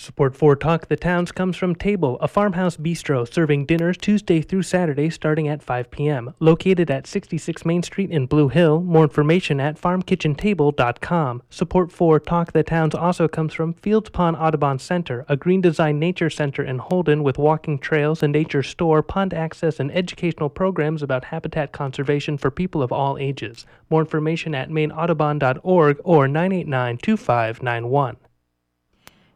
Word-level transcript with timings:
Support 0.00 0.34
for 0.34 0.56
Talk 0.56 0.88
the 0.88 0.96
Towns 0.96 1.30
comes 1.30 1.58
from 1.58 1.74
Table, 1.74 2.16
a 2.22 2.26
farmhouse 2.26 2.78
bistro 2.78 3.30
serving 3.30 3.66
dinners 3.66 3.98
Tuesday 3.98 4.40
through 4.40 4.62
Saturday 4.62 5.10
starting 5.10 5.46
at 5.46 5.62
5 5.62 5.90
p.m. 5.90 6.32
Located 6.40 6.90
at 6.90 7.06
66 7.06 7.66
Main 7.66 7.82
Street 7.82 8.10
in 8.10 8.24
Blue 8.24 8.48
Hill. 8.48 8.80
More 8.80 9.02
information 9.02 9.60
at 9.60 9.78
farmkitchentable.com. 9.78 11.42
Support 11.50 11.92
for 11.92 12.18
Talk 12.18 12.52
the 12.52 12.62
Towns 12.62 12.94
also 12.94 13.28
comes 13.28 13.52
from 13.52 13.74
Fields 13.74 14.08
Pond 14.08 14.38
Audubon 14.38 14.78
Center, 14.78 15.26
a 15.28 15.36
green 15.36 15.60
design 15.60 15.98
nature 15.98 16.30
center 16.30 16.64
in 16.64 16.78
Holden 16.78 17.22
with 17.22 17.36
walking 17.36 17.78
trails, 17.78 18.22
a 18.22 18.28
nature 18.28 18.62
store, 18.62 19.02
pond 19.02 19.34
access, 19.34 19.78
and 19.78 19.92
educational 19.92 20.48
programs 20.48 21.02
about 21.02 21.26
habitat 21.26 21.72
conservation 21.72 22.38
for 22.38 22.50
people 22.50 22.82
of 22.82 22.90
all 22.90 23.18
ages. 23.18 23.66
More 23.90 24.00
information 24.00 24.54
at 24.54 24.70
maineaudubon.org 24.70 26.00
or 26.04 26.26
989 26.26 26.96
2591. 26.96 28.16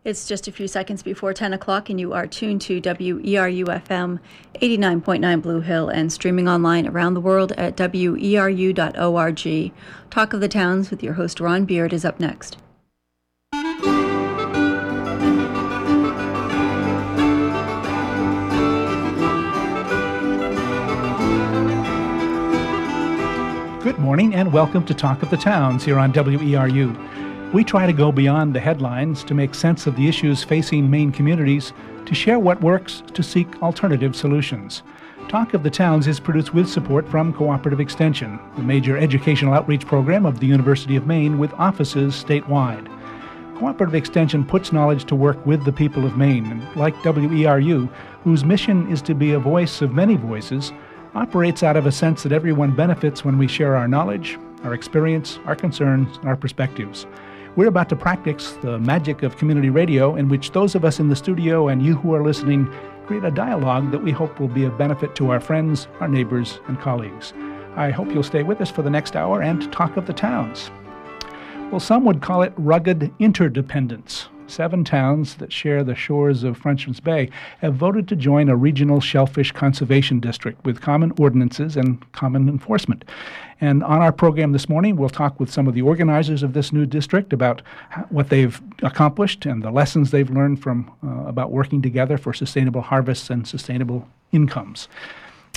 It's 0.04 0.28
just 0.28 0.46
a 0.46 0.52
few 0.52 0.68
seconds 0.68 1.02
before 1.02 1.32
10 1.32 1.54
o'clock, 1.54 1.88
and 1.88 1.98
you 1.98 2.12
are 2.12 2.26
tuned 2.26 2.60
to 2.62 2.78
WERU 2.78 3.64
FM 3.64 4.20
89.9 4.60 5.40
Blue 5.40 5.62
Hill 5.62 5.88
and 5.88 6.12
streaming 6.12 6.46
online 6.46 6.86
around 6.86 7.14
the 7.14 7.22
world 7.22 7.52
at 7.52 7.74
weru.org. 7.78 9.72
Talk 10.10 10.34
of 10.34 10.40
the 10.42 10.48
Towns 10.48 10.90
with 10.90 11.02
your 11.02 11.14
host 11.14 11.40
Ron 11.40 11.64
Beard 11.64 11.94
is 11.94 12.04
up 12.04 12.20
next. 12.20 12.58
Good 23.82 23.98
morning 23.98 24.34
and 24.34 24.52
welcome 24.52 24.84
to 24.84 24.92
Talk 24.92 25.22
of 25.22 25.30
the 25.30 25.38
Towns 25.38 25.82
here 25.82 25.98
on 25.98 26.12
WERU. 26.12 27.23
We 27.54 27.62
try 27.62 27.86
to 27.86 27.92
go 27.92 28.10
beyond 28.10 28.52
the 28.52 28.58
headlines 28.58 29.22
to 29.22 29.32
make 29.32 29.54
sense 29.54 29.86
of 29.86 29.94
the 29.94 30.08
issues 30.08 30.42
facing 30.42 30.90
Maine 30.90 31.12
communities, 31.12 31.72
to 32.04 32.12
share 32.12 32.40
what 32.40 32.60
works, 32.60 33.04
to 33.12 33.22
seek 33.22 33.62
alternative 33.62 34.16
solutions. 34.16 34.82
Talk 35.28 35.54
of 35.54 35.62
the 35.62 35.70
Towns 35.70 36.08
is 36.08 36.18
produced 36.18 36.52
with 36.52 36.68
support 36.68 37.08
from 37.08 37.32
Cooperative 37.32 37.78
Extension, 37.78 38.40
the 38.56 38.64
major 38.64 38.98
educational 38.98 39.54
outreach 39.54 39.86
program 39.86 40.26
of 40.26 40.40
the 40.40 40.48
University 40.48 40.96
of 40.96 41.06
Maine 41.06 41.38
with 41.38 41.52
offices 41.52 42.14
statewide. 42.14 42.88
Cooperative 43.60 43.94
Extension 43.94 44.44
puts 44.44 44.72
knowledge 44.72 45.04
to 45.04 45.14
work 45.14 45.46
with 45.46 45.64
the 45.64 45.70
people 45.70 46.04
of 46.04 46.16
Maine, 46.16 46.46
and 46.46 46.76
like 46.76 46.96
WERU, 47.04 47.88
whose 48.24 48.44
mission 48.44 48.90
is 48.90 49.00
to 49.02 49.14
be 49.14 49.30
a 49.30 49.38
voice 49.38 49.80
of 49.80 49.94
many 49.94 50.16
voices, 50.16 50.72
operates 51.14 51.62
out 51.62 51.76
of 51.76 51.86
a 51.86 51.92
sense 51.92 52.24
that 52.24 52.32
everyone 52.32 52.74
benefits 52.74 53.24
when 53.24 53.38
we 53.38 53.46
share 53.46 53.76
our 53.76 53.86
knowledge, 53.86 54.40
our 54.64 54.74
experience, 54.74 55.38
our 55.46 55.54
concerns, 55.54 56.16
and 56.16 56.26
our 56.26 56.36
perspectives. 56.36 57.06
We're 57.56 57.68
about 57.68 57.88
to 57.90 57.96
practice 57.96 58.54
the 58.62 58.80
magic 58.80 59.22
of 59.22 59.36
community 59.36 59.70
radio, 59.70 60.16
in 60.16 60.28
which 60.28 60.50
those 60.50 60.74
of 60.74 60.84
us 60.84 60.98
in 60.98 61.08
the 61.08 61.14
studio 61.14 61.68
and 61.68 61.80
you 61.80 61.94
who 61.94 62.12
are 62.12 62.24
listening 62.24 62.68
create 63.06 63.22
a 63.22 63.30
dialogue 63.30 63.92
that 63.92 64.02
we 64.02 64.10
hope 64.10 64.40
will 64.40 64.48
be 64.48 64.64
of 64.64 64.76
benefit 64.76 65.14
to 65.14 65.30
our 65.30 65.38
friends, 65.38 65.86
our 66.00 66.08
neighbors, 66.08 66.58
and 66.66 66.80
colleagues. 66.80 67.32
I 67.76 67.90
hope 67.90 68.08
you'll 68.12 68.24
stay 68.24 68.42
with 68.42 68.60
us 68.60 68.72
for 68.72 68.82
the 68.82 68.90
next 68.90 69.14
hour 69.14 69.40
and 69.40 69.72
talk 69.72 69.96
of 69.96 70.04
the 70.04 70.12
towns. 70.12 70.72
Well, 71.70 71.78
some 71.78 72.04
would 72.06 72.20
call 72.20 72.42
it 72.42 72.52
rugged 72.56 73.14
interdependence. 73.20 74.28
Seven 74.46 74.84
towns 74.84 75.36
that 75.36 75.52
share 75.52 75.82
the 75.82 75.94
shores 75.94 76.44
of 76.44 76.58
Frenchman's 76.58 77.00
Bay 77.00 77.30
have 77.60 77.74
voted 77.74 78.06
to 78.08 78.16
join 78.16 78.48
a 78.48 78.56
regional 78.56 79.00
shellfish 79.00 79.52
conservation 79.52 80.20
district 80.20 80.64
with 80.66 80.82
common 80.82 81.12
ordinances 81.18 81.76
and 81.76 82.12
common 82.12 82.48
enforcement. 82.48 83.04
And 83.60 83.82
on 83.82 84.02
our 84.02 84.12
program 84.12 84.52
this 84.52 84.68
morning, 84.68 84.96
we'll 84.96 85.08
talk 85.08 85.40
with 85.40 85.50
some 85.50 85.66
of 85.66 85.74
the 85.74 85.82
organizers 85.82 86.42
of 86.42 86.52
this 86.52 86.72
new 86.72 86.84
district 86.84 87.32
about 87.32 87.62
what 88.10 88.28
they've 88.28 88.60
accomplished 88.82 89.46
and 89.46 89.62
the 89.62 89.70
lessons 89.70 90.10
they've 90.10 90.30
learned 90.30 90.62
from 90.62 90.90
uh, 91.02 91.26
about 91.26 91.50
working 91.50 91.80
together 91.80 92.18
for 92.18 92.34
sustainable 92.34 92.82
harvests 92.82 93.30
and 93.30 93.48
sustainable 93.48 94.08
incomes. 94.30 94.88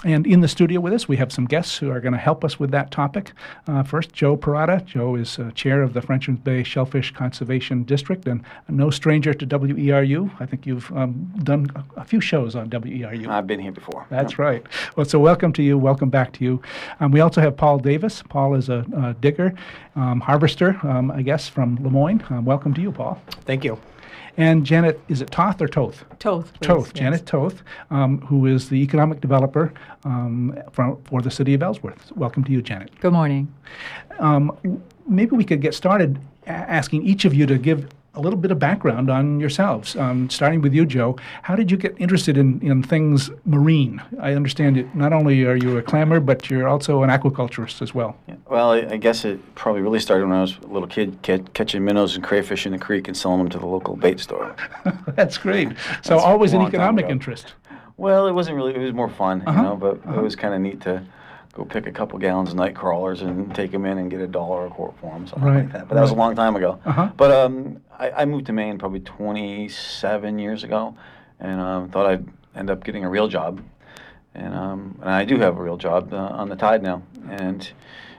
And 0.05 0.27
in 0.27 0.41
the 0.41 0.47
studio 0.47 0.79
with 0.79 0.93
us, 0.93 1.07
we 1.07 1.17
have 1.17 1.31
some 1.31 1.45
guests 1.45 1.77
who 1.77 1.89
are 1.89 1.99
going 1.99 2.13
to 2.13 2.19
help 2.19 2.45
us 2.45 2.59
with 2.59 2.69
that 2.69 2.91
topic. 2.91 3.31
Uh, 3.67 3.81
first, 3.81 4.13
Joe 4.13 4.37
Parada. 4.37 4.85
Joe 4.85 5.15
is 5.15 5.39
uh, 5.39 5.49
chair 5.51 5.81
of 5.81 5.93
the 5.93 6.03
Frenchman's 6.03 6.39
Bay 6.39 6.61
Shellfish 6.61 7.11
Conservation 7.13 7.83
District 7.83 8.27
and 8.27 8.43
no 8.67 8.91
stranger 8.91 9.33
to 9.33 9.47
WERU. 9.47 10.31
I 10.39 10.45
think 10.45 10.67
you've 10.67 10.91
um, 10.95 11.33
done 11.41 11.71
a, 11.75 12.01
a, 12.01 12.03
few 12.03 12.21
shows 12.21 12.55
on 12.55 12.69
WERU. 12.69 13.27
I've 13.27 13.47
been 13.47 13.59
here 13.59 13.71
before. 13.71 14.05
That's 14.11 14.37
right. 14.37 14.63
Well, 14.95 15.05
so 15.07 15.17
welcome 15.17 15.51
to 15.53 15.63
you. 15.63 15.79
Welcome 15.79 16.11
back 16.11 16.31
to 16.33 16.43
you. 16.43 16.61
Um, 16.99 17.11
we 17.11 17.19
also 17.19 17.41
have 17.41 17.57
Paul 17.57 17.79
Davis. 17.79 18.21
Paul 18.29 18.53
is 18.53 18.69
a, 18.69 18.85
a 18.95 19.15
digger, 19.15 19.55
um, 19.95 20.19
harvester, 20.19 20.79
um, 20.83 21.09
I 21.09 21.23
guess, 21.23 21.49
from 21.49 21.79
Lamoine. 21.79 22.29
Um, 22.29 22.45
welcome 22.45 22.71
to 22.75 22.81
you, 22.81 22.91
Paul. 22.91 23.19
Thank 23.45 23.63
you 23.63 23.79
and 24.37 24.65
Janet, 24.65 24.99
is 25.07 25.21
it 25.21 25.31
Toth 25.31 25.61
or 25.61 25.67
Toth? 25.67 26.05
Toth. 26.19 26.53
Please, 26.53 26.67
Toth. 26.67 26.87
yes. 26.87 26.93
Janet 26.93 27.25
Toth, 27.25 27.63
um, 27.89 28.21
who 28.21 28.45
is 28.45 28.69
the 28.69 28.75
economic 28.75 29.19
developer 29.19 29.73
um, 30.03 30.57
for, 30.71 30.97
for 31.05 31.21
the 31.21 31.31
city 31.31 31.53
of 31.55 31.63
Ellsworth. 31.63 32.11
Welcome 32.15 32.43
to 32.45 32.51
you, 32.51 32.61
Janet. 32.61 32.91
Good 33.01 33.13
morning. 33.13 33.53
Um, 34.19 34.81
maybe 35.07 35.35
we 35.35 35.43
could 35.43 35.61
get 35.61 35.73
started 35.73 36.19
asking 36.45 37.05
each 37.05 37.25
of 37.25 37.33
you 37.33 37.45
to 37.47 37.57
give 37.57 37.89
a 38.17 38.21
little 38.21 38.39
bit 38.39 38.51
of 38.51 38.57
background 38.59 39.09
on 39.09 39.39
yourselves. 39.39 39.95
Um, 39.95 40.29
starting 40.29 40.61
with 40.61 40.73
you, 40.73 40.85
Joe, 40.85 41.15
how 41.43 41.55
did 41.55 41.69
you 41.69 41.77
get 41.77 41.95
interested 41.99 42.35
in, 42.37 42.59
in 42.61 42.81
things 42.83 43.29
marine? 43.45 44.01
I 44.19 44.33
understand 44.33 44.75
it. 44.77 44.93
Not 44.95 45.13
only 45.13 45.45
are 45.45 45.55
you 45.55 45.77
a 45.77 45.81
clammer, 45.83 46.19
but 46.19 46.49
you're 46.49 46.67
also 46.67 47.03
an 47.03 47.09
aquaculturist 47.09 47.81
as 47.81 47.93
well. 47.93 48.17
Yeah. 48.27 48.35
Well, 48.49 48.71
I, 48.71 48.77
I 48.79 48.97
guess 48.97 49.23
it 49.23 49.39
probably 49.55 49.81
really 49.81 49.99
started 49.99 50.27
when 50.27 50.35
I 50.37 50.41
was 50.41 50.57
a 50.63 50.67
little 50.67 50.87
kid, 50.87 51.19
catching 51.53 51.85
minnows 51.85 52.15
and 52.15 52.23
crayfish 52.23 52.65
in 52.65 52.71
the 52.71 52.79
creek 52.79 53.07
and 53.07 53.15
selling 53.15 53.37
them 53.39 53.49
to 53.49 53.59
the 53.59 53.67
local 53.67 53.95
bait 53.95 54.19
store. 54.19 54.55
That's 55.15 55.37
great. 55.37 55.69
So 56.01 56.15
That's 56.15 56.23
always 56.23 56.53
an 56.53 56.61
economic 56.63 57.05
interest. 57.05 57.53
Well, 57.97 58.27
it 58.27 58.31
wasn't 58.33 58.57
really. 58.57 58.75
It 58.75 58.79
was 58.79 58.93
more 58.93 59.09
fun, 59.09 59.43
Uh-huh. 59.45 59.57
you 59.59 59.63
know. 59.69 59.75
But 59.75 59.97
Uh-huh. 60.07 60.19
it 60.19 60.23
was 60.23 60.35
kind 60.35 60.53
of 60.53 60.61
neat 60.61 60.81
to 60.81 61.03
go 61.57 61.65
pick 61.65 61.87
a 61.87 61.91
couple 61.91 62.19
gallons 62.19 62.49
of 62.51 62.55
night 62.55 62.75
crawlers 62.75 63.23
and 63.23 63.53
take 63.55 63.71
them 63.71 63.83
in 63.85 63.97
and 63.97 64.11
get 64.11 64.21
a 64.21 64.27
dollar 64.27 64.67
a 64.67 64.69
quart 64.69 64.93
for 65.01 65.11
them, 65.11 65.25
something 65.25 65.47
Right, 65.47 65.63
like 65.63 65.73
that. 65.73 65.87
But 65.89 65.95
that 65.95 66.01
was 66.01 66.11
a 66.11 66.15
long 66.15 66.35
time 66.35 66.55
ago. 66.55 66.79
Uh-huh. 66.85 67.09
But 67.17 67.31
um, 67.31 67.81
I, 67.97 68.11
I 68.11 68.25
moved 68.25 68.45
to 68.45 68.53
Maine 68.53 68.77
probably 68.77 68.99
27 68.99 70.37
years 70.37 70.63
ago, 70.63 70.95
and 71.39 71.59
um, 71.59 71.89
thought 71.89 72.05
I'd 72.05 72.25
end 72.55 72.69
up 72.69 72.83
getting 72.83 73.03
a 73.03 73.09
real 73.09 73.27
job. 73.27 73.61
And 74.35 74.53
um, 74.53 74.99
and 75.01 75.09
I 75.09 75.25
do 75.25 75.39
have 75.39 75.57
a 75.57 75.61
real 75.63 75.77
job 75.77 76.13
uh, 76.13 76.17
on 76.17 76.47
the 76.47 76.55
Tide 76.55 76.83
now. 76.83 77.01
And 77.27 77.67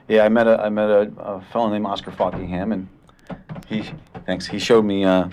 yeah, 0.09 0.25
I 0.25 0.29
met 0.29 0.47
a 0.47 0.61
I 0.61 0.67
met 0.67 0.89
a, 0.89 1.11
a 1.17 1.41
fellow 1.53 1.69
named 1.69 1.85
Oscar 1.85 2.11
Fockingham, 2.11 2.73
and 2.73 2.89
he 3.67 3.89
thanks. 4.25 4.47
He 4.47 4.59
showed 4.59 4.83
me. 4.83 5.05
Uh, 5.05 5.29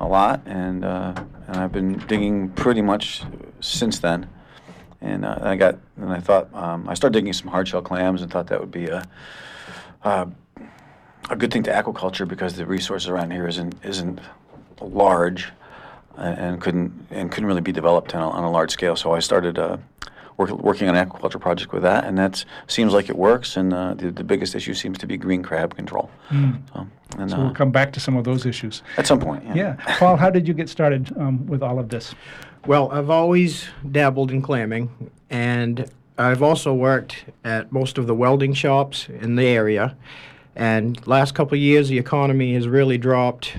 a 0.00 0.06
lot, 0.06 0.42
and 0.46 0.84
uh, 0.84 1.14
and 1.46 1.56
I've 1.56 1.72
been 1.72 1.98
digging 2.06 2.50
pretty 2.50 2.82
much 2.82 3.22
since 3.60 3.98
then. 4.00 4.28
And 5.04 5.24
uh, 5.24 5.38
I 5.42 5.54
got, 5.56 5.76
and 6.00 6.10
I 6.10 6.18
thought 6.18 6.52
um, 6.54 6.88
I 6.88 6.94
started 6.94 7.12
digging 7.18 7.34
some 7.34 7.48
hard 7.48 7.68
shell 7.68 7.82
clams, 7.82 8.22
and 8.22 8.30
thought 8.32 8.46
that 8.46 8.58
would 8.58 8.70
be 8.70 8.86
a 8.86 9.06
uh, 10.02 10.26
a 11.30 11.36
good 11.36 11.52
thing 11.52 11.62
to 11.64 11.70
aquaculture 11.70 12.26
because 12.26 12.56
the 12.56 12.64
resources 12.66 13.08
around 13.10 13.30
here 13.30 13.46
isn't 13.46 13.74
isn't 13.84 14.18
large, 14.80 15.52
and 16.16 16.58
couldn't 16.60 17.06
and 17.10 17.30
couldn't 17.30 17.46
really 17.46 17.60
be 17.60 17.72
developed 17.72 18.14
on 18.14 18.22
a, 18.22 18.30
on 18.30 18.44
a 18.44 18.50
large 18.50 18.70
scale. 18.70 18.96
So 18.96 19.12
I 19.12 19.20
started. 19.20 19.58
Uh, 19.58 19.76
Work, 20.36 20.50
working 20.50 20.88
on 20.88 20.96
an 20.96 21.08
aquaculture 21.08 21.40
project 21.40 21.72
with 21.72 21.84
that, 21.84 22.02
and 22.06 22.18
that 22.18 22.44
seems 22.66 22.92
like 22.92 23.08
it 23.08 23.14
works. 23.14 23.56
And 23.56 23.72
uh, 23.72 23.94
the, 23.94 24.10
the 24.10 24.24
biggest 24.24 24.56
issue 24.56 24.74
seems 24.74 24.98
to 24.98 25.06
be 25.06 25.16
green 25.16 25.44
crab 25.44 25.76
control. 25.76 26.10
So, 26.28 26.88
and, 27.18 27.30
So 27.30 27.36
uh, 27.36 27.44
we'll 27.44 27.54
come 27.54 27.70
back 27.70 27.92
to 27.92 28.00
some 28.00 28.16
of 28.16 28.24
those 28.24 28.44
issues. 28.44 28.82
at 28.96 29.06
some 29.06 29.20
point, 29.20 29.44
yeah. 29.44 29.54
Yeah. 29.54 29.96
Paul, 30.00 30.16
how 30.16 30.30
did 30.30 30.48
you 30.48 30.52
get 30.52 30.68
started 30.68 31.16
um, 31.16 31.46
with 31.46 31.62
all 31.62 31.78
of 31.78 31.88
this? 31.88 32.16
Well, 32.66 32.90
I've 32.90 33.10
always 33.10 33.66
dabbled 33.92 34.30
in 34.30 34.40
clamming, 34.40 34.88
and 35.28 35.90
I've 36.16 36.42
also 36.42 36.72
worked 36.72 37.26
at 37.44 37.70
most 37.70 37.98
of 37.98 38.06
the 38.06 38.14
welding 38.14 38.54
shops 38.54 39.06
in 39.10 39.36
the 39.36 39.44
area. 39.44 39.94
And 40.56 41.06
last 41.06 41.34
couple 41.34 41.56
of 41.56 41.60
years, 41.60 41.90
the 41.90 41.98
economy 41.98 42.54
has 42.54 42.66
really 42.66 42.96
dropped 42.96 43.58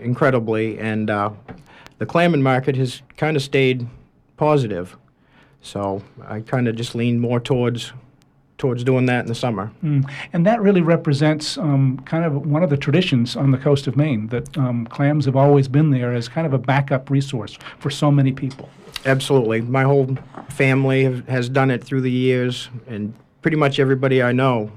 incredibly, 0.00 0.80
and 0.80 1.10
uh, 1.10 1.30
the 1.98 2.06
clamming 2.06 2.42
market 2.42 2.74
has 2.74 3.02
kind 3.16 3.36
of 3.36 3.42
stayed 3.42 3.86
positive. 4.36 4.96
So 5.62 6.02
I 6.26 6.40
kind 6.40 6.66
of 6.66 6.74
just 6.74 6.96
leaned 6.96 7.20
more 7.20 7.38
towards 7.38 7.92
towards 8.58 8.84
doing 8.84 9.06
that 9.06 9.20
in 9.20 9.26
the 9.26 9.34
summer. 9.34 9.70
Mm. 9.82 10.08
And 10.32 10.46
that 10.46 10.60
really 10.60 10.80
represents 10.80 11.58
um, 11.58 11.98
kind 12.06 12.24
of 12.24 12.46
one 12.46 12.62
of 12.62 12.70
the 12.70 12.76
traditions 12.76 13.36
on 13.36 13.50
the 13.50 13.58
coast 13.58 13.86
of 13.86 13.96
Maine 13.96 14.28
that 14.28 14.56
um, 14.56 14.86
clams 14.86 15.24
have 15.24 15.36
always 15.36 15.68
been 15.68 15.90
there 15.90 16.12
as 16.12 16.28
kind 16.28 16.46
of 16.46 16.52
a 16.52 16.58
backup 16.58 17.10
resource 17.10 17.58
for 17.78 17.90
so 17.90 18.10
many 18.10 18.32
people. 18.32 18.68
Absolutely. 19.06 19.60
My 19.60 19.82
whole 19.82 20.16
family 20.48 21.04
have, 21.04 21.28
has 21.28 21.48
done 21.48 21.70
it 21.70 21.84
through 21.84 22.02
the 22.02 22.10
years, 22.10 22.70
and 22.86 23.12
pretty 23.42 23.56
much 23.56 23.78
everybody 23.78 24.22
I 24.22 24.32
know 24.32 24.70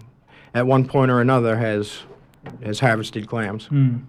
at 0.53 0.65
one 0.65 0.85
point 0.85 1.11
or 1.11 1.21
another 1.21 1.55
has 1.57 1.99
has 2.63 2.79
harvested 2.79 3.27
clams. 3.27 3.67
Mm. 3.67 4.05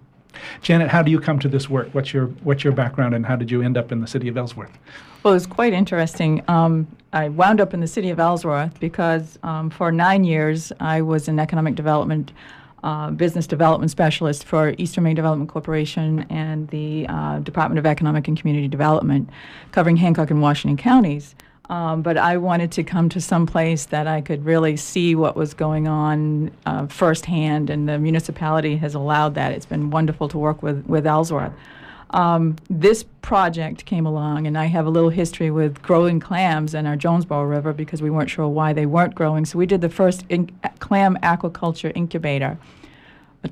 Janet, 0.61 0.89
how 0.89 1.01
do 1.01 1.11
you 1.11 1.19
come 1.19 1.39
to 1.39 1.47
this 1.47 1.69
work? 1.69 1.89
What's 1.93 2.13
your 2.13 2.27
what's 2.43 2.63
your 2.63 2.73
background, 2.73 3.13
and 3.13 3.25
how 3.25 3.35
did 3.35 3.51
you 3.51 3.61
end 3.61 3.77
up 3.77 3.91
in 3.91 4.01
the 4.01 4.07
city 4.07 4.27
of 4.27 4.37
Ellsworth? 4.37 4.77
Well, 5.21 5.33
it 5.33 5.35
was 5.35 5.47
quite 5.47 5.73
interesting. 5.73 6.41
Um, 6.47 6.87
I 7.11 7.27
wound 7.27 7.59
up 7.59 7.73
in 7.73 7.81
the 7.81 7.87
city 7.87 8.09
of 8.09 8.19
Ellsworth 8.21 8.79
because 8.79 9.37
um, 9.43 9.69
for 9.69 9.91
nine 9.91 10.23
years 10.23 10.71
I 10.79 11.01
was 11.01 11.27
an 11.27 11.39
economic 11.39 11.75
development 11.75 12.31
uh, 12.83 13.11
business 13.11 13.45
development 13.45 13.91
specialist 13.91 14.45
for 14.45 14.73
Eastern 14.77 15.03
Maine 15.03 15.15
Development 15.15 15.49
Corporation 15.49 16.25
and 16.29 16.69
the 16.69 17.05
uh, 17.09 17.39
Department 17.39 17.77
of 17.79 17.85
Economic 17.85 18.29
and 18.29 18.39
Community 18.39 18.69
Development, 18.69 19.29
covering 19.73 19.97
Hancock 19.97 20.31
and 20.31 20.41
Washington 20.41 20.77
counties. 20.77 21.35
Um, 21.69 22.01
but 22.01 22.17
I 22.17 22.37
wanted 22.37 22.71
to 22.73 22.83
come 22.83 23.09
to 23.09 23.19
some 23.19 23.45
place 23.45 23.87
that 23.87 24.07
I 24.07 24.21
could 24.21 24.45
really 24.45 24.77
see 24.77 25.15
what 25.15 25.35
was 25.35 25.53
going 25.53 25.89
on 25.89 26.51
uh, 26.65 26.87
firsthand, 26.87 27.69
and 27.69 27.89
the 27.89 27.99
municipality 27.99 28.77
has 28.77 28.95
allowed 28.95 29.35
that. 29.35 29.51
It's 29.51 29.65
been 29.65 29.91
wonderful 29.91 30.29
to 30.29 30.37
work 30.37 30.63
with, 30.63 30.85
with 30.85 31.05
Ellsworth. 31.05 31.51
Um, 32.11 32.55
this 32.69 33.03
project 33.21 33.85
came 33.85 34.05
along, 34.05 34.47
and 34.47 34.57
I 34.57 34.65
have 34.65 34.85
a 34.85 34.89
little 34.89 35.09
history 35.09 35.51
with 35.51 35.81
growing 35.81 36.19
clams 36.19 36.73
in 36.73 36.85
our 36.87 36.95
Jonesboro 36.95 37.43
River 37.43 37.73
because 37.73 38.01
we 38.01 38.09
weren't 38.09 38.29
sure 38.29 38.47
why 38.47 38.73
they 38.73 38.85
weren't 38.85 39.13
growing. 39.13 39.45
So 39.45 39.59
we 39.59 39.65
did 39.65 39.81
the 39.81 39.89
first 39.89 40.25
in- 40.29 40.51
clam 40.79 41.17
aquaculture 41.21 41.91
incubator. 41.95 42.57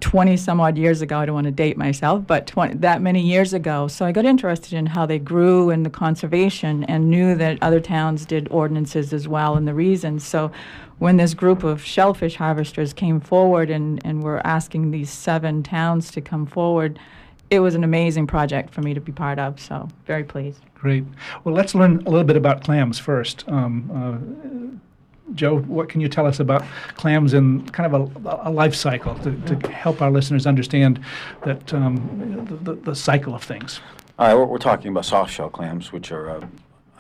20 0.01 0.35
some 0.35 0.59
odd 0.59 0.77
years 0.77 1.01
ago. 1.01 1.17
I 1.17 1.25
don't 1.25 1.35
want 1.35 1.45
to 1.45 1.51
date 1.51 1.77
myself, 1.77 2.27
but 2.27 2.45
20, 2.45 2.75
that 2.79 3.01
many 3.01 3.21
years 3.21 3.53
ago. 3.53 3.87
So 3.87 4.05
I 4.05 4.11
got 4.11 4.25
interested 4.25 4.73
in 4.73 4.85
how 4.85 5.05
they 5.05 5.17
grew 5.17 5.69
and 5.69 5.85
the 5.85 5.89
conservation 5.89 6.83
and 6.85 7.09
knew 7.09 7.35
that 7.35 7.57
other 7.61 7.79
towns 7.79 8.25
did 8.25 8.49
ordinances 8.51 9.13
as 9.13 9.29
well 9.29 9.55
and 9.55 9.65
the 9.65 9.73
reasons. 9.73 10.25
So 10.25 10.51
when 10.99 11.15
this 11.15 11.33
group 11.33 11.63
of 11.63 11.83
shellfish 11.85 12.35
harvesters 12.35 12.91
came 12.91 13.21
forward 13.21 13.69
and, 13.69 14.05
and 14.05 14.23
were 14.23 14.45
asking 14.45 14.91
these 14.91 15.09
seven 15.09 15.63
towns 15.63 16.11
to 16.11 16.21
come 16.21 16.45
forward, 16.45 16.99
it 17.49 17.59
was 17.59 17.75
an 17.75 17.83
amazing 17.83 18.27
project 18.27 18.73
for 18.73 18.81
me 18.81 18.93
to 18.93 19.01
be 19.01 19.11
part 19.11 19.39
of. 19.39 19.59
So 19.59 19.87
very 20.05 20.23
pleased. 20.23 20.61
Great. 20.75 21.05
Well, 21.43 21.55
let's 21.55 21.73
learn 21.73 22.03
a 22.05 22.09
little 22.09 22.23
bit 22.23 22.35
about 22.35 22.63
clams 22.63 22.99
first. 22.99 23.47
Um, 23.47 23.91
uh, 23.93 25.33
Joe, 25.33 25.59
what 25.59 25.89
can 25.89 25.99
you 25.99 26.07
tell 26.07 26.25
us 26.25 26.39
about 26.39 26.63
clams 26.95 27.33
in 27.33 27.67
kind 27.69 27.93
of 27.93 28.25
a, 28.25 28.49
a 28.49 28.51
life 28.51 28.75
cycle 28.75 29.15
to, 29.19 29.31
to, 29.41 29.69
help 29.69 30.01
our 30.01 30.09
listeners 30.09 30.47
understand 30.47 31.01
that 31.43 31.73
um, 31.73 32.45
the, 32.47 32.73
the, 32.73 32.81
the, 32.81 32.95
cycle 32.95 33.35
of 33.35 33.43
things? 33.43 33.81
All 34.17 34.27
right, 34.27 34.35
we're, 34.35 34.45
we're, 34.45 34.57
talking 34.57 34.89
about 34.89 35.03
soft 35.03 35.33
shell 35.33 35.49
clams, 35.49 35.91
which 35.91 36.13
are, 36.13 36.29
uh, 36.29 36.47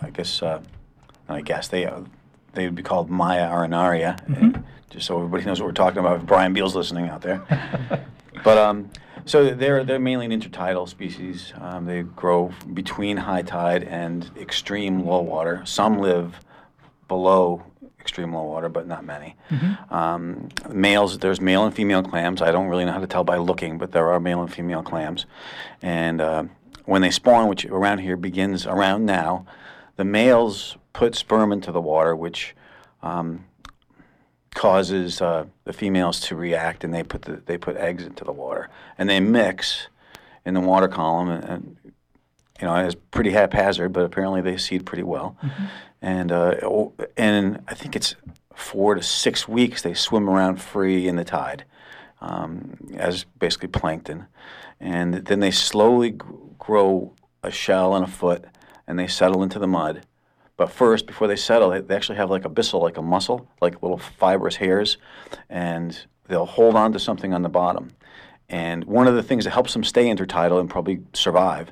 I 0.01 0.09
guess, 0.09 0.41
uh, 0.41 0.61
I 1.29 1.41
guess 1.41 1.69
they 1.69 1.85
uh, 1.85 2.01
they 2.53 2.65
would 2.65 2.75
be 2.75 2.83
called 2.83 3.09
Mya 3.09 3.49
arenaria, 3.49 4.21
mm-hmm. 4.27 4.61
just 4.89 5.05
so 5.05 5.17
everybody 5.17 5.45
knows 5.45 5.61
what 5.61 5.67
we're 5.67 5.73
talking 5.73 5.99
about. 5.99 6.17
If 6.17 6.25
Brian 6.25 6.53
Beal's 6.53 6.75
listening 6.75 7.07
out 7.07 7.21
there, 7.21 7.41
but 8.43 8.57
um, 8.57 8.89
so 9.25 9.53
they're 9.53 9.83
they're 9.83 9.99
mainly 9.99 10.25
an 10.25 10.31
intertidal 10.31 10.87
species. 10.87 11.53
Um, 11.59 11.85
they 11.85 12.03
grow 12.03 12.51
between 12.73 13.17
high 13.17 13.41
tide 13.41 13.83
and 13.83 14.29
extreme 14.39 15.05
low 15.05 15.21
water. 15.21 15.63
Some 15.65 15.99
live 15.99 16.39
below 17.07 17.63
extreme 17.99 18.33
low 18.33 18.43
water, 18.43 18.69
but 18.69 18.87
not 18.87 19.03
many. 19.03 19.35
Mm-hmm. 19.49 19.93
Um, 19.93 20.47
males, 20.69 21.19
there's 21.19 21.41
male 21.41 21.65
and 21.65 21.75
female 21.75 22.01
clams. 22.01 22.41
I 22.41 22.51
don't 22.51 22.67
really 22.67 22.85
know 22.85 22.93
how 22.93 23.01
to 23.01 23.07
tell 23.07 23.25
by 23.25 23.35
looking, 23.35 23.77
but 23.77 23.91
there 23.91 24.09
are 24.11 24.19
male 24.19 24.41
and 24.41 24.51
female 24.51 24.81
clams. 24.81 25.25
And 25.81 26.21
uh, 26.21 26.45
when 26.85 27.01
they 27.01 27.11
spawn, 27.11 27.49
which 27.49 27.65
around 27.65 27.99
here 27.99 28.15
begins 28.15 28.65
around 28.65 29.05
now, 29.05 29.45
the 29.97 30.05
males 30.05 30.77
put 30.93 31.15
sperm 31.15 31.51
into 31.51 31.73
the 31.73 31.81
water, 31.81 32.15
which 32.15 32.55
um, 33.03 33.43
causes 34.57 35.21
uh, 35.21 35.45
the 35.63 35.73
females 35.73 36.19
to 36.19 36.35
react, 36.35 36.83
and 36.83 36.93
they 36.93 37.03
put 37.03 37.21
the, 37.21 37.41
they 37.45 37.57
put 37.57 37.77
eggs 37.77 38.03
into 38.03 38.23
the 38.25 38.31
water, 38.33 38.69
and 38.97 39.09
they 39.09 39.19
mix 39.19 39.87
in 40.45 40.53
the 40.53 40.61
water 40.61 40.87
column, 40.87 41.29
and, 41.29 41.43
and 41.43 41.77
you 42.59 42.67
know 42.67 42.75
it's 42.75 42.95
pretty 43.11 43.31
haphazard, 43.31 43.93
but 43.93 44.03
apparently 44.03 44.41
they 44.41 44.57
seed 44.57 44.85
pretty 44.85 45.03
well. 45.03 45.37
Mm-hmm 45.43 45.65
and 46.01 46.31
uh, 46.31 46.55
and 47.15 47.63
I 47.67 47.73
think 47.73 47.95
it's 47.95 48.15
four 48.53 48.95
to 48.95 49.03
six 49.03 49.47
weeks 49.47 49.81
they 49.81 49.93
swim 49.93 50.29
around 50.29 50.61
free 50.61 51.07
in 51.07 51.15
the 51.15 51.23
tide 51.23 51.63
um, 52.21 52.77
as 52.95 53.25
basically 53.39 53.69
plankton, 53.69 54.27
and 54.79 55.13
then 55.13 55.39
they 55.39 55.51
slowly 55.51 56.11
g- 56.11 56.17
grow 56.57 57.13
a 57.43 57.51
shell 57.51 57.95
and 57.95 58.05
a 58.05 58.07
foot, 58.07 58.45
and 58.87 58.97
they 58.97 59.07
settle 59.07 59.43
into 59.43 59.59
the 59.59 59.67
mud. 59.67 60.05
But 60.57 60.71
first, 60.71 61.05
before 61.05 61.27
they 61.27 61.35
settle, 61.35 61.69
they 61.69 61.95
actually 61.95 62.17
have 62.17 62.31
like 62.31 62.43
a 62.43 62.49
bristle, 62.49 62.81
like 62.81 62.97
a 62.97 63.01
muscle, 63.01 63.47
like 63.61 63.81
little 63.83 63.99
fibrous 63.99 64.55
hairs, 64.55 64.97
and 65.49 66.05
they'll 66.27 66.47
hold 66.47 66.75
on 66.75 66.91
to 66.93 66.99
something 66.99 67.31
on 67.33 67.43
the 67.43 67.49
bottom. 67.49 67.91
And 68.49 68.83
one 68.85 69.07
of 69.07 69.13
the 69.13 69.21
things 69.21 69.43
that 69.43 69.51
helps 69.51 69.73
them 69.73 69.83
stay 69.83 70.05
intertidal 70.05 70.59
and 70.59 70.69
probably 70.69 71.01
survive 71.13 71.71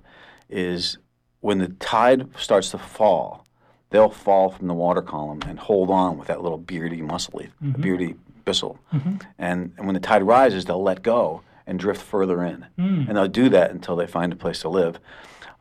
is 0.49 0.99
when 1.39 1.57
the 1.57 1.69
tide 1.69 2.27
starts 2.37 2.69
to 2.71 2.77
fall, 2.77 3.45
they'll 3.89 4.09
fall 4.09 4.51
from 4.51 4.67
the 4.67 4.73
water 4.73 5.01
column 5.01 5.39
and 5.47 5.57
hold 5.57 5.89
on 5.89 6.17
with 6.17 6.27
that 6.27 6.43
little 6.43 6.57
beardy 6.59 7.01
muscle, 7.01 7.39
mm-hmm. 7.39 7.81
beardy 7.81 8.15
bristle. 8.43 8.77
Mm-hmm. 8.93 9.15
And, 9.39 9.73
and 9.77 9.87
when 9.87 9.95
the 9.95 9.99
tide 9.99 10.21
rises, 10.21 10.65
they'll 10.65 10.83
let 10.83 11.01
go 11.01 11.41
and 11.65 11.79
drift 11.79 12.01
further 12.01 12.43
in. 12.43 12.67
Mm. 12.77 13.07
And 13.07 13.17
they'll 13.17 13.27
do 13.27 13.49
that 13.49 13.71
until 13.71 13.95
they 13.95 14.05
find 14.05 14.31
a 14.31 14.35
place 14.35 14.59
to 14.59 14.69
live 14.69 14.99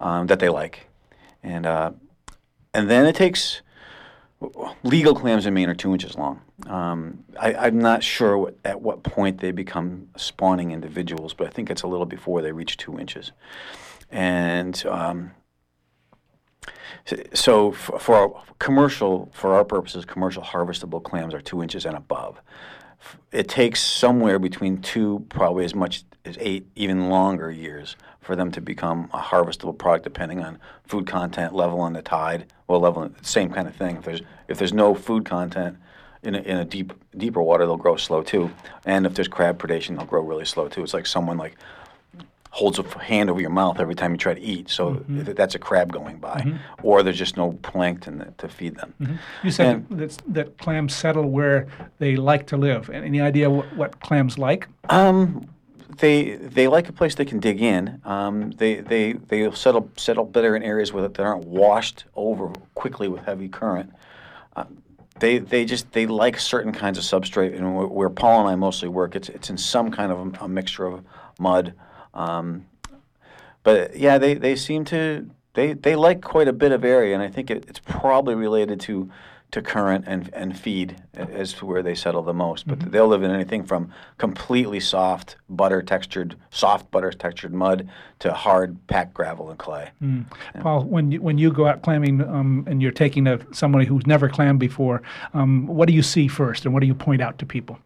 um, 0.00 0.26
that 0.26 0.40
they 0.40 0.50
like. 0.50 0.88
And, 1.42 1.64
uh, 1.64 1.92
and 2.74 2.90
then 2.90 3.06
it 3.06 3.14
takes 3.14 3.62
legal 4.82 5.14
clams 5.14 5.46
in 5.46 5.54
Maine 5.54 5.68
are 5.68 5.74
two 5.74 5.92
inches 5.92 6.16
long. 6.16 6.40
Um, 6.66 7.24
I, 7.40 7.68
am 7.68 7.78
not 7.78 8.02
sure 8.02 8.36
what, 8.36 8.56
at 8.64 8.80
what 8.80 9.02
point 9.02 9.40
they 9.40 9.52
become 9.52 10.08
spawning 10.16 10.70
individuals, 10.70 11.34
but 11.34 11.46
I 11.46 11.50
think 11.50 11.70
it's 11.70 11.82
a 11.82 11.86
little 11.86 12.06
before 12.06 12.42
they 12.42 12.52
reach 12.52 12.76
two 12.76 12.98
inches. 12.98 13.32
And 14.10 14.84
um, 14.86 15.32
so 17.32 17.72
for, 17.72 18.14
our 18.14 18.42
commercial, 18.58 19.30
for 19.32 19.54
our 19.54 19.64
purposes, 19.64 20.04
commercial 20.04 20.42
harvestable 20.42 21.02
clams 21.02 21.34
are 21.34 21.40
two 21.40 21.62
inches 21.62 21.86
and 21.86 21.96
above. 21.96 22.40
It 23.32 23.48
takes 23.48 23.82
somewhere 23.82 24.38
between 24.38 24.80
two, 24.80 25.24
probably 25.28 25.64
as 25.64 25.74
much 25.74 26.04
as 26.24 26.36
eight, 26.40 26.66
even 26.74 27.08
longer 27.08 27.50
years 27.50 27.96
for 28.20 28.34
them 28.34 28.50
to 28.52 28.60
become 28.60 29.10
a 29.12 29.18
harvestable 29.18 29.76
product, 29.76 30.04
depending 30.04 30.42
on 30.42 30.58
food 30.86 31.06
content, 31.06 31.54
level 31.54 31.80
on 31.80 31.92
the 31.92 32.02
tide, 32.02 32.46
well, 32.66 32.80
level, 32.80 33.10
same 33.22 33.50
kind 33.50 33.68
of 33.68 33.76
thing. 33.76 33.96
If 33.96 34.04
there's 34.04 34.22
if 34.48 34.58
there's 34.58 34.72
no 34.72 34.94
food 34.94 35.24
content 35.24 35.76
in 36.22 36.34
a, 36.34 36.38
in 36.38 36.56
a 36.56 36.64
deep 36.64 36.92
deeper 37.16 37.42
water, 37.42 37.66
they'll 37.66 37.76
grow 37.76 37.96
slow 37.96 38.22
too. 38.22 38.50
And 38.84 39.06
if 39.06 39.14
there's 39.14 39.28
crab 39.28 39.58
predation, 39.58 39.96
they'll 39.96 40.06
grow 40.06 40.22
really 40.22 40.46
slow 40.46 40.68
too. 40.68 40.82
It's 40.82 40.94
like 40.94 41.06
someone 41.06 41.36
like 41.36 41.56
holds 42.54 42.78
a 42.78 42.84
hand 43.00 43.28
over 43.30 43.40
your 43.40 43.50
mouth 43.50 43.80
every 43.80 43.96
time 43.96 44.12
you 44.12 44.16
try 44.16 44.32
to 44.32 44.40
eat. 44.40 44.70
So 44.70 44.94
mm-hmm. 44.94 45.32
that's 45.32 45.56
a 45.56 45.58
crab 45.58 45.92
going 45.92 46.18
by, 46.18 46.40
mm-hmm. 46.40 46.86
or 46.86 47.02
there's 47.02 47.18
just 47.18 47.36
no 47.36 47.58
plankton 47.62 48.32
to 48.38 48.48
feed 48.48 48.76
them. 48.76 48.94
Mm-hmm. 49.00 49.16
You 49.42 49.50
said 49.50 49.88
that, 49.90 50.22
that 50.28 50.58
clams 50.58 50.94
settle 50.94 51.28
where 51.28 51.66
they 51.98 52.14
like 52.14 52.46
to 52.48 52.56
live. 52.56 52.90
Any 52.90 53.20
idea 53.20 53.50
what, 53.50 53.76
what 53.76 54.00
clams 54.00 54.38
like? 54.38 54.68
Um, 54.88 55.48
they 55.98 56.36
they 56.36 56.68
like 56.68 56.88
a 56.88 56.92
place 56.92 57.16
they 57.16 57.24
can 57.24 57.40
dig 57.40 57.60
in. 57.60 58.00
Um, 58.04 58.52
they 58.52 58.76
they 58.76 59.14
they 59.14 59.50
settle 59.50 59.90
settle 59.96 60.24
better 60.24 60.54
in 60.54 60.62
areas 60.62 60.92
where 60.92 61.08
they 61.08 61.24
aren't 61.24 61.46
washed 61.46 62.04
over 62.14 62.52
quickly 62.74 63.08
with 63.08 63.24
heavy 63.24 63.48
current. 63.48 63.92
Uh, 64.54 64.64
they 65.18 65.38
they 65.38 65.64
just 65.64 65.90
they 65.90 66.06
like 66.06 66.38
certain 66.38 66.72
kinds 66.72 66.98
of 66.98 67.04
substrate, 67.04 67.56
and 67.56 67.74
where, 67.74 67.88
where 67.88 68.10
Paul 68.10 68.42
and 68.42 68.48
I 68.48 68.54
mostly 68.54 68.88
work, 68.88 69.16
it's 69.16 69.28
it's 69.28 69.50
in 69.50 69.58
some 69.58 69.90
kind 69.90 70.12
of 70.12 70.18
a, 70.20 70.44
a 70.44 70.48
mixture 70.48 70.86
of 70.86 71.04
mud 71.40 71.74
um, 72.14 72.66
but 73.62 73.96
yeah, 73.96 74.18
they, 74.18 74.34
they 74.34 74.56
seem 74.56 74.84
to 74.86 75.28
they, 75.54 75.72
they 75.72 75.94
like 75.94 76.20
quite 76.22 76.48
a 76.48 76.52
bit 76.52 76.72
of 76.72 76.84
area, 76.84 77.14
and 77.14 77.22
I 77.22 77.28
think 77.28 77.50
it, 77.50 77.64
it's 77.68 77.78
probably 77.78 78.34
related 78.34 78.80
to 78.80 79.10
to 79.54 79.62
current 79.62 80.04
and, 80.08 80.30
and 80.34 80.58
feed 80.58 80.96
as 81.14 81.52
to 81.52 81.64
where 81.64 81.80
they 81.80 81.94
settle 81.94 82.22
the 82.22 82.34
most. 82.34 82.66
But 82.66 82.80
mm-hmm. 82.80 82.90
they'll 82.90 83.06
live 83.06 83.22
in 83.22 83.30
anything 83.30 83.62
from 83.62 83.92
completely 84.18 84.80
soft, 84.80 85.36
butter 85.48 85.80
textured, 85.80 86.34
soft 86.50 86.90
butter 86.90 87.12
textured 87.12 87.54
mud 87.54 87.88
to 88.18 88.32
hard 88.32 88.84
packed 88.88 89.14
gravel 89.14 89.50
and 89.50 89.58
clay. 89.58 89.92
Mm. 90.02 90.24
Yeah. 90.56 90.60
Paul, 90.62 90.82
when 90.82 91.12
you, 91.12 91.22
when 91.22 91.38
you 91.38 91.52
go 91.52 91.68
out 91.68 91.82
clamming 91.82 92.20
um, 92.22 92.64
and 92.66 92.82
you're 92.82 92.90
taking 92.90 93.28
a, 93.28 93.38
somebody 93.54 93.84
who's 93.86 94.08
never 94.08 94.28
clammed 94.28 94.58
before, 94.58 95.02
um, 95.34 95.68
what 95.68 95.86
do 95.86 95.94
you 95.94 96.02
see 96.02 96.26
first, 96.26 96.64
and 96.64 96.74
what 96.74 96.80
do 96.80 96.88
you 96.88 96.94
point 96.94 97.22
out 97.22 97.38
to 97.38 97.46
people? 97.46 97.78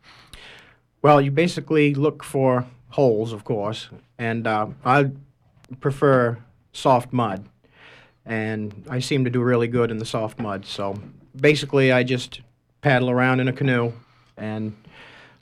Well, 1.02 1.20
you 1.20 1.30
basically 1.30 1.92
look 1.92 2.24
for 2.24 2.64
holes, 2.90 3.32
of 3.32 3.44
course, 3.44 3.88
and 4.18 4.46
uh, 4.46 4.68
I 4.84 5.10
prefer 5.80 6.38
soft 6.72 7.12
mud, 7.12 7.46
and 8.24 8.84
I 8.88 9.00
seem 9.00 9.24
to 9.24 9.30
do 9.30 9.42
really 9.42 9.68
good 9.68 9.90
in 9.90 9.98
the 9.98 10.06
soft 10.06 10.38
mud. 10.38 10.64
So 10.66 10.98
basically, 11.36 11.92
I 11.92 12.02
just 12.02 12.40
paddle 12.80 13.10
around 13.10 13.40
in 13.40 13.48
a 13.48 13.52
canoe 13.52 13.92
and 14.36 14.76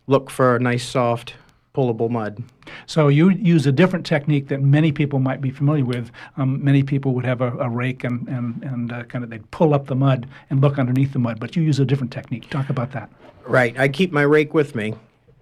look 0.06 0.30
for 0.30 0.58
nice, 0.58 0.84
soft, 0.84 1.34
pullable 1.74 2.10
mud. 2.10 2.42
So 2.86 3.08
you 3.08 3.30
use 3.30 3.66
a 3.66 3.72
different 3.72 4.06
technique 4.06 4.48
that 4.48 4.62
many 4.62 4.90
people 4.90 5.18
might 5.18 5.40
be 5.40 5.50
familiar 5.50 5.84
with. 5.84 6.10
Um, 6.36 6.64
many 6.64 6.82
people 6.82 7.12
would 7.14 7.24
have 7.24 7.40
a, 7.40 7.52
a 7.58 7.68
rake 7.68 8.02
and 8.02 8.26
and 8.28 8.62
and 8.64 8.92
uh, 8.92 9.04
kind 9.04 9.22
of 9.22 9.30
they'd 9.30 9.48
pull 9.50 9.74
up 9.74 9.86
the 9.86 9.94
mud 9.94 10.26
and 10.50 10.60
look 10.60 10.78
underneath 10.78 11.12
the 11.12 11.18
mud, 11.18 11.38
but 11.38 11.54
you 11.54 11.62
use 11.62 11.78
a 11.78 11.84
different 11.84 12.12
technique. 12.12 12.48
Talk 12.50 12.70
about 12.70 12.92
that. 12.92 13.10
Right. 13.46 13.78
I 13.78 13.88
keep 13.88 14.10
my 14.10 14.22
rake 14.22 14.54
with 14.54 14.74
me, 14.74 14.94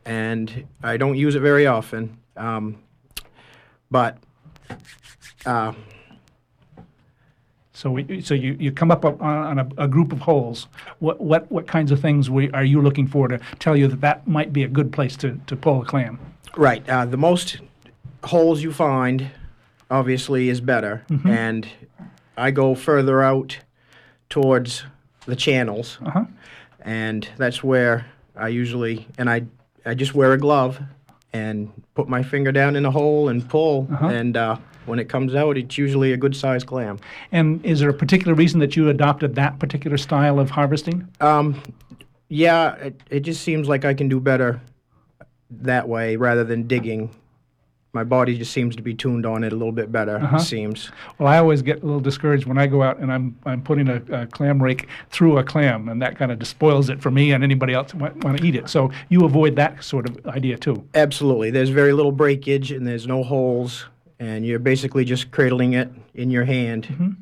and 0.05 0.67
I 0.83 0.97
don't 0.97 1.17
use 1.17 1.35
it 1.35 1.41
very 1.41 1.67
often. 1.67 2.19
Um, 2.37 2.77
but 3.91 4.19
uh, 5.47 5.73
So 7.73 7.91
we, 7.91 8.21
so 8.23 8.35
you, 8.35 8.57
you 8.59 8.71
come 8.73 8.91
up 8.91 9.05
on, 9.05 9.21
on 9.21 9.59
a, 9.59 9.69
a 9.79 9.89
group 9.89 10.13
of 10.13 10.21
holes. 10.21 10.69
What, 11.01 11.21
what, 11.21 11.51
what 11.51 11.67
kinds 11.67 11.91
of 11.91 12.01
things 12.01 12.31
we, 12.31 12.51
are 12.53 12.65
you 12.65 12.81
looking 12.81 13.07
for 13.09 13.29
to 13.29 13.39
tell 13.59 13.77
you 13.77 13.89
that 13.89 14.01
that 14.01 14.27
might 14.29 14.53
be 14.53 14.63
a 14.63 14.69
good 14.69 14.93
place 14.93 15.17
to, 15.19 15.41
to 15.47 15.57
pull 15.57 15.83
a 15.83 15.85
clam? 15.85 16.19
Right. 16.57 16.89
Uh, 16.89 17.05
the 17.05 17.17
most 17.17 17.59
holes 18.23 18.63
you 18.63 18.73
find, 18.73 19.29
obviously, 19.91 20.49
is 20.49 20.61
better. 20.61 21.05
And 21.27 21.69
I 22.37 22.51
go 22.53 22.75
further 22.75 23.23
out 23.23 23.59
towards 24.31 24.85
the 25.27 25.37
channels, 25.37 25.99
Uh-huh. 26.05 26.25
and 26.81 27.29
that's 27.39 27.63
where 27.65 28.07
I 28.37 28.49
usually 28.49 29.07
and 29.19 29.29
I 29.31 29.43
I 29.85 29.95
just 29.95 30.15
wear 30.15 30.33
a 30.33 30.39
glove 30.39 30.81
and 31.33 31.71
put 31.95 32.09
my 32.09 32.23
finger 32.23 32.53
down 32.53 32.77
in 32.77 32.87
a 32.87 32.91
hole 32.91 33.29
and 33.29 33.47
pull, 33.49 33.89
and 34.01 34.37
uh, 34.37 34.57
when 34.87 34.99
it 34.99 35.09
comes 35.09 35.35
out, 35.35 35.57
it's 35.57 35.77
usually 35.79 36.13
a 36.13 36.17
good 36.17 36.37
sized 36.37 36.67
clam. 36.67 36.99
And 37.33 37.65
is 37.65 37.81
there 37.81 37.89
a 37.89 37.95
particular 37.95 38.35
reason 38.35 38.61
that 38.61 38.77
you 38.77 38.89
adopted 38.89 39.35
that 39.35 39.59
particular 39.59 39.97
style 39.97 40.39
of 40.39 40.51
harvesting? 40.51 41.09
Um, 41.21 41.61
yeah, 42.29 42.75
it, 42.77 43.01
it 43.11 43.21
just 43.21 43.43
seems 43.43 43.69
like 43.69 43.85
I 43.85 43.95
can 43.95 44.09
do 44.09 44.21
better 44.21 44.61
that 45.51 45.89
way 45.89 46.17
rather 46.17 46.45
than 46.45 46.67
digging. 46.67 47.11
My 47.95 48.03
body 48.03 48.37
just 48.37 48.53
seems 48.53 48.75
to 48.75 48.83
be 48.83 48.93
tuned 48.93 49.25
on 49.25 49.45
it 49.45 49.53
a 49.53 49.57
little 49.57 49.73
bit 49.73 49.93
better. 49.93 50.21
It 50.35 50.41
seems. 50.41 50.91
Well, 51.17 51.29
I 51.29 51.39
always 51.39 51.63
get 51.63 51.83
a 51.83 51.87
little 51.87 52.01
discouraged 52.01 52.45
when 52.45 52.59
I 52.59 52.67
go 52.67 52.83
out 52.83 52.99
and 52.99 53.13
I'm, 53.13 53.39
I'm 53.47 53.63
putting 53.63 53.89
a, 53.89 54.03
a 54.11 54.27
clam 54.27 54.61
rake 54.61 54.89
through 55.11 55.39
a 55.39 55.45
clam, 55.45 55.89
and 55.89 56.03
that 56.03 56.19
kind 56.19 56.33
of 56.33 56.41
despoils 56.41 56.91
it 56.91 57.01
for 57.01 57.13
me 57.13 57.31
and 57.31 57.45
anybody 57.45 57.73
else 57.73 57.93
who 57.93 57.99
might 57.99 58.17
want 58.25 58.39
to 58.39 58.45
eat 58.45 58.57
it. 58.57 58.69
So 58.69 58.91
you 59.09 59.25
avoid 59.25 59.55
that 59.57 59.85
sort 59.85 60.09
of 60.09 60.27
idea 60.27 60.59
too. 60.59 60.85
Absolutely. 60.95 61.53
There's 61.53 61.69
very 61.71 61.93
little 61.93 62.11
breakage 62.11 62.73
and 62.73 62.85
there's 62.85 63.07
no 63.07 63.23
holes, 63.23 63.87
and 64.19 64.45
you're 64.45 64.59
basically 64.59 65.05
just 65.05 65.31
cradling 65.31 65.75
it 65.75 65.89
in 66.15 66.33
your 66.33 66.45
hand. 66.45 67.17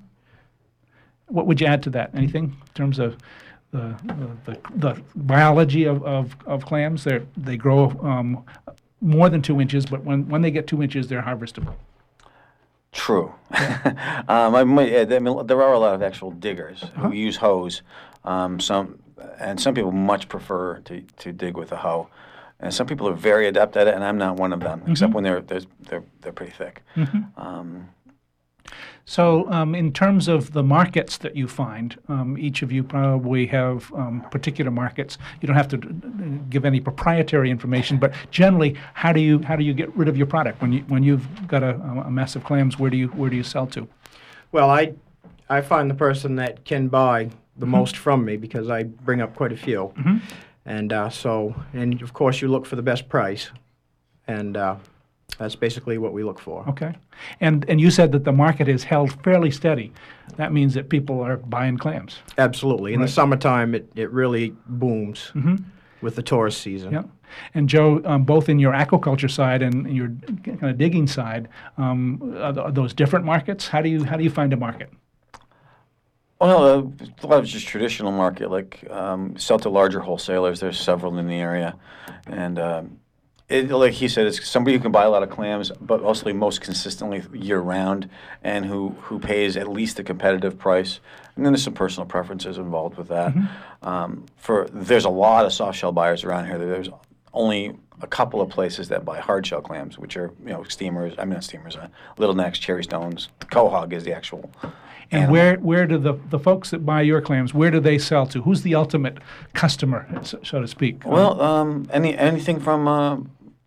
What 1.27 1.47
would 1.47 1.61
you 1.61 1.67
add 1.67 1.83
to 1.83 1.91
that? 1.91 2.11
Anything 2.15 2.45
in 2.45 2.73
terms 2.75 2.99
of 2.99 3.19
the, 3.73 3.95
the, 4.05 4.53
the, 4.53 4.59
the 4.77 5.03
biology 5.17 5.85
of, 5.85 6.03
of, 6.03 6.35
of 6.47 6.65
clams? 6.65 7.05
They're, 7.05 7.27
they 7.37 7.59
grow 7.59 7.91
um, 8.03 8.45
more 9.03 9.29
than 9.29 9.43
two 9.43 9.61
inches, 9.61 9.85
but 9.85 10.05
when, 10.05 10.29
when 10.29 10.41
they 10.43 10.51
get 10.51 10.67
two 10.67 10.83
inches, 10.83 11.09
they're 11.09 11.23
harvestable. 11.23 11.75
True. 12.93 13.35
um, 14.29 14.55
I, 14.55 14.91
add- 14.91 15.13
I 15.13 15.19
mean, 15.19 15.47
there 15.47 15.63
are 15.63 15.73
a 15.73 15.79
lot 15.79 15.95
of 15.95 16.03
actual 16.03 16.31
diggers 16.31 16.85
who 16.97 17.13
use 17.13 17.37
hoes. 17.37 17.83
Um, 18.25 18.61
some 18.61 18.99
and 19.39 19.61
some 19.61 19.75
people 19.75 19.93
much 19.93 20.29
prefer 20.29 20.79
to, 20.81 21.01
to 21.19 21.33
dig 21.33 21.57
with 21.57 21.73
a 21.73 21.77
hoe, 21.77 22.09
and 22.61 22.73
some 22.73 22.87
people 22.87 23.09
are 23.09 23.15
very 23.15 23.47
adept 23.49 23.77
at 23.77 23.87
it. 23.89 23.95
And 23.95 24.05
I'm 24.05 24.19
not 24.19 24.37
one 24.37 24.53
of 24.53 24.61
them, 24.61 24.83
except 24.87 25.15
when 25.15 25.25
they're 25.25 25.41
they're 25.41 25.63
they're, 25.81 26.03
they're 26.21 26.33
pretty 26.33 26.53
thick. 26.53 26.83
Um, 27.37 27.89
So, 29.05 29.51
um, 29.51 29.75
in 29.75 29.93
terms 29.93 30.29
of 30.29 30.53
the 30.53 30.63
markets 30.63 31.19
that 31.19 31.35
you 31.35 31.49
find, 31.49 31.99
um, 32.09 32.39
each 32.39 32.63
of 32.63 32.71
you 32.71 32.85
probably 32.85 33.47
have 33.47 33.93
um, 33.95 34.25
particular 34.31 34.71
markets. 34.71 35.19
You 35.41 35.49
don't 35.49 35.57
have 35.57 35.69
to 35.69 35.77
d- 35.77 35.89
d- 35.89 36.41
give 36.51 36.65
any 36.65 36.81
proprietary 36.81 37.51
information, 37.51 37.99
but 37.99 38.13
generally, 38.31 38.77
how 38.95 39.13
do 39.13 39.21
you 39.21 39.41
how 39.43 39.57
do 39.57 39.65
you 39.65 39.75
get 39.75 39.95
rid 39.97 40.09
of 40.09 40.17
your 40.17 40.27
product 40.27 40.63
when 40.63 40.73
you 40.73 40.81
when 40.83 41.03
you've 41.03 41.27
got 41.49 41.65
a, 41.65 41.75
a 42.07 42.11
mess 42.11 42.37
of 42.37 42.45
clams? 42.45 42.79
Where 42.79 42.91
do 42.91 42.97
you 42.97 43.09
where 43.09 43.29
do 43.29 43.37
you 43.37 43.43
sell 43.43 43.67
to? 43.69 43.89
Well, 44.53 44.71
I, 44.71 44.95
I 45.49 45.63
find 45.63 45.91
the 45.91 45.95
person 45.95 46.37
that 46.37 46.65
can 46.65 46.89
buy 46.89 47.31
the 47.57 47.67
most 47.67 47.97
from 47.97 48.25
me 48.25 48.37
because 48.37 48.71
I 48.71 48.85
bring 48.85 49.21
up 49.21 49.35
quite 49.35 49.53
a 49.53 49.57
few. 49.57 49.93
And 50.65 50.93
uh, 50.93 51.11
so, 51.11 51.57
and 51.73 52.01
of 52.03 52.13
course, 52.13 52.41
you 52.41 52.49
look 52.49 52.67
for 52.67 52.77
the 52.77 52.83
best 52.83 53.09
price. 53.09 53.51
And 54.29 54.57
uh, 54.57 54.77
that's 55.43 55.57
basically 55.57 55.99
what 55.99 56.13
we 56.13 56.23
look 56.25 56.39
for. 56.39 56.69
Okay, 56.69 56.95
and 57.41 57.65
and 57.69 57.81
you 57.81 57.91
said 57.91 58.13
that 58.13 58.25
the 58.25 58.33
market 58.33 58.69
is 58.69 58.85
held 58.85 59.13
fairly 59.23 59.51
steady. 59.51 59.93
That 60.37 60.53
means 60.53 60.75
that 60.75 60.89
people 60.89 61.21
are 61.21 61.37
buying 61.37 61.77
clams. 61.77 62.19
Absolutely. 62.39 62.95
In 62.95 63.01
the 63.01 63.09
summertime, 63.09 63.75
it, 63.75 63.91
it 63.97 64.11
really 64.11 64.55
booms 64.67 65.33
with 66.01 66.17
the 66.17 66.23
tourist 66.23 66.63
season. 66.63 66.93
Yeah. 66.93 67.03
And 67.55 67.69
Joe, 67.69 68.03
um, 68.05 68.25
both 68.25 68.49
in 68.49 68.59
your 68.59 68.73
aquaculture 68.73 69.31
side 69.31 69.63
and 69.63 69.95
your 69.95 70.09
kind 70.45 70.65
of 70.65 70.79
digging 70.79 71.07
side, 71.07 71.49
um, 71.79 72.35
are, 72.37 72.53
th- 72.53 72.67
are 72.67 72.73
those 72.73 72.93
different 72.95 73.25
markets? 73.25 73.69
How 73.69 73.81
do 73.81 73.89
you 73.89 74.05
how 74.05 74.17
do 74.17 74.25
you 74.25 74.31
find 74.31 74.53
a 74.53 74.57
market? 74.57 74.91
Well, 76.41 76.65
uh, 76.65 76.83
a 77.23 77.27
lot 77.27 77.39
of 77.39 77.47
just 77.47 77.69
traditional 77.69 78.11
market, 78.11 78.51
like 78.51 78.85
um, 78.91 79.37
sell 79.39 79.59
to 79.61 79.69
larger 79.69 80.01
wholesalers. 80.01 80.61
There's 80.61 80.79
several 80.79 81.17
in 81.19 81.27
the 81.29 81.37
area, 81.37 81.77
and 82.27 82.59
um, 82.59 82.99
it, 83.53 83.71
like 83.71 83.93
he 83.93 84.09
said, 84.09 84.27
it's 84.27 84.49
somebody 84.49 84.77
who 84.77 84.83
can 84.83 84.93
buy 84.93 85.05
a 85.05 85.11
lot 85.11 85.23
of 85.23 85.31
clams, 85.31 85.71
but 85.81 86.01
also 86.01 86.33
most 86.33 86.61
consistently 86.61 87.23
year 87.39 87.61
round, 87.61 88.09
and 88.43 88.65
who 88.65 88.91
who 89.03 89.19
pays 89.19 89.57
at 89.57 89.69
least 89.69 89.99
a 89.99 90.05
competitive 90.05 90.59
price. 90.59 91.01
And 91.37 91.45
then 91.45 91.53
there's 91.53 91.63
some 91.63 91.75
personal 91.75 92.07
preferences 92.07 92.59
involved 92.59 92.97
with 92.97 93.09
that. 93.09 93.35
Um, 93.83 94.27
for 94.37 94.69
there's 94.73 95.05
a 95.05 95.11
lot 95.11 95.45
of 95.45 95.53
soft 95.53 95.79
shell 95.79 95.93
buyers 95.93 96.25
around 96.25 96.47
here. 96.47 96.57
There's 96.59 96.89
only 97.35 97.77
a 98.01 98.07
couple 98.07 98.41
of 98.41 98.49
places 98.49 98.89
that 98.89 99.05
buy 99.05 99.21
hard 99.21 99.47
shell 99.47 99.61
clams, 99.61 99.99
which 99.99 100.17
are 100.17 100.33
you 100.41 100.53
know 100.53 100.63
steamers. 100.65 101.15
I 101.19 101.25
mean 101.25 101.35
not 101.35 101.45
steamers, 101.45 101.77
uh, 101.77 101.89
little 102.17 102.35
necks, 102.35 102.59
cherry 102.59 102.85
stones. 102.85 103.29
Quahog 103.41 103.93
is 103.93 104.05
the 104.05 104.15
actual. 104.15 104.51
And 105.11 105.25
animal. 105.25 105.33
where 105.33 105.57
where 105.57 105.87
do 105.87 105.99
the, 105.99 106.15
the 106.31 106.39
folks 106.39 106.71
that 106.71 106.87
buy 106.87 107.03
your 107.03 107.21
clams, 107.21 107.53
where 107.53 107.71
do 107.71 107.81
they 107.81 107.99
sell 107.99 108.27
to? 108.29 108.41
Who's 108.43 108.63
the 108.63 108.75
ultimate 108.75 109.19
customer, 109.53 110.09
so, 110.23 110.39
so 110.43 110.61
to 110.63 110.69
speak? 110.69 111.05
Well, 111.05 111.41
um, 111.43 111.87
any 111.93 112.17
anything 112.17 112.61
from 112.61 112.89
uh, 112.89 113.19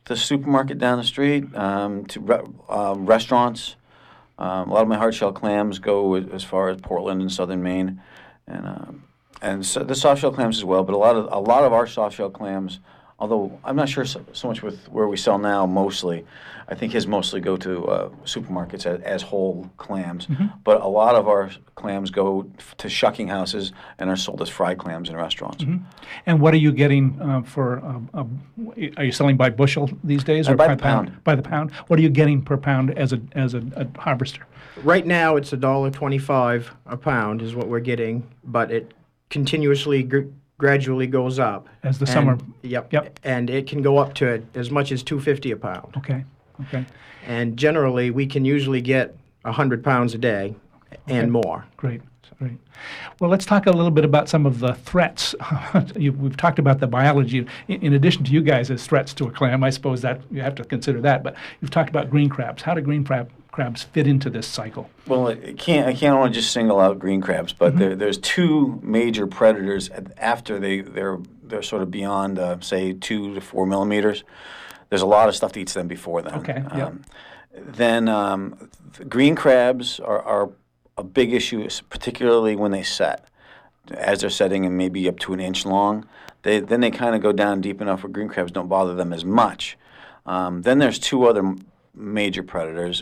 the 0.06 0.16
supermarket 0.16 0.78
down 0.78 0.98
the 0.98 1.04
street 1.04 1.54
um, 1.56 2.06
to 2.08 2.20
re- 2.20 2.42
um, 2.70 3.06
restaurants. 3.06 3.76
Um, 4.38 4.70
a 4.70 4.74
lot 4.74 4.82
of 4.82 4.88
my 4.88 4.98
hard 4.98 5.16
shell 5.16 5.32
clams 5.32 5.80
go 5.80 6.16
as 6.16 6.44
far 6.44 6.70
as 6.70 6.80
Portland 6.82 7.22
and 7.22 7.32
southern 7.32 7.64
Maine, 7.64 8.02
and 8.48 8.68
um, 8.68 9.04
and 9.42 9.66
so 9.66 9.84
the 9.84 9.96
soft 9.96 10.22
shell 10.22 10.32
clams 10.32 10.58
as 10.58 10.66
well. 10.66 10.84
But 10.84 10.94
a 10.94 10.98
lot 10.98 11.16
of 11.16 11.28
a 11.32 11.40
lot 11.40 11.64
of 11.64 11.74
our 11.74 11.88
soft 11.88 12.18
shell 12.18 12.30
clams, 12.30 12.80
although 13.18 13.60
I'm 13.64 13.76
not 13.76 13.90
sure 13.90 14.06
so, 14.06 14.26
so 14.34 14.48
much 14.48 14.62
with 14.62 14.88
where 14.90 15.08
we 15.08 15.18
sell 15.18 15.38
now. 15.38 15.66
Mostly, 15.66 16.26
I 16.68 16.76
think 16.76 16.94
his 16.94 17.06
mostly 17.08 17.42
go 17.42 17.58
to 17.58 17.86
uh, 17.88 18.10
supermarkets 18.24 18.86
as, 18.86 19.00
as 19.02 19.22
whole 19.22 19.70
clams. 19.78 20.28
But 20.64 20.82
a 20.82 20.88
lot 20.88 21.16
of 21.16 21.28
our 21.28 21.52
clams 21.76 22.10
go 22.12 22.50
f- 22.58 22.76
to 22.78 22.90
shucking 22.90 23.28
houses 23.28 23.72
and 24.00 24.10
are 24.10 24.16
sold 24.16 24.42
as 24.42 24.50
fried 24.50 24.78
clams 24.80 25.10
in 25.10 25.16
restaurants. 25.16 25.64
and 26.26 26.40
what 26.42 26.54
are 26.54 26.58
you 26.58 26.72
getting 26.72 27.20
uh, 27.22 27.42
for? 27.44 27.80
Uh, 27.80 28.00
uh, 28.20 28.24
are 28.98 29.04
you 29.04 29.12
selling 29.12 29.38
by 29.38 29.50
bushel 29.50 29.90
these 30.04 30.24
days, 30.24 30.48
Uh, 30.48 30.54
or 30.54 30.56
by 30.56 30.68
the 30.74 30.82
pound. 30.82 31.24
By 31.24 31.36
the 31.36 31.44
pound. 31.44 31.72
What 31.88 32.00
are 32.00 32.02
you 32.02 32.10
getting 32.10 32.42
per 32.42 32.58
pound 32.58 32.98
as 32.98 33.14
a 33.14 33.20
as 33.34 33.54
a, 33.54 33.62
a 33.76 33.86
harvester? 34.02 34.46
Right 34.84 35.06
now, 35.06 35.36
it's 35.38 35.54
a 35.54 35.58
dollar 35.58 35.92
twenty-five 35.92 36.72
a 36.86 36.98
pound 36.98 37.42
is 37.42 37.54
what 37.56 37.68
we're 37.68 37.80
getting, 37.80 38.24
but 38.44 38.72
it 38.72 38.94
continuously 39.30 40.04
gr- 40.04 40.30
gradually 40.58 41.08
goes 41.08 41.38
up 41.40 41.68
As 41.84 42.00
the 42.00 42.06
And- 42.06 42.14
summer- 42.14 42.38
Yep. 42.64 42.94
Yep. 42.94 43.20
And 43.24 43.50
it 43.50 43.68
can 43.68 43.82
go 43.82 43.98
up 43.98 44.14
to 44.16 44.42
as 44.56 44.72
much 44.72 44.92
as 44.92 45.04
two 45.04 45.20
fifty 45.20 45.52
a 45.52 45.58
pound. 45.58 45.94
Okay. 45.98 46.26
Okay. 46.62 46.86
And 47.26 47.58
generally, 47.58 48.12
we 48.12 48.26
can 48.26 48.46
usually 48.46 48.82
get 48.82 49.16
hundred 49.46 49.84
pounds 49.84 50.14
a 50.14 50.18
day 50.18 50.56
and 51.08 51.32
more. 51.32 51.66
Great, 51.78 52.02
great. 52.40 52.58
Well, 53.20 53.30
let's 53.30 53.46
talk 53.46 53.66
a 53.66 53.72
little 53.72 53.92
bit 53.92 54.06
about 54.06 54.28
some 54.28 54.46
of 54.46 54.60
the 54.60 54.74
threats. 54.74 55.36
you, 55.96 56.12
we've 56.14 56.38
talked 56.38 56.60
about 56.60 56.80
the 56.80 56.88
biology. 56.88 57.46
In, 57.68 57.82
in 57.82 57.94
addition 57.94 58.24
to 58.26 58.32
you 58.32 58.42
guys 58.42 58.70
as 58.70 58.86
threats 58.86 59.14
to 59.16 59.26
a 59.26 59.32
clam, 59.32 59.64
I 59.64 59.70
suppose 59.70 60.02
that 60.02 60.22
you 60.32 60.42
have 60.42 60.56
to 60.56 60.64
consider 60.64 61.02
that. 61.02 61.24
But 61.24 61.36
you've 61.62 61.72
talked 61.72 61.90
about 61.90 62.10
green 62.10 62.30
crabs. 62.30 62.64
How 62.64 62.74
do 62.74 62.82
green 62.82 63.04
crab, 63.04 63.32
crabs 63.52 63.84
fit 63.84 64.08
into 64.08 64.30
this 64.30 64.48
cycle? 64.48 64.90
Well, 65.08 65.28
I 65.28 65.54
can't. 65.54 65.88
I 65.88 65.94
can't 65.94 66.18
want 66.18 66.34
to 66.34 66.40
just 66.40 66.52
single 66.52 66.80
out 66.80 67.00
green 67.00 67.22
crabs, 67.22 67.54
but 67.54 67.78
there, 67.78 67.96
there's 67.96 68.18
two 68.18 68.80
major 68.84 69.28
predators 69.28 69.90
after 70.18 70.60
they 70.60 70.82
they're 70.82 71.20
they're 71.44 71.64
sort 71.64 71.82
of 71.82 71.92
beyond 71.92 72.40
uh, 72.40 72.60
say 72.60 72.94
two 72.94 73.34
to 73.34 73.42
four 73.42 73.66
millimeters. 73.66 74.24
There's 74.90 75.02
a 75.02 75.08
lot 75.08 75.30
of 75.30 75.36
stuff 75.36 75.54
that 75.54 75.60
eats 75.60 75.74
them 75.74 75.88
before 75.88 76.22
then. 76.22 76.36
Okay, 76.36 76.64
yep. 76.76 76.88
Um, 76.88 77.02
then 77.56 78.10
um, 78.10 78.70
green 79.08 79.36
crabs 79.36 80.00
are, 80.00 80.22
are 80.22 80.52
a 80.98 81.04
big 81.04 81.34
issue, 81.34 81.68
particularly 81.90 82.56
when 82.56 82.72
they 82.72 82.84
set. 82.84 83.28
As 83.92 84.22
they're 84.22 84.30
setting 84.30 84.66
and 84.66 84.78
maybe 84.78 85.08
up 85.08 85.20
to 85.20 85.34
an 85.34 85.40
inch 85.40 85.66
long, 85.66 86.08
they 86.42 86.60
then 86.60 86.82
they 86.82 86.92
kind 86.92 87.16
of 87.16 87.22
go 87.22 87.32
down 87.32 87.62
deep 87.62 87.82
enough 87.82 88.04
where 88.04 88.12
green 88.12 88.28
crabs 88.28 88.52
don't 88.52 88.68
bother 88.68 88.96
them 88.96 89.14
as 89.14 89.24
much. 89.24 89.78
Um, 90.26 90.64
then 90.64 90.80
there's 90.80 90.98
two 90.98 91.26
other 91.26 91.46
m- 91.46 91.66
major 91.94 92.42
predators. 92.42 93.02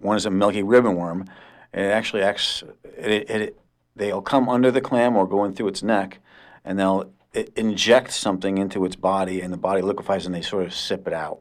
One 0.00 0.16
is 0.16 0.24
a 0.24 0.30
milky 0.30 0.62
ribbon 0.62 0.96
worm. 0.96 1.26
It 1.74 1.82
actually 1.82 2.22
acts. 2.22 2.62
It, 2.96 3.30
it, 3.30 3.30
it, 3.30 3.60
they'll 3.94 4.22
come 4.22 4.48
under 4.48 4.70
the 4.70 4.80
clam 4.80 5.16
or 5.16 5.26
go 5.26 5.44
in 5.44 5.52
through 5.52 5.68
its 5.68 5.82
neck, 5.82 6.18
and 6.64 6.78
they'll 6.78 7.12
inject 7.56 8.12
something 8.12 8.58
into 8.58 8.84
its 8.84 8.96
body, 8.96 9.40
and 9.40 9.52
the 9.52 9.58
body 9.58 9.82
liquefies, 9.82 10.26
and 10.26 10.34
they 10.34 10.42
sort 10.42 10.64
of 10.64 10.74
sip 10.74 11.06
it 11.06 11.12
out. 11.12 11.40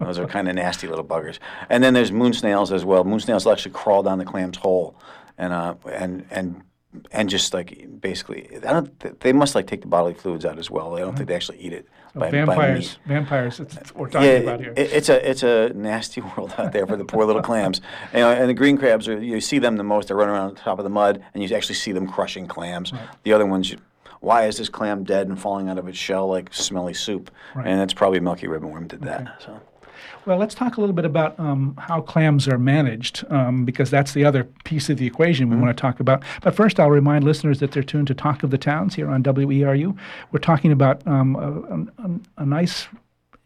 Those 0.00 0.18
are 0.18 0.26
kind 0.26 0.48
of 0.48 0.54
nasty 0.56 0.88
little 0.88 1.04
buggers. 1.04 1.38
And 1.70 1.82
then 1.82 1.94
there's 1.94 2.10
moon 2.12 2.32
snails 2.32 2.72
as 2.72 2.84
well. 2.84 3.04
Moon 3.04 3.20
snails 3.20 3.44
will 3.44 3.52
actually 3.52 3.72
crawl 3.72 4.02
down 4.02 4.18
the 4.18 4.24
clam's 4.24 4.56
hole, 4.56 4.96
and 5.38 5.52
uh, 5.52 5.74
and 5.90 6.26
and 6.30 6.62
and 7.10 7.28
just 7.28 7.54
like 7.54 8.00
basically, 8.00 8.48
I 8.56 8.72
don't. 8.72 9.20
They 9.20 9.32
must 9.32 9.54
like 9.54 9.66
take 9.66 9.80
the 9.82 9.86
bodily 9.86 10.14
fluids 10.14 10.44
out 10.44 10.58
as 10.58 10.70
well. 10.70 10.96
I 10.96 11.00
don't 11.00 11.16
think 11.16 11.28
they 11.28 11.34
actually 11.34 11.58
eat 11.58 11.72
it. 11.72 11.86
by, 12.14 12.26
by 12.26 12.30
vampires, 12.30 12.98
meat. 13.06 13.14
vampires. 13.14 13.58
What 13.60 13.96
we're 13.96 14.08
talking 14.10 14.28
yeah, 14.28 14.34
about 14.34 14.60
here. 14.60 14.74
it- 14.76 14.92
it's 14.92 15.08
a 15.08 15.30
it's 15.30 15.42
a 15.42 15.70
nasty 15.74 16.20
world 16.36 16.54
out 16.58 16.72
there 16.72 16.86
for 16.86 16.96
the 16.96 17.04
poor 17.04 17.24
little 17.24 17.42
clams. 17.42 17.80
You 18.12 18.20
know, 18.20 18.30
and 18.30 18.48
the 18.48 18.54
green 18.54 18.76
crabs 18.76 19.08
are 19.08 19.20
you 19.20 19.40
see 19.40 19.58
them 19.58 19.76
the 19.76 19.84
most. 19.84 20.08
They 20.08 20.14
run 20.14 20.28
around 20.28 20.50
on 20.50 20.54
top 20.56 20.78
of 20.78 20.84
the 20.84 20.90
mud, 20.90 21.22
and 21.34 21.42
you 21.42 21.56
actually 21.56 21.76
see 21.76 21.92
them 21.92 22.06
crushing 22.06 22.46
clams. 22.46 22.92
The 23.22 23.32
other 23.32 23.46
ones, 23.46 23.70
you, 23.70 23.78
why 24.24 24.46
is 24.46 24.56
this 24.56 24.68
clam 24.68 25.04
dead 25.04 25.28
and 25.28 25.38
falling 25.38 25.68
out 25.68 25.78
of 25.78 25.86
its 25.88 25.98
shell 25.98 26.28
like 26.28 26.52
smelly 26.52 26.94
soup? 26.94 27.30
Right. 27.54 27.66
And 27.66 27.78
that's 27.78 27.92
probably 27.92 28.20
milky 28.20 28.48
ribbon 28.48 28.70
worm 28.70 28.88
did 28.88 29.02
that. 29.02 29.42
So. 29.44 29.60
Well, 30.26 30.38
let's 30.38 30.54
talk 30.54 30.78
a 30.78 30.80
little 30.80 30.94
bit 30.94 31.04
about 31.04 31.38
um, 31.38 31.76
how 31.78 32.00
clams 32.00 32.48
are 32.48 32.58
managed, 32.58 33.24
um, 33.30 33.66
because 33.66 33.90
that's 33.90 34.14
the 34.14 34.24
other 34.24 34.44
piece 34.64 34.88
of 34.88 34.96
the 34.96 35.06
equation 35.06 35.50
we 35.50 35.56
want 35.56 35.76
to 35.76 35.80
talk 35.80 36.00
about. 36.00 36.22
But 36.42 36.54
first, 36.54 36.80
I'll 36.80 36.90
remind 36.90 37.24
listeners 37.24 37.60
that 37.60 37.72
they're 37.72 37.82
tuned 37.82 38.06
to 38.06 38.14
Talk 38.14 38.42
of 38.42 38.50
the 38.50 38.56
Towns 38.58 38.94
here 38.94 39.10
on 39.10 39.22
WERU. 39.22 39.96
We're 40.32 40.38
talking 40.38 40.72
about 40.72 41.06
um, 41.06 41.36
a, 41.36 42.02
a, 42.02 42.42
a 42.42 42.46
nice 42.46 42.88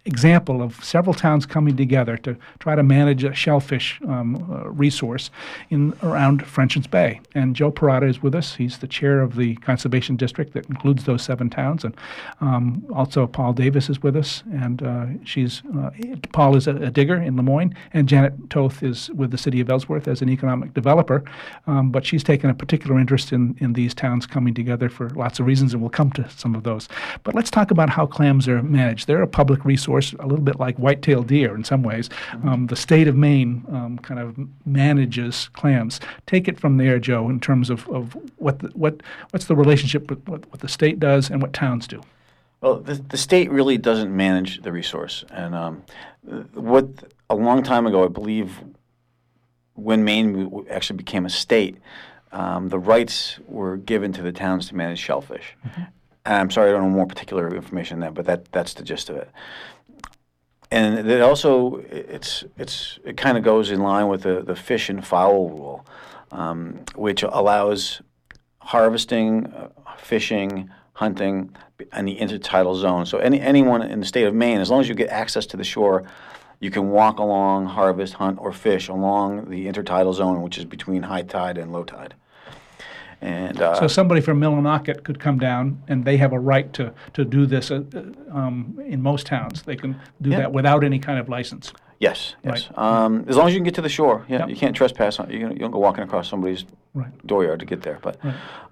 example 0.05 0.63
of 0.63 0.83
several 0.83 1.13
towns 1.13 1.45
coming 1.45 1.77
together 1.77 2.17
to 2.17 2.37
try 2.61 2.75
to 2.75 2.83
manage 2.83 3.25
a 3.25 3.35
shellfish 3.35 4.01
um, 4.09 4.37
uh, 4.51 4.69
resource 4.71 5.31
in 5.71 5.93
around 6.03 6.47
Frenchman's 6.47 6.87
Bay. 6.87 7.21
And 7.35 7.55
Joe 7.55 7.71
Parada 7.71 8.09
is 8.09 8.23
with 8.23 8.35
us. 8.35 8.55
He's 8.55 8.79
the 8.79 8.87
chair 8.87 9.21
of 9.21 9.37
the 9.37 9.57
conservation 9.57 10.17
district 10.17 10.55
that 10.55 10.67
includes 10.67 11.05
those 11.05 11.23
seven 11.23 11.51
towns. 11.51 11.85
And 11.85 11.95
um, 12.41 12.87
also 12.95 13.27
Paul 13.27 13.53
Davis 13.53 13.91
is 13.91 14.03
with 14.03 14.17
us, 14.17 14.43
and 14.53 14.83
uh, 14.83 15.07
she's 15.25 15.63
uh, 15.79 15.91
Paul 16.33 16.57
is 16.57 16.67
a, 16.67 16.77
a 16.77 16.91
digger 16.91 17.17
in 17.17 17.37
Lamoine, 17.37 17.75
and 17.93 18.09
Janet 18.09 18.51
Toth 18.51 18.83
is 18.83 19.11
with 19.11 19.31
the 19.31 19.39
city 19.39 19.61
of 19.61 19.69
Ellsworth 19.69 20.09
as 20.09 20.23
an 20.23 20.31
economic 20.31 20.73
developer. 20.75 21.23
Um, 21.67 21.91
but 21.91 22.07
she's 22.07 22.25
taken 22.25 22.49
a 22.49 22.55
particular 22.55 22.99
interest 22.99 23.33
in 23.33 23.57
in 23.61 23.75
these 23.75 23.95
towns 23.95 24.27
coming 24.27 24.55
together 24.55 24.89
for 24.89 25.11
lots 25.11 25.39
of 25.39 25.47
reasons, 25.47 25.75
and 25.75 25.83
we'll 25.83 25.91
come 25.91 26.11
to 26.13 26.29
some 26.31 26.55
of 26.55 26.63
those. 26.63 26.89
But 27.25 27.35
let's 27.35 27.51
talk 27.51 27.71
about 27.71 27.91
how 27.91 28.07
clams 28.07 28.49
are 28.49 28.63
managed. 28.63 29.07
They're 29.07 29.23
a 29.23 29.27
public 29.27 29.65
resource, 29.65 29.98
a 29.99 30.27
little 30.27 30.45
bit 30.45 30.59
like 30.59 30.77
white-tailed 30.79 31.27
deer 31.27 31.55
in 31.55 31.65
some 31.65 31.83
ways. 31.83 32.09
Um, 32.45 32.67
the 32.67 32.77
state 32.77 33.09
of 33.09 33.17
Maine 33.17 33.65
um, 33.69 33.99
kind 33.99 34.21
of 34.21 34.37
manages 34.65 35.49
clams. 35.53 36.01
Take 36.27 36.49
it 36.49 36.59
from 36.59 36.77
there, 36.77 36.99
Joe, 36.99 37.29
in 37.29 37.41
terms 37.41 37.71
of, 37.71 37.89
of 37.89 38.17
what 38.37 38.59
the, 38.61 38.69
what 38.69 39.03
what's 39.31 39.47
the 39.47 39.57
relationship 39.57 40.11
with 40.11 40.27
what, 40.29 40.49
what 40.51 40.61
the 40.61 40.69
state 40.69 40.99
does 40.99 41.31
and 41.31 41.43
what 41.43 41.53
towns 41.53 41.87
do. 41.87 42.01
Well, 42.61 42.81
the, 42.81 42.95
the 42.95 43.17
state 43.17 43.51
really 43.51 43.79
doesn't 43.79 44.15
manage 44.17 44.63
the 44.63 44.73
resource, 44.73 45.25
and 45.31 45.55
um, 45.55 45.83
what 46.55 46.87
a 47.31 47.35
long 47.35 47.63
time 47.63 47.87
ago, 47.87 48.05
I 48.05 48.09
believe, 48.09 48.59
when 49.75 50.03
Maine 50.03 50.67
actually 50.71 50.97
became 50.97 51.25
a 51.25 51.31
state, 51.31 51.77
um, 52.33 52.69
the 52.69 52.79
rights 52.79 53.39
were 53.47 53.77
given 53.77 54.13
to 54.13 54.23
the 54.23 54.33
towns 54.33 54.69
to 54.69 54.77
manage 54.77 54.99
shellfish. 54.99 55.57
And 56.27 56.35
I'm 56.37 56.51
sorry, 56.51 56.71
I 56.71 56.73
don't 56.73 56.83
know 56.83 56.97
more 56.97 57.07
particular 57.07 57.55
information 57.55 58.01
than 58.01 58.09
that, 58.09 58.15
but 58.15 58.27
that 58.27 58.53
that's 58.53 58.75
the 58.75 58.83
gist 58.83 59.09
of 59.09 59.17
it. 59.17 59.31
And 60.71 61.11
it 61.11 61.23
also 61.23 61.77
it's 61.91 62.45
it's 62.59 62.99
it 63.05 63.17
kind 63.17 63.39
of 63.39 63.45
goes 63.45 63.71
in 63.71 63.81
line 63.81 64.09
with 64.09 64.23
the, 64.23 64.43
the 64.43 64.55
fish 64.55 64.91
and 64.91 65.07
fowl 65.07 65.49
rule, 65.49 65.87
um, 66.31 66.81
which 66.95 67.23
allows 67.23 68.03
harvesting, 68.59 69.47
uh, 69.47 69.69
fishing, 69.97 70.69
hunting, 70.93 71.57
and 71.93 72.07
the 72.07 72.19
intertidal 72.19 72.77
zone. 72.77 73.07
So 73.07 73.19
any 73.19 73.41
anyone 73.41 73.83
in 73.83 74.01
the 74.01 74.07
state 74.07 74.27
of 74.27 74.35
Maine, 74.35 74.61
as 74.61 74.71
long 74.71 74.81
as 74.81 74.89
you 74.89 74.95
get 74.95 75.09
access 75.09 75.47
to 75.47 75.57
the 75.57 75.65
shore, 75.65 76.05
you 76.61 76.71
can 76.71 76.91
walk 76.91 77.19
along, 77.19 77.67
harvest, 77.67 78.15
hunt, 78.15 78.39
or 78.39 78.53
fish 78.53 78.89
along 78.89 79.49
the 79.49 79.67
intertidal 79.67 80.13
zone, 80.13 80.43
which 80.43 80.59
is 80.59 80.67
between 80.67 81.05
high 81.05 81.23
tide 81.23 81.57
and 81.57 81.73
low 81.73 81.85
tide. 81.85 82.15
And 83.21 83.61
uh, 83.61 83.75
So 83.75 83.89
somebody 83.89 84.21
from 84.21 84.41
Millinocket 84.41 85.03
could 85.03 85.19
come 85.19 85.39
down, 85.39 85.83
and 85.89 86.05
they 86.05 86.17
have 86.19 86.33
a 86.33 86.39
right 86.39 86.73
to, 86.75 86.93
to 87.15 87.25
do 87.25 87.47
this 87.47 87.71
uh, 87.71 87.83
uh, 87.95 88.03
um, 88.37 88.79
in 88.87 89.03
most 89.03 89.27
towns. 89.27 89.63
They 89.63 89.77
can 89.77 90.01
do 90.21 90.31
Yeah. 90.31 90.39
that 90.39 90.53
without 90.53 90.85
any 90.85 90.99
kind 90.99 91.19
of 91.19 91.29
license. 91.29 91.73
Yes, 92.01 92.35
yes. 92.45 92.69
Right. 92.77 92.79
Um, 93.05 93.25
as 93.29 93.37
long 93.37 93.47
as 93.49 93.53
you 93.55 93.59
can 93.59 93.65
get 93.65 93.75
to 93.75 93.83
the 93.83 93.89
shore, 93.89 94.25
yeah, 94.29 94.39
Yep. 94.41 94.49
you 94.51 94.57
can't 94.57 94.75
trespass. 94.77 95.19
On, 95.19 95.31
you, 95.31 95.41
don't- 95.41 95.53
you 95.53 95.59
don't 95.59 95.71
go 95.71 95.79
walking 95.79 96.05
across 96.05 96.29
somebody's 96.29 96.65
Right. 96.95 97.11
dooryard 97.27 97.59
to 97.61 97.67
get 97.67 97.83
there. 97.83 97.99
But 98.03 98.17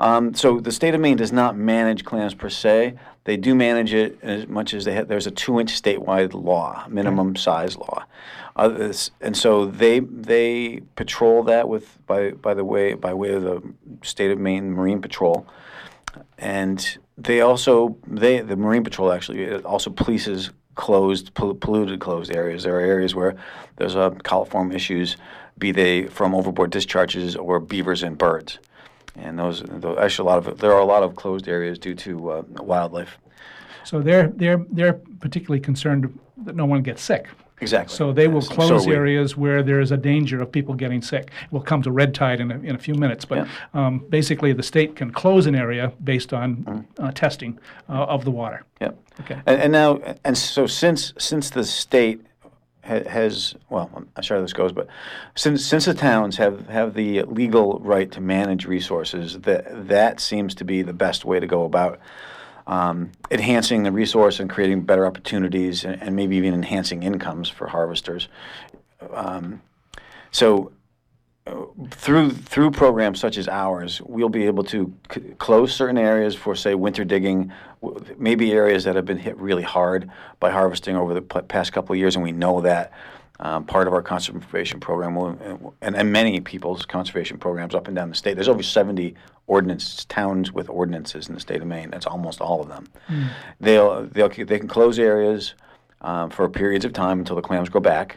um, 0.00 0.35
so 0.35 0.59
the 0.59 0.73
state 0.73 0.95
of 0.95 1.00
Maine 1.00 1.16
does 1.18 1.33
not 1.33 1.56
manage 1.56 2.04
clams 2.04 2.35
per 2.35 2.49
se. 2.49 2.95
They 3.25 3.37
do 3.37 3.54
manage 3.54 3.92
it 3.95 4.18
as 4.23 4.49
much 4.49 4.75
as 4.75 4.85
they 4.85 4.95
have. 4.95 5.06
There's 5.09 5.26
a 5.26 5.30
two-inch 5.30 5.80
statewide 5.80 6.33
law, 6.35 6.87
minimum 6.88 7.37
size 7.37 7.76
law, 7.76 8.04
Others, 8.56 9.11
and 9.21 9.37
so 9.37 9.66
they 9.66 10.00
they 10.00 10.80
patrol 10.97 11.42
that 11.45 11.68
with 11.68 11.99
by 12.06 12.30
by 12.30 12.54
the 12.54 12.64
way 12.64 12.95
by 12.95 13.12
way 13.12 13.35
of 13.35 13.42
the 13.42 13.62
state 14.02 14.30
of 14.30 14.38
Maine 14.38 14.73
Marine 14.73 15.02
Patrol, 15.02 15.47
and 16.39 16.99
they 17.19 17.43
also 17.43 17.97
they 18.06 18.41
the 18.41 18.56
Marine 18.56 18.82
Patrol 18.82 19.12
actually 19.12 19.52
also 19.62 19.91
polices 19.91 20.50
closed 20.76 21.34
pol- 21.34 21.54
polluted 21.54 22.00
closed 22.00 22.34
areas. 22.34 22.62
There 22.62 22.76
are 22.76 22.80
areas 22.80 23.15
where 23.15 23.34
there's 23.76 23.95
a 23.95 24.10
coliform 24.25 24.75
issues, 24.75 25.17
be 25.58 25.73
they 25.73 26.06
from 26.06 26.34
overboard 26.34 26.71
discharges 26.71 27.34
or 27.34 27.58
beavers 27.60 28.02
and 28.02 28.17
birds, 28.17 28.58
and 29.17 29.39
those, 29.39 29.62
those 29.67 29.99
actually 29.99 30.28
a 30.28 30.32
lot 30.32 30.47
of 30.47 30.58
there 30.58 30.73
are 30.73 30.80
a 30.80 30.84
lot 30.84 31.02
of 31.02 31.17
closed 31.17 31.49
areas 31.49 31.78
due 31.78 31.95
to 31.95 32.30
uh, 32.30 32.43
wildlife. 32.60 33.19
So 33.84 34.00
they're, 34.02 34.28
they're, 34.28 34.65
they're 34.71 34.95
particularly 35.21 35.60
concerned 35.60 36.19
that 36.45 36.56
no 36.56 36.67
one 36.67 36.82
gets 36.82 37.02
sick. 37.02 37.28
Exactly. 37.60 37.97
So 37.97 38.12
they 38.12 38.28
will 38.28 38.42
so 38.42 38.54
close 38.54 38.86
we. 38.86 38.95
areas 38.95 39.36
where 39.36 39.62
there 39.62 39.80
is 39.80 39.90
a 39.90 39.97
danger 39.97 40.42
of 40.42 40.52
people 40.52 40.75
getting 40.75 41.00
sick. 41.00 41.30
We'll 41.50 41.62
come 41.62 41.82
to 41.82 41.90
red 41.90 42.14
tide 42.14 42.40
in 42.40 42.50
a, 42.50 42.58
in 42.58 42.75
a 42.75 42.78
few 42.78 42.95
minutes, 42.95 43.25
but 43.25 43.49
um, 43.73 44.04
basically 44.10 44.52
the 44.52 44.62
state 44.62 44.95
can 44.95 45.10
close 45.10 45.47
an 45.47 45.54
area 45.54 45.92
based 46.04 46.32
on 46.32 46.56
Mm-hmm. 46.56 47.04
uh, 47.04 47.10
testing 47.12 47.58
uh, 47.88 47.92
of 48.14 48.25
the 48.25 48.30
water. 48.30 48.64
Yep. 48.80 48.99
Okay. 49.21 49.40
And, 49.47 49.62
and 49.62 49.73
now, 49.73 50.00
and 50.25 50.36
so 50.36 50.66
since 50.66 51.12
since 51.19 51.50
the 51.50 51.64
state 51.64 52.21
ha- 52.84 53.08
has, 53.08 53.54
well, 53.71 53.90
I'm 53.97 54.08
not 54.16 54.25
sure 54.25 54.36
how 54.36 54.42
this 54.42 54.52
goes, 54.52 54.73
but 54.73 54.86
since 55.34 55.64
since 55.64 55.86
the 55.86 55.95
towns 55.95 56.36
have 56.36 56.69
have 56.69 56.92
the 56.95 57.23
legal 57.23 57.78
right 57.80 58.10
to 58.12 58.21
manage 58.21 58.66
resources, 58.66 59.40
that 59.40 59.88
that 59.88 60.21
seems 60.21 60.54
to 60.56 60.64
be 60.64 60.82
the 60.82 60.92
best 60.92 61.25
way 61.25 61.40
to 61.40 61.47
go 61.47 61.64
about. 61.64 61.99
Um, 62.68 63.12
enhancing 63.30 63.84
the 63.84 63.92
resource 63.92 64.40
and 64.40 64.50
creating 64.50 64.82
better 64.82 65.06
opportunities 65.06 65.84
and, 65.84 66.02
and 66.02 66.16
maybe 66.16 66.36
even 66.36 66.52
enhancing 66.52 67.04
incomes 67.04 67.48
for 67.48 67.68
harvesters. 67.68 68.28
Um, 69.12 69.62
so 70.32 70.72
through 71.90 72.30
through 72.30 72.70
programs 72.72 73.20
such 73.20 73.38
as 73.38 73.48
ours, 73.48 74.00
we'll 74.02 74.28
be 74.28 74.46
able 74.46 74.64
to 74.64 74.92
c- 75.12 75.20
close 75.38 75.74
certain 75.74 75.98
areas 75.98 76.34
for, 76.34 76.54
say, 76.54 76.74
winter 76.74 77.04
digging, 77.04 77.52
maybe 78.18 78.52
areas 78.52 78.84
that 78.84 78.96
have 78.96 79.04
been 79.04 79.18
hit 79.18 79.36
really 79.36 79.62
hard 79.62 80.10
by 80.40 80.50
harvesting 80.50 80.96
over 80.96 81.14
the 81.14 81.22
p- 81.22 81.40
past 81.42 81.72
couple 81.72 81.92
of 81.92 81.98
years, 81.98 82.16
and 82.16 82.24
we 82.24 82.32
know 82.32 82.60
that. 82.60 82.92
Um, 83.38 83.66
part 83.66 83.86
of 83.86 83.92
our 83.92 84.00
conservation 84.00 84.80
program, 84.80 85.14
will, 85.14 85.74
and, 85.82 85.94
and 85.94 86.10
many 86.10 86.40
people's 86.40 86.86
conservation 86.86 87.36
programs 87.36 87.74
up 87.74 87.86
and 87.86 87.94
down 87.94 88.08
the 88.08 88.14
state. 88.14 88.32
There's 88.32 88.48
over 88.48 88.62
70 88.62 89.14
ordinance 89.47 90.04
towns 90.06 90.52
with 90.52 90.69
ordinances 90.69 91.28
in 91.28 91.35
the 91.35 91.41
state 91.41 91.61
of 91.61 91.67
Maine. 91.67 91.91
That's 91.91 92.06
almost 92.06 92.41
all 92.41 92.61
of 92.61 92.69
them. 92.69 92.89
They'll, 93.61 94.06
they'll 94.06 94.28
they 94.28 94.59
can 94.59 94.69
close 94.69 94.99
areas 94.99 95.54
um, 96.00 96.30
for 96.30 96.49
periods 96.49 96.85
of 96.85 96.93
time 96.93 97.19
until 97.19 97.37
the 97.37 97.43
clams 97.43 97.69
grow 97.69 97.80
back. 97.80 98.17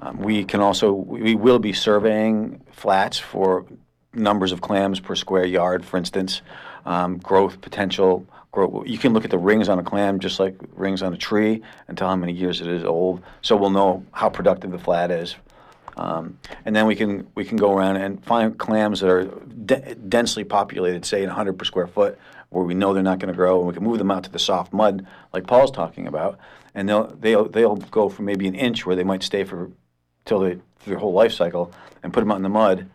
Um, 0.00 0.18
we 0.18 0.44
can 0.44 0.60
also 0.60 0.92
we 0.92 1.34
will 1.34 1.58
be 1.58 1.72
surveying 1.72 2.60
flats 2.70 3.18
for 3.18 3.66
numbers 4.12 4.52
of 4.52 4.60
clams 4.60 5.00
per 5.00 5.14
square 5.14 5.46
yard, 5.46 5.84
for 5.84 5.96
instance, 5.96 6.42
um, 6.86 7.18
growth 7.18 7.60
potential. 7.60 8.26
Grow, 8.52 8.82
you 8.86 8.98
can 8.98 9.12
look 9.12 9.24
at 9.24 9.30
the 9.30 9.38
rings 9.38 9.68
on 9.68 9.78
a 9.78 9.82
clam 9.82 10.20
just 10.20 10.40
like 10.40 10.56
rings 10.74 11.02
on 11.02 11.12
a 11.12 11.16
tree 11.16 11.62
and 11.86 11.98
tell 11.98 12.08
how 12.08 12.16
many 12.16 12.32
years 12.32 12.60
it 12.60 12.68
is 12.68 12.84
old. 12.84 13.22
So 13.42 13.56
we'll 13.56 13.70
know 13.70 14.04
how 14.12 14.30
productive 14.30 14.70
the 14.70 14.78
flat 14.78 15.10
is. 15.10 15.36
Um, 15.98 16.38
and 16.64 16.74
then 16.74 16.86
we 16.86 16.94
can 16.94 17.26
we 17.34 17.44
can 17.44 17.56
go 17.56 17.76
around 17.76 17.96
and 17.96 18.24
find 18.24 18.56
clams 18.56 19.00
that 19.00 19.10
are 19.10 19.24
de- 19.24 19.94
densely 19.96 20.44
populated, 20.44 21.04
say 21.04 21.26
100 21.26 21.58
per 21.58 21.64
square 21.64 21.86
foot, 21.86 22.18
where 22.50 22.64
we 22.64 22.74
know 22.74 22.94
they're 22.94 23.02
not 23.02 23.18
going 23.18 23.32
to 23.32 23.36
grow, 23.36 23.58
and 23.58 23.68
we 23.68 23.74
can 23.74 23.82
move 23.82 23.98
them 23.98 24.10
out 24.10 24.24
to 24.24 24.30
the 24.30 24.38
soft 24.38 24.72
mud, 24.72 25.06
like 25.32 25.46
Paul's 25.46 25.70
talking 25.70 26.06
about, 26.06 26.38
and 26.74 26.88
they'll 26.88 27.08
they'll 27.16 27.48
they'll 27.48 27.76
go 27.76 28.08
for 28.08 28.22
maybe 28.22 28.46
an 28.46 28.54
inch 28.54 28.86
where 28.86 28.96
they 28.96 29.04
might 29.04 29.22
stay 29.22 29.44
for 29.44 29.70
till 30.24 30.40
they 30.40 30.58
their 30.86 30.98
whole 30.98 31.12
life 31.12 31.32
cycle, 31.32 31.72
and 32.02 32.12
put 32.12 32.20
them 32.20 32.30
out 32.30 32.36
in 32.36 32.42
the 32.42 32.48
mud 32.48 32.88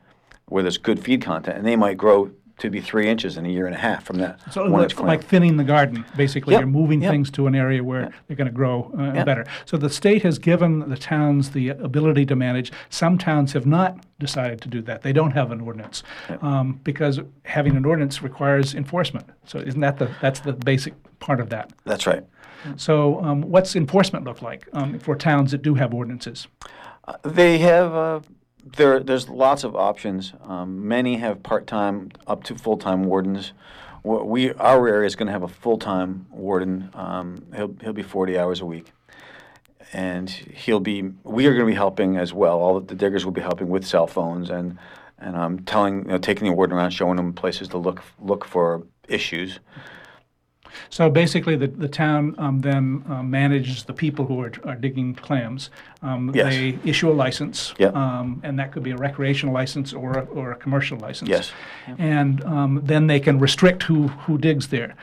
where 0.46 0.64
there's 0.64 0.78
good 0.78 1.04
feed 1.04 1.22
content, 1.22 1.58
and 1.58 1.66
they 1.66 1.76
might 1.76 1.98
grow 1.98 2.32
to 2.60 2.70
be 2.70 2.80
three 2.80 3.08
inches 3.10 3.38
in 3.38 3.46
a 3.46 3.50
year 3.50 3.66
and 3.66 3.76
a 3.76 3.80
half 3.80 4.04
from 4.04 4.18
that 4.18 4.40
So 4.54 4.62
one 4.64 4.72
like, 4.74 4.84
inch 4.92 5.00
like 5.00 5.24
thinning 5.26 5.58
the 5.58 5.64
garden, 5.64 6.06
basically. 6.16 6.54
Yep, 6.54 6.62
You're 6.62 6.68
moving 6.68 7.02
yep. 7.02 7.12
things 7.12 7.32
to 7.32 7.48
an 7.48 7.56
area 7.56 7.84
where 7.84 8.14
they're 8.28 8.38
going 8.38 8.48
to 8.48 8.54
grow 8.54 8.92
uh, 8.98 9.14
Yep. 9.16 9.26
better. 9.26 9.46
So 9.66 9.78
the 9.78 9.90
state 9.90 10.24
has 10.24 10.38
given 10.38 10.88
the 10.90 10.98
towns 10.98 11.52
the 11.52 11.70
ability 11.70 12.26
to 12.28 12.36
manage. 12.36 12.72
Some 12.90 13.18
towns 13.18 13.54
have 13.54 13.66
not 13.66 13.98
decided 14.20 14.62
to 14.62 14.70
do 14.70 14.82
that. 14.84 15.02
They 15.02 15.14
don't 15.14 15.32
have 15.32 15.52
an 15.52 15.62
ordinance 15.62 16.04
um, 16.42 16.80
because 16.84 17.20
having 17.46 17.76
an 17.76 17.86
ordinance 17.86 18.22
requires 18.22 18.76
enforcement. 18.76 19.26
So 19.46 19.60
isn't 19.60 19.82
that 19.82 19.98
the 19.98 20.10
that's 20.22 20.40
the 20.40 20.54
basic 20.54 20.94
part 21.20 21.40
of 21.40 21.50
that? 21.50 21.74
That's 21.86 22.06
right. 22.06 22.24
So 22.78 23.22
um, 23.22 23.42
what's 23.42 23.76
enforcement 23.76 24.26
look 24.26 24.42
like 24.42 24.70
um, 24.74 25.00
for 25.00 25.16
towns 25.16 25.52
that 25.52 25.62
do 25.64 25.74
have 25.76 25.94
ordinances? 25.94 26.48
They 27.24 27.58
have 27.58 27.94
uh, 27.94 28.20
there. 28.64 29.00
There's 29.00 29.30
lots 29.30 29.64
of 29.64 29.76
options. 29.76 30.34
Um, 30.42 30.88
many 30.88 31.18
have 31.18 31.44
part-time 31.44 32.12
up 32.28 32.44
to 32.46 32.56
full-time 32.56 33.04
wardens, 33.04 33.54
we 34.04 34.52
our 34.54 34.88
area 34.88 35.08
is 35.08 35.16
going 35.16 35.28
to 35.28 35.34
have 35.34 35.44
a 35.44 35.48
full 35.48 35.78
time 35.78 36.28
warden. 36.30 36.90
Um, 36.94 37.46
he'll 37.56 37.76
he'll 37.82 37.94
be 37.94 38.04
40 38.04 38.38
hours 38.38 38.62
a 38.62 38.66
week, 38.66 38.92
and 39.94 40.30
he'll 40.30 40.80
be. 40.80 41.04
We 41.24 41.48
are 41.48 41.52
going 41.52 41.66
to 41.66 41.72
be 41.72 41.76
helping 41.76 42.18
as 42.18 42.34
well. 42.34 42.60
All 42.60 42.80
the 42.80 42.96
diggers 42.96 43.26
will 43.26 43.32
be 43.32 43.42
helping 43.42 43.70
with 43.70 43.86
cell 43.86 44.08
phones 44.08 44.50
and 44.50 44.78
and 45.20 45.38
um, 45.38 45.60
telling, 45.60 46.00
you 46.00 46.12
know, 46.12 46.18
taking 46.18 46.48
the 46.48 46.54
warden 46.54 46.76
around, 46.78 46.92
showing 46.92 47.16
them 47.16 47.34
places 47.34 47.70
to 47.70 47.78
look 47.78 48.04
look 48.20 48.46
for 48.46 48.84
issues. 49.08 49.60
So 50.90 51.10
basically, 51.10 51.56
the, 51.56 51.68
the 51.68 51.88
town 51.88 52.36
um, 52.38 52.62
then 52.62 53.04
uh, 53.10 53.24
manages 53.24 53.84
the 53.84 53.94
people 53.94 54.26
who 54.26 54.42
are, 54.42 54.52
are 54.66 54.76
digging 54.76 55.16
clams. 55.16 55.70
Um, 56.02 56.32
Yes. 56.34 56.54
They 56.54 56.80
issue 56.84 57.12
a 57.12 57.14
license. 57.14 57.74
Yep. 57.78 57.96
Um, 57.96 58.42
and 58.44 58.58
that 58.60 58.72
could 58.72 58.84
be 58.84 58.92
a 58.92 58.98
recreational 58.98 59.54
license 59.54 59.94
or 59.94 60.14
a, 60.14 60.24
or 60.26 60.52
a 60.52 60.56
commercial 60.56 60.98
license. 60.98 61.30
Yes. 61.30 61.52
And 61.98 62.44
um, 62.44 62.82
then 62.84 63.08
they 63.08 63.20
can 63.20 63.40
restrict 63.40 63.84
who, 63.84 64.08
who 64.08 64.38
digs 64.38 64.70
there. 64.70 64.96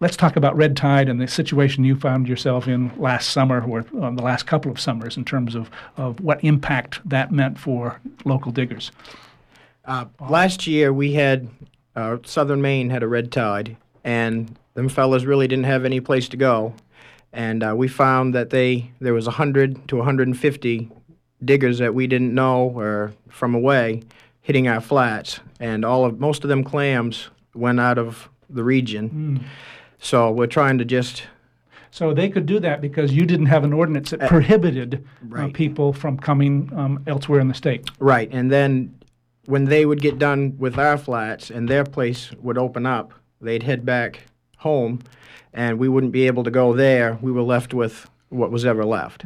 Let's 0.00 0.16
talk 0.16 0.36
about 0.36 0.56
red 0.56 0.76
tide 0.76 1.08
and 1.08 1.20
the 1.20 1.26
situation 1.26 1.84
you 1.84 1.96
found 1.96 2.28
yourself 2.28 2.68
in 2.68 2.92
last 2.96 3.30
summer 3.30 3.64
or 3.64 3.84
um, 4.00 4.14
the 4.14 4.22
last 4.22 4.46
couple 4.46 4.70
of 4.70 4.78
summers 4.78 5.16
in 5.16 5.24
terms 5.24 5.56
of, 5.56 5.70
of 5.96 6.20
what 6.20 6.42
impact 6.44 7.00
that 7.08 7.32
meant 7.32 7.58
for 7.58 8.00
local 8.24 8.52
diggers. 8.52 8.92
Uh, 9.84 10.04
last 10.20 10.66
year 10.66 10.92
we 10.92 11.14
had 11.14 11.48
uh, 11.96 12.18
Southern 12.24 12.62
Maine 12.62 12.90
had 12.90 13.02
a 13.02 13.08
red 13.08 13.32
tide, 13.32 13.76
and 14.04 14.56
them 14.78 14.88
fellas 14.88 15.24
really 15.24 15.48
didn't 15.48 15.64
have 15.64 15.84
any 15.84 15.98
place 15.98 16.28
to 16.28 16.36
go, 16.36 16.72
and 17.32 17.64
uh, 17.64 17.74
we 17.76 17.88
found 17.88 18.32
that 18.32 18.50
they 18.50 18.92
there 19.00 19.12
was 19.12 19.26
100 19.26 19.88
to 19.88 19.96
150 19.96 20.88
diggers 21.44 21.78
that 21.78 21.94
we 21.94 22.06
didn't 22.06 22.32
know 22.32 22.70
or 22.76 23.12
from 23.28 23.56
away 23.56 24.04
hitting 24.40 24.68
our 24.68 24.80
flats, 24.80 25.40
and 25.58 25.84
all 25.84 26.04
of 26.04 26.20
most 26.20 26.44
of 26.44 26.48
them 26.48 26.62
clams 26.62 27.28
went 27.54 27.80
out 27.80 27.98
of 27.98 28.28
the 28.48 28.62
region. 28.62 29.44
So 29.98 30.30
we're 30.30 30.46
trying 30.46 30.78
to 30.78 30.84
just 30.84 31.24
So 31.90 32.14
they 32.14 32.28
could 32.28 32.46
do 32.46 32.60
that 32.60 32.80
because 32.80 33.12
you 33.12 33.26
didn't 33.26 33.46
have 33.46 33.64
an 33.64 33.72
ordinance 33.72 34.10
that 34.10 34.20
prohibited 34.28 34.94
uh, 34.94 35.26
right. 35.26 35.52
people 35.52 35.92
from 35.92 36.18
coming 36.18 36.70
um, 36.76 37.02
elsewhere 37.08 37.40
in 37.40 37.48
the 37.48 37.54
state. 37.54 37.90
Right, 37.98 38.28
and 38.30 38.48
then 38.52 38.94
when 39.46 39.64
they 39.64 39.86
would 39.86 40.00
get 40.00 40.20
done 40.20 40.54
with 40.56 40.78
our 40.78 40.96
flats 40.96 41.50
and 41.50 41.68
their 41.68 41.82
place 41.82 42.30
would 42.40 42.58
open 42.58 42.86
up, 42.86 43.12
they'd 43.40 43.64
head 43.64 43.84
back 43.84 44.20
home, 44.58 45.00
and 45.52 45.78
we 45.78 45.88
wouldn't 45.88 46.12
be 46.12 46.26
able 46.26 46.44
to 46.44 46.50
go 46.50 46.72
there. 46.72 47.18
We 47.20 47.32
were 47.32 47.42
left 47.42 47.74
with 47.74 48.08
what 48.30 48.50
was 48.50 48.66
ever 48.66 48.84
left. 48.84 49.24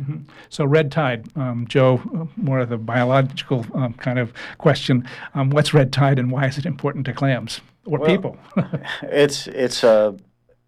So 0.48 0.64
red 0.64 0.92
tide, 0.92 1.26
um, 1.36 1.66
Joe, 1.68 2.00
uh, 2.14 2.26
more 2.36 2.60
of 2.60 2.68
the 2.68 2.78
biological 2.78 3.66
um, 3.74 3.94
kind 3.94 4.18
of 4.18 4.32
question. 4.58 5.08
Um, 5.34 5.50
what's 5.50 5.74
red 5.74 5.92
tide 5.92 6.18
and 6.20 6.30
why 6.30 6.46
is 6.46 6.56
it 6.56 6.66
important 6.66 7.06
to 7.06 7.12
clams 7.12 7.60
or 7.84 7.98
Well- 7.98 8.08
people? 8.08 8.36
It's 9.02 9.48
it's 9.48 9.82
a 9.82 10.16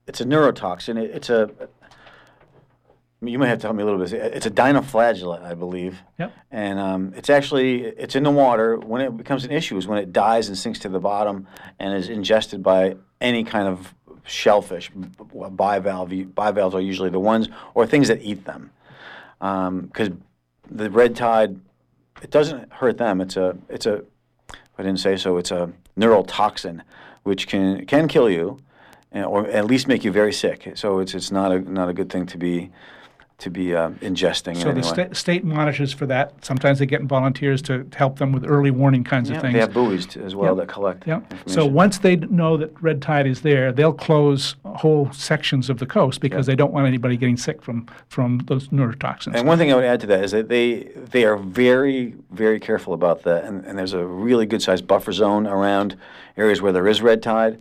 it's 0.06 0.20
a 0.20 0.24
neurotoxin. 0.24 1.00
It, 1.00 1.10
it's 1.12 1.30
a 1.30 1.50
you 3.22 3.38
may 3.38 3.48
have 3.48 3.58
to 3.60 3.66
help 3.68 3.76
me 3.76 3.82
a 3.82 3.86
little 3.86 4.00
bit. 4.00 4.12
It's 4.12 4.44
a 4.44 4.50
dinoflagellate, 4.50 5.42
I 5.42 5.54
believe. 5.54 6.02
Yep. 6.18 6.32
And 6.50 6.78
um, 6.78 7.14
it's 7.16 7.30
actually 7.30 7.84
it's 7.84 8.14
in 8.16 8.22
the 8.22 8.30
water. 8.30 8.76
When 8.76 9.00
it 9.00 9.16
becomes 9.16 9.44
an 9.44 9.50
issue 9.50 9.76
is 9.76 9.86
when 9.86 9.98
it 9.98 10.12
dies 10.12 10.48
and 10.48 10.58
sinks 10.58 10.78
to 10.80 10.88
the 10.88 11.00
bottom 11.00 11.46
and 11.78 11.94
is 11.94 12.08
ingested 12.08 12.62
by 12.62 12.96
any 13.20 13.44
kind 13.44 13.68
of 13.68 13.94
shellfish. 14.24 14.90
Bivalve 14.92 16.34
bivalves 16.34 16.74
are 16.74 16.80
usually 16.80 17.10
the 17.10 17.20
ones 17.20 17.48
or 17.74 17.86
things 17.86 18.08
that 18.08 18.22
eat 18.22 18.44
them. 18.44 18.70
Um, 19.40 19.82
because 19.82 20.10
the 20.70 20.90
red 20.90 21.14
tide, 21.14 21.60
it 22.22 22.30
doesn't 22.30 22.72
hurt 22.72 22.98
them. 22.98 23.20
It's 23.20 23.36
a 23.36 23.56
it's 23.68 23.86
a 23.86 24.02
I 24.78 24.82
didn't 24.82 25.00
say 25.00 25.16
so. 25.16 25.36
It's 25.36 25.50
a 25.50 25.72
neurotoxin, 25.98 26.80
which 27.22 27.46
can 27.46 27.84
can 27.86 28.08
kill 28.08 28.30
you, 28.30 28.58
eh, 29.12 29.22
or 29.22 29.46
at 29.48 29.66
least 29.66 29.88
make 29.88 30.04
you 30.04 30.10
very 30.10 30.32
sick. 30.32 30.72
So 30.74 31.00
it's 31.00 31.14
it's 31.14 31.30
not 31.30 31.52
a 31.52 31.60
not 31.60 31.88
a 31.88 31.92
good 31.92 32.10
thing 32.10 32.26
to 32.26 32.38
be 32.38 32.70
to 33.38 33.50
be 33.50 33.74
uh, 33.74 33.90
ingesting. 34.00 34.56
so 34.56 34.72
the 34.72 34.82
sta- 34.82 35.12
state 35.12 35.44
monitors 35.44 35.92
for 35.92 36.06
that. 36.06 36.32
Sometimes 36.44 36.78
they 36.78 36.86
get 36.86 37.02
volunteers 37.02 37.60
to, 37.62 37.86
help 37.94 38.18
them 38.18 38.32
with 38.32 38.44
early 38.46 38.70
warning 38.70 39.02
kinds 39.02 39.28
Yeah, 39.28 39.36
of 39.36 39.42
things. 39.42 39.54
they 39.54 39.60
have 39.60 39.72
buoys 39.72 40.16
as 40.16 40.34
well 40.36 40.56
Yep. 40.56 40.66
that 40.66 40.72
collect 40.72 41.06
Yeah. 41.06 41.16
information. 41.16 41.48
So 41.48 41.66
once 41.66 41.98
they 41.98 42.16
know 42.16 42.56
that 42.56 42.70
red 42.80 43.02
tide 43.02 43.26
is 43.26 43.42
there, 43.42 43.72
they'll 43.72 43.92
close 43.92 44.54
whole 44.64 45.10
sections 45.12 45.68
of 45.68 45.78
the 45.78 45.86
coast 45.86 46.20
because 46.20 46.46
they 46.46 46.54
don't 46.54 46.72
want 46.72 46.86
anybody 46.86 47.16
getting 47.16 47.36
sick 47.36 47.60
from 47.62 47.86
from 48.08 48.38
those 48.46 48.68
neurotoxins. 48.68 49.34
And 49.34 49.46
one 49.48 49.58
thing 49.58 49.72
I 49.72 49.74
would 49.74 49.84
add 49.84 50.00
to 50.00 50.06
that 50.08 50.24
is 50.24 50.30
that 50.30 50.48
they 50.48 50.90
they 51.10 51.24
are 51.24 51.36
very 51.36 52.14
very 52.30 52.60
careful 52.60 52.94
about 52.94 53.22
that, 53.24 53.44
and, 53.44 53.64
and 53.64 53.76
there's 53.78 53.92
a 53.94 54.04
really 54.06 54.46
good 54.46 54.62
sized 54.62 54.86
buffer 54.86 55.12
zone 55.12 55.46
around 55.46 55.96
areas 56.36 56.62
where 56.62 56.72
there 56.72 56.86
is 56.86 57.02
red 57.02 57.22
tide, 57.22 57.58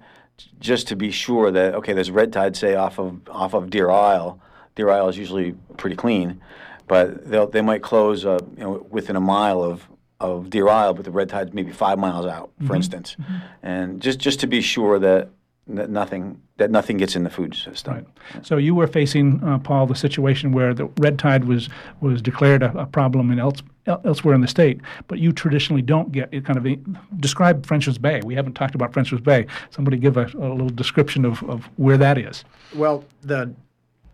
just 0.60 0.88
to 0.90 0.96
be 0.96 1.10
sure 1.12 1.50
that 1.52 1.74
okay, 1.76 1.94
there's 1.94 2.12
red 2.12 2.32
tide 2.32 2.56
say 2.56 2.76
off 2.76 3.00
of 3.00 3.22
off 3.30 3.54
of 3.56 3.70
Deer 3.72 3.90
Isle. 3.90 4.40
Deer 4.76 4.90
Isle 4.90 5.10
is 5.10 5.18
usually 5.18 5.54
pretty 5.78 5.96
clean, 5.96 6.42
but 6.88 7.30
they'll 7.30 7.48
they 7.48 7.62
might 7.62 7.82
close 7.82 8.26
uh, 8.26 8.40
you 8.58 8.64
know 8.64 8.88
within 8.90 9.16
a 9.16 9.22
mile 9.22 9.62
of 9.62 9.88
of 10.20 10.50
Deer 10.50 10.68
Isle, 10.68 10.94
but 10.94 11.06
the 11.06 11.12
red 11.12 11.30
tide's 11.30 11.54
maybe 11.54 11.72
five 11.72 12.00
miles 12.00 12.26
out, 12.26 12.52
for 12.66 12.76
instance, 12.76 13.18
and 13.62 14.02
just 14.02 14.20
just 14.20 14.40
to 14.42 14.48
be 14.48 14.62
sure 14.62 15.00
that 15.00 15.30
that 15.68 15.90
nothing 15.90 16.42
that 16.58 16.70
nothing 16.70 16.98
gets 16.98 17.16
in 17.16 17.24
the 17.24 17.30
food 17.30 17.56
system. 17.56 17.94
Right. 17.94 18.46
So 18.46 18.58
you 18.58 18.76
were 18.76 18.86
facing, 18.86 19.44
uh, 19.44 19.58
Paul, 19.58 19.88
the 19.88 19.96
situation 19.96 20.52
where 20.52 20.74
the 20.74 20.86
red 21.00 21.18
tide 21.18 21.46
was 21.46 21.70
was 22.02 22.22
declared 22.22 22.62
a, 22.62 22.78
a 22.78 22.86
problem 22.86 23.32
in 23.32 23.40
else, 23.40 23.64
el- 23.88 24.02
elsewhere 24.06 24.36
in 24.36 24.42
the 24.42 24.48
state, 24.48 24.82
but 25.08 25.20
you 25.20 25.32
traditionally 25.32 25.82
don't 25.82 26.12
get 26.12 26.30
it. 26.32 26.46
Kind 26.46 26.58
of 26.58 26.66
a, 26.68 26.78
describe 27.18 27.66
French's 27.66 27.98
Bay. 27.98 28.22
We 28.24 28.36
haven't 28.36 28.54
talked 28.54 28.76
about 28.76 28.94
French's 28.94 29.22
Bay. 29.22 29.48
Somebody 29.72 29.98
give 29.98 30.18
a, 30.18 30.26
a 30.26 30.54
little 30.54 30.70
description 30.70 31.26
of, 31.26 31.42
of 31.50 31.70
where 31.78 31.98
that 31.98 32.18
is. 32.18 32.44
Well, 32.76 33.06
the 33.22 33.54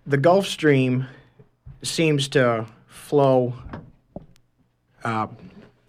the 0.09 0.17
Gulf 0.17 0.45
Stream 0.47 1.05
seems 1.83 2.27
to 2.29 2.65
flow 2.87 3.53
uh, 5.03 5.27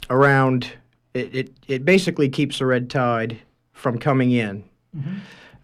around. 0.09 0.73
It, 1.15 1.35
it 1.35 1.53
it 1.67 1.85
basically 1.85 2.29
keeps 2.29 2.59
the 2.59 2.67
red 2.67 2.89
tide 2.91 3.41
from 3.73 3.99
coming 3.99 4.31
in. 4.31 4.63
Mm-hmm. 4.97 5.19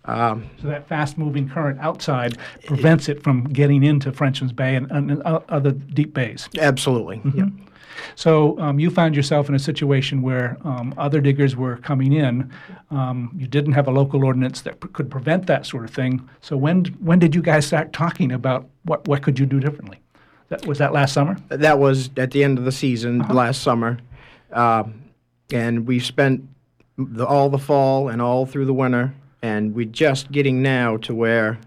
Um, 0.07 0.51
so 0.63 0.69
that 0.69 0.87
fast-moving 0.89 1.49
current 1.49 1.81
outside 1.81 2.39
prevents 2.65 3.09
it 3.09 3.25
from 3.25 3.45
getting 3.45 3.83
into 3.83 4.13
Frenchman's 4.13 4.53
Bay 4.53 4.77
and, 4.77 4.89
and, 4.93 5.11
and 5.11 5.23
other 5.23 5.73
deep 5.73 6.15
bays. 6.15 6.49
Absolutely. 6.59 7.17
Mm-hmm. 7.17 7.39
Yep. 7.39 7.49
So 8.15 8.59
um, 8.61 8.79
you 8.79 8.91
found 8.91 9.15
yourself 9.15 9.49
in 9.49 9.55
a 9.55 9.59
situation 9.59 10.23
where 10.23 10.57
um, 10.65 10.95
other 10.97 11.21
diggers 11.21 11.57
were 11.57 11.77
coming 11.79 12.13
in. 12.13 12.53
Um, 12.91 13.31
you 13.37 13.47
didn't 13.47 13.73
have 13.73 13.89
a 13.89 13.91
local 13.91 14.25
ordinance 14.25 14.61
that 14.63 14.81
p- 14.81 14.89
could 14.89 15.11
prevent 15.11 15.47
that 15.47 15.67
sort 15.67 15.85
of 15.85 15.91
thing. 15.91 16.29
So 16.41 16.57
when 16.57 16.85
when 17.01 17.19
did 17.19 17.35
you 17.35 17.43
guys 17.43 17.67
start 17.67 17.93
talking 17.93 18.33
about 18.33 18.69
what 18.85 19.07
what 19.09 19.23
could 19.23 19.39
you 19.39 19.47
do 19.47 19.61
differently? 19.61 20.01
That, 20.49 20.67
was 20.67 20.79
that 20.79 20.93
last 20.93 21.13
summer? 21.13 21.37
That 21.49 21.79
was 21.79 22.11
at 22.17 22.31
the 22.31 22.45
end 22.45 22.59
of 22.59 22.65
the 22.65 22.73
season 22.73 23.19
last 23.29 23.63
summer, 23.63 23.99
um, 24.53 25.03
and 25.53 25.87
we 25.87 25.99
spent 25.99 26.49
the, 26.97 27.27
all 27.27 27.49
the 27.49 27.59
fall 27.59 28.09
and 28.09 28.23
all 28.23 28.47
through 28.47 28.67
the 28.67 28.75
winter, 28.75 29.13
and 29.43 29.75
we're 29.75 29.87
just 29.87 30.31
getting 30.31 30.63
now 30.63 30.99
to 30.99 31.15
where 31.15 31.59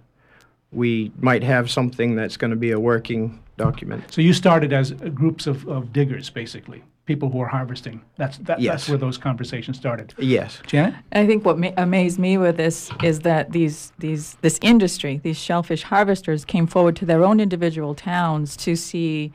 we 0.71 1.11
might 1.19 1.43
have 1.43 1.69
something 1.69 2.15
that's 2.15 2.37
going 2.37 2.51
to 2.51 2.57
be 2.57 2.71
a 2.71 2.79
working 2.79 3.39
document. 3.59 4.03
So 4.09 4.21
you 4.21 4.33
started 4.33 4.73
as 4.73 4.91
groups 4.91 5.45
of, 5.47 5.67
of 5.67 5.93
diggers, 5.93 6.29
basically, 6.29 6.83
people 7.05 7.29
who 7.29 7.39
are 7.41 7.47
harvesting. 7.47 8.01
That's 8.17 8.37
that, 8.39 8.61
that's 8.61 8.89
where 8.89 8.97
those 8.97 9.17
conversations 9.17 9.77
started. 9.77 10.13
Yes. 10.17 10.61
Janet? 10.65 10.95
I 11.11 11.25
think 11.27 11.45
what 11.45 11.57
ma- 11.59 11.73
amazed 11.77 12.19
me 12.19 12.37
with 12.37 12.57
this 12.57 12.89
is 13.03 13.19
that 13.21 13.51
these 13.51 13.91
these 13.99 14.35
this 14.41 14.59
industry, 14.61 15.19
these 15.23 15.37
shellfish 15.37 15.83
harvesters, 15.83 16.45
came 16.45 16.67
forward 16.67 16.95
to 16.97 17.05
their 17.05 17.23
own 17.23 17.39
individual 17.39 17.93
towns 17.93 18.57
to 18.57 18.75
see 18.75 19.31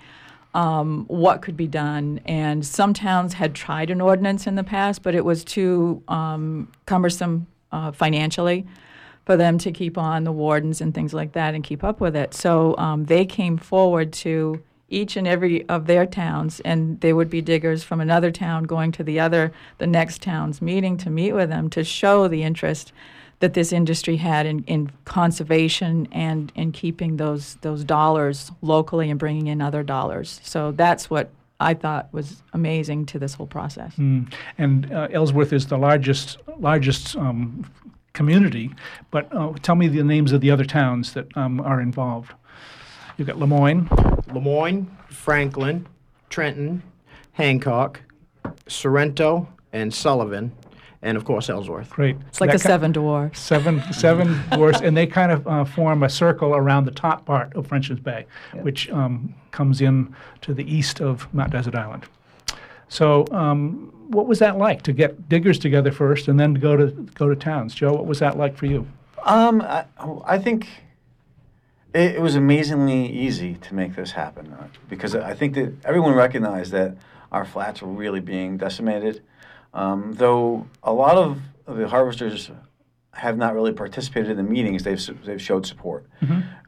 um, 0.54 1.04
what 1.08 1.42
could 1.42 1.56
be 1.56 1.66
done. 1.66 2.20
And 2.24 2.64
some 2.64 2.94
towns 2.94 3.34
had 3.34 3.54
tried 3.54 3.90
an 3.90 4.00
ordinance 4.00 4.46
in 4.46 4.54
the 4.54 4.64
past, 4.64 5.02
but 5.02 5.14
it 5.14 5.24
was 5.24 5.44
too 5.44 6.02
um, 6.08 6.72
cumbersome 6.86 7.46
uh, 7.72 7.92
financially 7.92 8.66
for 9.24 9.36
them 9.36 9.58
to 9.58 9.72
keep 9.72 9.96
on 9.96 10.24
the 10.24 10.32
wardens 10.32 10.80
and 10.80 10.94
things 10.94 11.14
like 11.14 11.32
that 11.32 11.54
and 11.54 11.64
keep 11.64 11.82
up 11.82 12.00
with 12.00 12.14
it. 12.14 12.34
So 12.34 12.76
um, 12.76 13.06
they 13.06 13.24
came 13.24 13.56
forward 13.56 14.12
to 14.14 14.62
each 14.88 15.16
and 15.16 15.26
every 15.26 15.66
of 15.68 15.86
their 15.86 16.06
towns, 16.06 16.60
and 16.60 17.00
there 17.00 17.16
would 17.16 17.30
be 17.30 17.40
diggers 17.40 17.82
from 17.82 18.00
another 18.00 18.30
town 18.30 18.64
going 18.64 18.92
to 18.92 19.02
the 19.02 19.18
other, 19.18 19.52
the 19.78 19.86
next 19.86 20.22
town's 20.22 20.60
meeting 20.60 20.96
to 20.98 21.10
meet 21.10 21.32
with 21.32 21.48
them 21.48 21.70
to 21.70 21.82
show 21.82 22.28
the 22.28 22.42
interest 22.42 22.92
that 23.40 23.54
this 23.54 23.72
industry 23.72 24.16
had 24.16 24.46
in, 24.46 24.62
in 24.64 24.90
conservation 25.04 26.06
and 26.12 26.52
in 26.54 26.72
keeping 26.72 27.16
those 27.16 27.56
those 27.62 27.84
dollars 27.84 28.52
locally 28.62 29.10
and 29.10 29.18
bringing 29.18 29.48
in 29.48 29.60
other 29.60 29.82
dollars. 29.82 30.40
So 30.44 30.72
that's 30.72 31.10
what 31.10 31.30
I 31.60 31.74
thought 31.74 32.12
was 32.12 32.42
amazing 32.52 33.06
to 33.06 33.18
this 33.18 33.34
whole 33.34 33.46
process. 33.46 33.94
Mm. 33.96 34.32
And 34.58 34.92
uh, 34.92 35.08
Ellsworth 35.10 35.52
is 35.52 35.66
the 35.66 35.78
largest 35.78 36.38
largest 36.58 37.16
um, 37.16 37.66
community, 38.24 38.70
but 39.10 39.28
uh, 39.34 39.52
tell 39.62 39.74
me 39.74 39.88
the 39.88 40.02
names 40.02 40.32
of 40.32 40.40
the 40.40 40.50
other 40.50 40.64
towns 40.64 41.12
that 41.12 41.36
um, 41.36 41.60
are 41.60 41.80
involved. 41.80 42.32
You've 43.18 43.28
got 43.28 43.36
Lamoine, 43.36 43.86
Lamoine, 44.28 44.86
Franklin, 45.10 45.86
Trenton, 46.30 46.82
Hancock, 47.32 48.00
Sorrento, 48.66 49.48
and 49.72 49.92
Sullivan. 49.92 50.52
and 51.02 51.16
of 51.16 51.24
course 51.24 51.50
Ellsworth. 51.50 51.90
Great. 51.90 52.16
It's 52.28 52.40
like 52.40 52.50
That 52.50 52.58
the 52.58 52.62
ki- 52.62 52.68
seven 52.68 52.92
dwarfs. 52.92 53.38
Seven, 53.40 53.82
seven 53.92 54.40
dwarfs, 54.52 54.80
and 54.80 54.96
they 54.96 55.06
kind 55.06 55.30
of 55.32 55.46
uh, 55.46 55.64
form 55.64 56.02
a 56.02 56.08
circle 56.08 56.54
around 56.54 56.86
the 56.86 56.92
top 56.92 57.24
part 57.26 57.54
of 57.54 57.66
Frenchman's 57.66 58.00
Bay, 58.00 58.26
which 58.62 58.88
um, 58.90 59.34
comes 59.50 59.80
in 59.80 60.14
to 60.42 60.54
the 60.54 60.64
east 60.72 61.00
of 61.00 61.32
Mount 61.34 61.50
Desert 61.52 61.74
Island. 61.74 62.04
So, 62.88 63.26
um, 63.30 63.90
what 64.08 64.26
was 64.26 64.38
that 64.40 64.58
like 64.58 64.82
to 64.82 64.92
get 64.92 65.28
diggers 65.28 65.58
together 65.58 65.90
first, 65.90 66.28
and 66.28 66.38
then 66.38 66.54
to 66.54 66.60
go 66.60 66.76
to 66.76 66.86
go 67.14 67.28
to 67.28 67.36
towns? 67.36 67.74
Joe, 67.74 67.92
what 67.92 68.06
was 68.06 68.18
that 68.18 68.36
like 68.36 68.56
for 68.56 68.66
you? 68.66 68.86
Um, 69.24 69.62
I, 69.62 69.86
I 70.24 70.38
think 70.38 70.68
it, 71.94 72.16
it 72.16 72.20
was 72.20 72.34
amazingly 72.34 73.06
easy 73.06 73.54
to 73.54 73.74
make 73.74 73.96
this 73.96 74.10
happen 74.10 74.52
uh, 74.52 74.66
because 74.88 75.14
I 75.14 75.34
think 75.34 75.54
that 75.54 75.72
everyone 75.84 76.14
recognized 76.14 76.72
that 76.72 76.96
our 77.32 77.44
flats 77.44 77.82
were 77.82 77.88
really 77.88 78.20
being 78.20 78.56
decimated. 78.58 79.22
Um, 79.72 80.12
though 80.14 80.66
a 80.82 80.92
lot 80.92 81.16
of 81.16 81.40
the 81.66 81.88
harvesters 81.88 82.50
have 83.12 83.38
not 83.38 83.54
really 83.54 83.72
participated 83.72 84.32
in 84.32 84.36
the 84.36 84.42
meetings, 84.42 84.82
they've 84.82 85.24
they've 85.24 85.40
showed 85.40 85.66
support. 85.66 86.06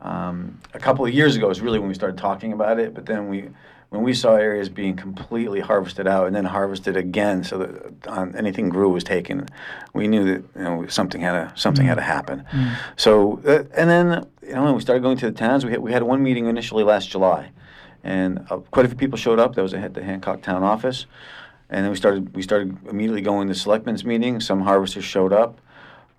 Um, 0.01 0.59
a 0.75 0.79
couple 0.79 1.05
of 1.05 1.13
years 1.13 1.37
ago 1.37 1.51
is 1.51 1.61
really 1.61 1.79
when 1.79 1.89
we 1.89 1.95
started 1.95 2.19
talking 2.19 2.53
about 2.53 2.81
it, 2.81 2.95
but 2.95 3.07
then 3.07 3.29
we. 3.29 3.51
When 3.91 4.03
we 4.03 4.15
saw 4.15 4.35
areas 4.35 4.69
being 4.69 4.97
completely 4.97 5.61
harvested 5.61 6.07
out 6.07 6.27
and 6.27 6.35
then 6.35 6.45
harvested 6.45 6.97
again, 6.97 7.45
so 7.45 7.59
that 7.59 8.09
um, 8.09 8.35
anything 8.37 8.69
grew 8.69 8.89
was 8.89 9.05
taken, 9.05 9.49
we 9.95 10.09
knew 10.09 10.25
that 10.25 10.45
you 10.57 10.65
know 10.65 10.87
something 10.89 11.21
had 11.21 11.33
to 11.33 11.53
something 11.59 11.87
had 11.87 11.95
to 11.95 12.03
happen. 12.03 12.45
So 12.97 13.41
uh, 13.47 13.65
and 13.77 13.89
then 13.89 14.27
you 14.43 14.55
know 14.55 14.73
we 14.73 14.81
started 14.81 15.03
going 15.03 15.17
to 15.19 15.27
the 15.27 15.37
towns. 15.37 15.65
We 15.65 15.71
had, 15.71 15.81
we 15.81 15.93
had 15.93 16.03
one 16.03 16.23
meeting 16.23 16.47
initially 16.47 16.83
last 16.83 17.11
July, 17.11 17.53
and 18.03 18.45
uh, 18.51 18.59
quite 18.59 18.87
a 18.87 18.89
few 18.89 18.99
people 18.99 19.19
showed 19.19 19.39
up. 19.39 19.55
That 19.55 19.63
was 19.63 19.73
at 19.73 19.95
the 19.95 20.03
Hancock 20.03 20.43
Town 20.43 20.65
office, 20.65 21.07
and 21.71 21.85
then 21.85 21.91
we 21.91 21.97
started 21.97 22.35
we 22.35 22.43
started 22.43 22.77
immediately 22.89 23.23
going 23.23 23.47
to 23.49 23.55
selectmen's 23.55 24.05
meetings. 24.05 24.45
Some 24.47 24.63
harvesters 24.63 25.05
showed 25.05 25.33
up. 25.33 25.61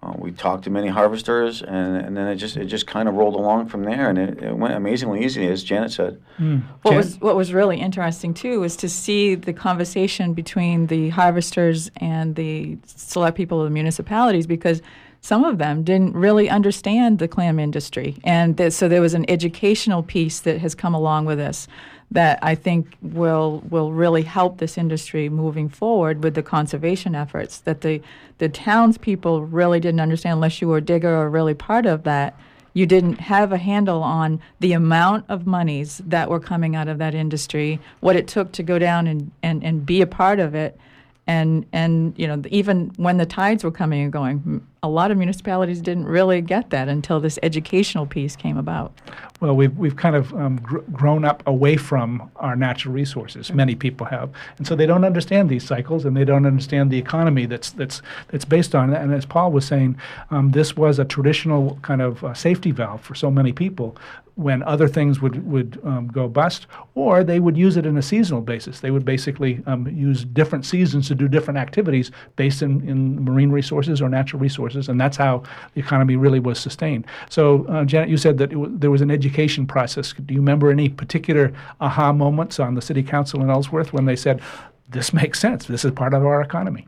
Uh, 0.07 0.13
we 0.17 0.31
talked 0.31 0.63
to 0.63 0.69
many 0.69 0.87
harvesters, 0.87 1.61
and, 1.61 1.97
and 1.97 2.15
then 2.15 2.27
it 2.27 2.35
just 2.35 2.57
it 2.57 2.65
just 2.65 2.87
kind 2.87 3.09
of 3.09 3.15
rolled 3.15 3.35
along 3.35 3.67
from 3.67 3.83
there, 3.83 4.09
and 4.09 4.17
it, 4.17 4.41
it 4.41 4.57
went 4.57 4.73
amazingly 4.73 5.23
easy, 5.23 5.47
as 5.47 5.63
Janet 5.63 5.91
said. 5.91 6.21
What 6.37 6.91
Jan? 6.91 6.97
was 6.97 7.19
what 7.19 7.35
was 7.35 7.53
really 7.53 7.79
interesting 7.79 8.33
too 8.33 8.59
was 8.59 8.75
to 8.77 8.89
see 8.89 9.35
the 9.35 9.53
conversation 9.53 10.33
between 10.33 10.87
the 10.87 11.09
harvesters 11.09 11.91
and 11.97 12.35
the 12.35 12.77
select 12.85 13.35
people 13.35 13.59
of 13.59 13.65
the 13.65 13.73
municipalities 13.73 14.47
because 14.47 14.81
some 15.21 15.43
of 15.43 15.57
them 15.57 15.83
didn't 15.83 16.13
really 16.13 16.49
understand 16.49 17.19
the 17.19 17.27
clam 17.27 17.59
industry, 17.59 18.17
and 18.23 18.57
th- 18.57 18.73
so 18.73 18.87
there 18.87 19.01
was 19.01 19.13
an 19.13 19.29
educational 19.29 20.03
piece 20.03 20.39
that 20.41 20.59
has 20.59 20.75
come 20.75 20.93
along 20.93 21.25
with 21.25 21.37
this 21.37 21.67
that 22.11 22.39
I 22.41 22.55
think 22.55 22.95
will 23.01 23.63
will 23.69 23.91
really 23.91 24.23
help 24.23 24.57
this 24.57 24.77
industry 24.77 25.29
moving 25.29 25.69
forward 25.69 26.23
with 26.23 26.35
the 26.35 26.43
conservation 26.43 27.15
efforts 27.15 27.59
that 27.59 27.81
the 27.81 28.01
the 28.37 28.49
townspeople 28.49 29.43
really 29.43 29.79
didn't 29.79 29.99
understand 29.99 30.33
unless 30.33 30.61
you 30.61 30.67
were 30.67 30.77
a 30.77 30.81
digger 30.81 31.15
or 31.15 31.29
really 31.29 31.53
part 31.53 31.85
of 31.85 32.03
that 32.03 32.37
you 32.77 32.85
didn't 32.85 33.19
have 33.19 33.51
a 33.51 33.57
handle 33.57 34.03
on 34.03 34.39
the 34.59 34.71
amount 34.73 35.25
of 35.29 35.47
monies 35.47 35.99
that 36.05 36.29
were 36.29 36.39
coming 36.39 36.75
out 36.75 36.87
of 36.87 36.99
that 36.99 37.15
industry, 37.15 37.79
what 38.01 38.15
it 38.15 38.27
took 38.27 38.51
to 38.51 38.61
go 38.61 38.77
down 38.77 39.07
and, 39.07 39.31
and, 39.41 39.63
and 39.63 39.83
be 39.83 39.99
a 39.99 40.05
part 40.05 40.39
of 40.39 40.53
it. 40.53 40.79
And, 41.25 41.65
and 41.73 42.13
you 42.17 42.27
know 42.27 42.43
even 42.51 42.91
when 42.97 43.17
the 43.17 43.25
tides 43.25 43.63
were 43.63 43.71
coming 43.71 44.03
and 44.03 44.13
going, 44.13 44.65
a 44.87 44.89
lot 44.89 45.11
of 45.11 45.17
municipalities 45.17 45.81
didn't 45.81 46.05
really 46.05 46.41
get 46.41 46.69
that 46.69 46.87
until 46.87 47.19
this 47.19 47.37
educational 47.43 48.05
piece 48.05 48.35
came 48.35 48.57
about. 48.57 48.91
Well, 49.39 49.55
we've, 49.55 49.77
we've 49.77 49.95
kind 49.95 50.15
of 50.15 50.33
um, 50.33 50.57
gr- 50.61 50.79
grown 50.91 51.23
up 51.25 51.43
away 51.45 51.77
from 51.77 52.31
our 52.37 52.55
natural 52.55 52.93
resources. 52.93 53.51
Many 53.53 53.75
people 53.75 54.07
have, 54.07 54.31
and 54.57 54.65
so 54.65 54.75
they 54.75 54.87
don't 54.87 55.03
understand 55.03 55.49
these 55.49 55.65
cycles, 55.65 56.05
and 56.05 56.15
they 56.17 56.25
don't 56.25 56.45
understand 56.45 56.89
the 56.89 56.97
economy 56.97 57.45
that's 57.45 57.71
that's 57.71 58.01
that's 58.29 58.45
based 58.45 58.73
on 58.73 58.93
it. 58.93 58.99
And 59.01 59.13
as 59.13 59.25
Paul 59.25 59.51
was 59.51 59.65
saying, 59.65 59.97
um, 60.31 60.51
this 60.51 60.75
was 60.75 60.99
a 60.99 61.05
traditional 61.05 61.77
kind 61.83 62.01
of 62.01 62.23
uh, 62.23 62.33
safety 62.33 62.71
valve 62.71 63.01
for 63.01 63.13
so 63.13 63.29
many 63.29 63.51
people. 63.51 63.95
When 64.35 64.61
other 64.63 64.87
things 64.87 65.19
would 65.19 65.35
would 65.51 65.79
um, 65.83 66.07
go 66.09 66.27
bust, 66.27 66.67
or 66.93 67.23
they 67.23 67.39
would 67.39 67.57
use 67.57 67.75
it 67.79 67.85
in 67.87 67.97
a 67.97 68.03
seasonal 68.03 68.41
basis. 68.41 68.81
They 68.81 68.91
would 68.91 69.05
basically 69.05 69.63
um, 69.65 69.87
use 69.87 70.25
different 70.25 70.63
seasons 70.63 71.07
to 71.07 71.15
do 71.15 71.27
different 71.27 71.57
activities 71.57 72.11
based 72.35 72.61
in, 72.61 72.87
in 72.87 73.25
marine 73.25 73.51
resources 73.51 73.99
or 73.99 74.09
natural 74.09 74.39
resources, 74.39 74.76
and 74.89 74.99
that's 75.01 75.17
how 75.17 75.43
the 75.73 75.79
economy 75.79 76.15
really 76.15 76.39
was 76.39 76.59
sustained. 76.59 77.05
So, 77.29 77.65
uh, 77.67 77.85
Janet, 77.85 78.09
you 78.09 78.17
said 78.17 78.37
that 78.37 78.51
w- 78.51 78.71
there 78.77 78.91
was 78.91 79.01
an 79.01 79.11
education 79.11 79.65
process. 79.65 80.13
Do 80.13 80.33
you 80.33 80.39
remember 80.39 80.69
any 80.69 80.89
particular 80.89 81.51
aha 81.81 82.13
moments 82.13 82.59
on 82.59 82.75
the 82.75 82.81
city 82.81 83.03
council 83.03 83.41
in 83.41 83.49
Ellsworth 83.49 83.93
when 83.93 84.05
they 84.05 84.15
said, 84.15 84.41
"This 84.89 85.13
makes 85.13 85.39
sense. 85.39 85.65
This 85.65 85.83
is 85.83 85.91
part 85.91 86.13
of 86.13 86.25
our 86.25 86.41
economy"? 86.41 86.85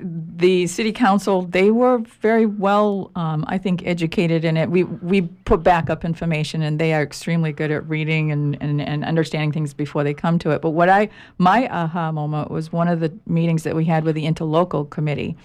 the 0.00 0.66
city 0.66 0.92
council 0.92 1.42
they 1.42 1.70
were 1.70 1.98
very 2.20 2.46
well 2.46 3.10
um, 3.16 3.44
i 3.48 3.58
think 3.58 3.84
educated 3.86 4.44
in 4.44 4.56
it 4.56 4.70
we 4.70 4.84
we 4.84 5.22
put 5.22 5.62
backup 5.62 6.04
information 6.04 6.62
and 6.62 6.78
they 6.78 6.92
are 6.92 7.02
extremely 7.02 7.52
good 7.52 7.70
at 7.70 7.86
reading 7.88 8.30
and, 8.30 8.56
and, 8.60 8.80
and 8.80 9.04
understanding 9.04 9.50
things 9.50 9.74
before 9.74 10.04
they 10.04 10.14
come 10.14 10.38
to 10.38 10.50
it 10.50 10.62
but 10.62 10.70
what 10.70 10.88
i 10.88 11.08
my 11.38 11.68
aha 11.68 12.12
moment 12.12 12.50
was 12.50 12.72
one 12.72 12.86
of 12.86 13.00
the 13.00 13.12
meetings 13.26 13.64
that 13.64 13.74
we 13.74 13.84
had 13.84 14.04
with 14.04 14.14
the 14.14 14.24
interlocal 14.24 14.88
committee 14.88 15.36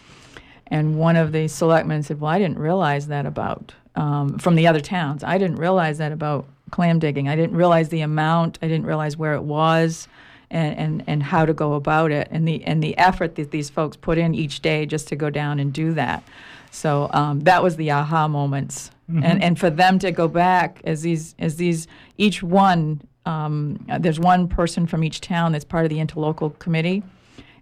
and 0.74 0.98
one 0.98 1.16
of 1.16 1.32
the 1.32 1.48
selectmen 1.48 2.04
said 2.04 2.20
well 2.20 2.32
i 2.32 2.38
didn't 2.38 2.60
realize 2.60 3.08
that 3.08 3.26
about 3.26 3.74
um, 3.96 4.38
from 4.40 4.56
the 4.56 4.68
other 4.68 4.80
towns. 4.80 5.24
I 5.24 5.38
didn't 5.38 5.58
realize 5.58 5.98
that 6.00 6.12
about 6.12 6.46
clam 6.72 7.00
digging. 7.00 7.28
I 7.28 7.36
didn't 7.36 7.56
realize 7.56 7.90
the 7.90 8.02
amount. 8.02 8.58
I 8.62 8.68
didn't 8.68 8.86
realize 8.86 9.18
where 9.18 9.34
it 9.34 9.44
was 9.44 10.08
and, 10.50 10.78
and, 10.78 11.04
and 11.08 11.24
how 11.24 11.46
to 11.46 11.54
go 11.54 11.74
about 11.74 12.12
it. 12.12 12.28
And 12.32 12.48
the 12.48 12.64
and 12.64 12.82
the 12.82 12.98
effort 12.98 13.36
that 13.36 13.52
these 13.52 13.70
folks 13.70 13.98
put 13.98 14.18
in 14.18 14.34
each 14.34 14.62
day 14.62 14.86
just 14.86 15.08
to 15.10 15.16
go 15.16 15.30
down 15.30 15.60
and 15.60 15.72
do 15.72 15.94
that. 15.94 16.24
So 16.72 17.10
um, 17.14 17.42
that 17.42 17.62
was 17.62 17.76
the 17.76 17.92
aha 17.92 18.28
moments, 18.28 18.90
and 19.08 19.44
and 19.44 19.60
for 19.60 19.70
them 19.70 20.00
to 20.00 20.12
go 20.12 20.28
back 20.28 20.82
as 20.86 21.04
these 21.04 21.36
as 21.38 21.58
these 21.58 21.88
each 22.18 22.42
one 22.42 23.02
um, 23.26 23.86
there's 24.00 24.20
one 24.20 24.48
person 24.48 24.88
from 24.88 25.04
each 25.04 25.22
town 25.22 25.52
that's 25.52 25.64
part 25.64 25.86
of 25.86 25.90
the 25.90 26.00
interlocal 26.00 26.58
committee. 26.58 27.04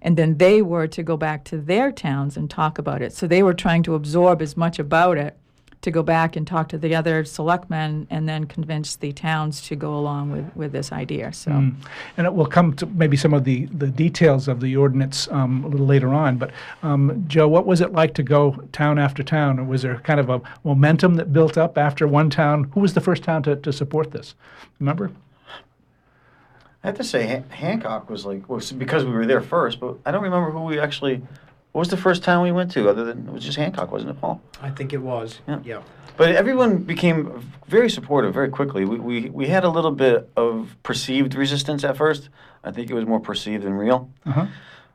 And 0.02 0.18
then 0.18 0.38
they 0.38 0.62
were 0.62 0.88
to 0.88 1.04
go 1.04 1.18
back 1.18 1.44
to 1.46 1.58
their 1.58 1.92
towns 1.92 2.38
and 2.38 2.50
talk 2.50 2.78
about 2.78 3.02
it. 3.02 3.14
So 3.14 3.28
they 3.28 3.44
were 3.44 3.54
trying 3.54 3.84
to 3.84 3.96
absorb 3.96 4.42
as 4.42 4.58
much 4.58 4.80
about 4.80 5.18
it 5.18 5.38
to 5.82 5.92
go 5.92 6.04
back 6.04 6.36
and 6.36 6.46
talk 6.46 6.70
to 6.70 6.78
the 6.78 6.94
other 6.96 7.26
selectmen 7.26 8.06
and 8.10 8.30
then 8.30 8.46
convince 8.46 8.96
the 8.96 9.12
towns 9.12 9.62
to 9.62 9.76
go 9.76 9.96
along 9.96 10.32
with, 10.32 10.56
with 10.56 10.72
this 10.72 10.92
idea. 10.92 11.34
So. 11.34 11.52
And 11.52 12.28
it 12.28 12.34
will 12.34 12.46
come 12.46 12.74
to 12.76 12.86
maybe 12.86 13.18
some 13.18 13.34
of 13.34 13.44
the, 13.46 13.66
the 13.66 13.88
details 13.88 14.48
of 14.48 14.60
the 14.62 14.76
ordinance 14.76 15.28
um, 15.32 15.64
a 15.64 15.68
little 15.68 15.88
later 15.88 16.14
on. 16.14 16.38
But 16.38 16.52
um, 16.84 17.26
Joe, 17.28 17.48
what 17.48 17.66
was 17.66 17.82
it 17.82 17.94
like 17.94 18.14
to 18.16 18.24
go 18.24 18.64
town 18.72 19.00
after 19.00 19.24
town? 19.24 19.68
Was 19.68 19.82
there 19.82 20.00
kind 20.00 20.20
of 20.20 20.30
a 20.30 20.42
momentum 20.64 21.16
that 21.16 21.34
built 21.34 21.58
up 21.58 21.78
after 21.78 22.08
one 22.08 22.30
town? 22.30 22.66
Who 22.74 22.80
was 22.80 22.94
the 22.94 23.02
first 23.02 23.24
town 23.24 23.42
to, 23.44 23.56
to 23.56 23.74
support 23.74 24.12
this? 24.12 24.36
Remember? 24.80 25.12
I 26.84 26.88
have 26.88 26.98
to 26.98 27.04
say, 27.04 27.28
Han- 27.28 27.50
Hancock 27.50 28.10
was 28.10 28.26
like 28.26 28.48
was 28.50 28.72
because 28.72 29.06
we 29.06 29.12
were 29.12 29.26
there 29.26 29.42
first, 29.42 29.80
but 29.80 29.98
I 30.06 30.12
don't 30.12 30.24
remember 30.24 30.52
who 30.52 30.64
we 30.64 30.80
actually. 30.80 31.22
What 31.74 31.80
was 31.80 31.88
the 31.90 31.96
first 31.98 32.22
town 32.24 32.44
we 32.44 32.52
went 32.52 32.72
to? 32.74 32.90
Other 32.90 33.06
than 33.06 33.28
it 33.28 33.32
was 33.34 33.46
just 33.46 33.58
Hancock, 33.58 33.92
wasn't 33.92 34.12
it, 34.12 34.20
Paul? 34.20 34.42
I 34.62 34.72
think 34.72 34.92
it 34.92 34.98
was. 34.98 35.40
Yeah. 35.48 35.60
yeah. 35.64 35.82
But 36.18 36.36
everyone 36.36 36.80
became 36.80 37.50
very 37.68 37.90
supportive 37.90 38.34
very 38.34 38.50
quickly. 38.50 38.84
We, 38.84 38.98
we, 39.00 39.30
we 39.30 39.48
had 39.48 39.64
a 39.64 39.70
little 39.70 39.92
bit 39.92 40.30
of 40.36 40.76
perceived 40.84 41.34
resistance 41.34 41.86
at 41.86 41.96
first. 41.96 42.28
I 42.66 42.72
think 42.72 42.90
it 42.92 42.94
was 42.94 43.06
more 43.06 43.22
perceived 43.22 43.64
than 43.64 43.74
real. 43.74 44.10
Uh-huh. 44.26 44.48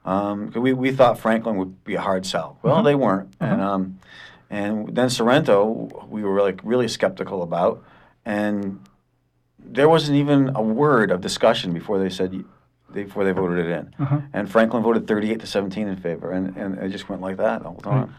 Um, 0.05 0.53
'cause 0.53 0.61
we, 0.61 0.75
we 0.75 0.93
thought 0.93 1.19
Franklin 1.19 1.57
would 1.57 1.83
be 1.83 1.95
a 1.95 2.01
hard 2.03 2.27
sell. 2.27 2.59
Well, 2.63 2.75
Uh-huh. 2.75 2.83
they 2.83 2.95
weren't. 2.95 3.33
And, 3.41 3.63
um, 3.63 3.99
and 4.51 4.95
then 4.95 5.09
Sorrento, 5.09 6.07
we 6.11 6.23
were 6.25 6.43
like 6.43 6.61
really 6.63 6.89
skeptical 6.89 7.43
about. 7.43 7.83
And 8.27 8.81
there 9.67 9.89
wasn't 9.89 10.17
even 10.19 10.51
a 10.55 10.63
word 10.63 11.11
of 11.11 11.21
discussion 11.21 11.73
before 11.73 11.99
they 11.99 12.11
said, 12.11 12.45
before 12.93 13.25
they 13.25 13.33
voted 13.33 13.67
it 13.67 13.71
in. 13.71 13.95
Uh-huh. 13.99 14.21
And 14.33 14.51
Franklin 14.51 14.83
voted 14.83 15.07
38 15.07 15.41
to 15.41 15.47
17 15.47 15.89
in 15.89 15.97
favor. 15.97 16.33
And, 16.33 16.57
and 16.57 16.79
it 16.79 16.91
just 16.91 17.09
went 17.09 17.23
like 17.23 17.37
that 17.39 17.65
all 17.65 17.75
the 17.75 17.83
time. 17.83 18.15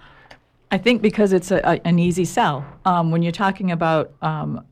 I 0.69 0.77
think 0.77 1.01
because 1.01 1.31
it's 1.31 1.51
a, 1.51 1.61
a, 1.63 1.79
an 1.85 1.99
easy 1.99 2.25
sell. 2.25 2.65
Um, 2.85 3.11
when 3.11 3.21
you're 3.21 3.31
talking 3.31 3.71
about, 3.71 4.11
um, 4.21 4.65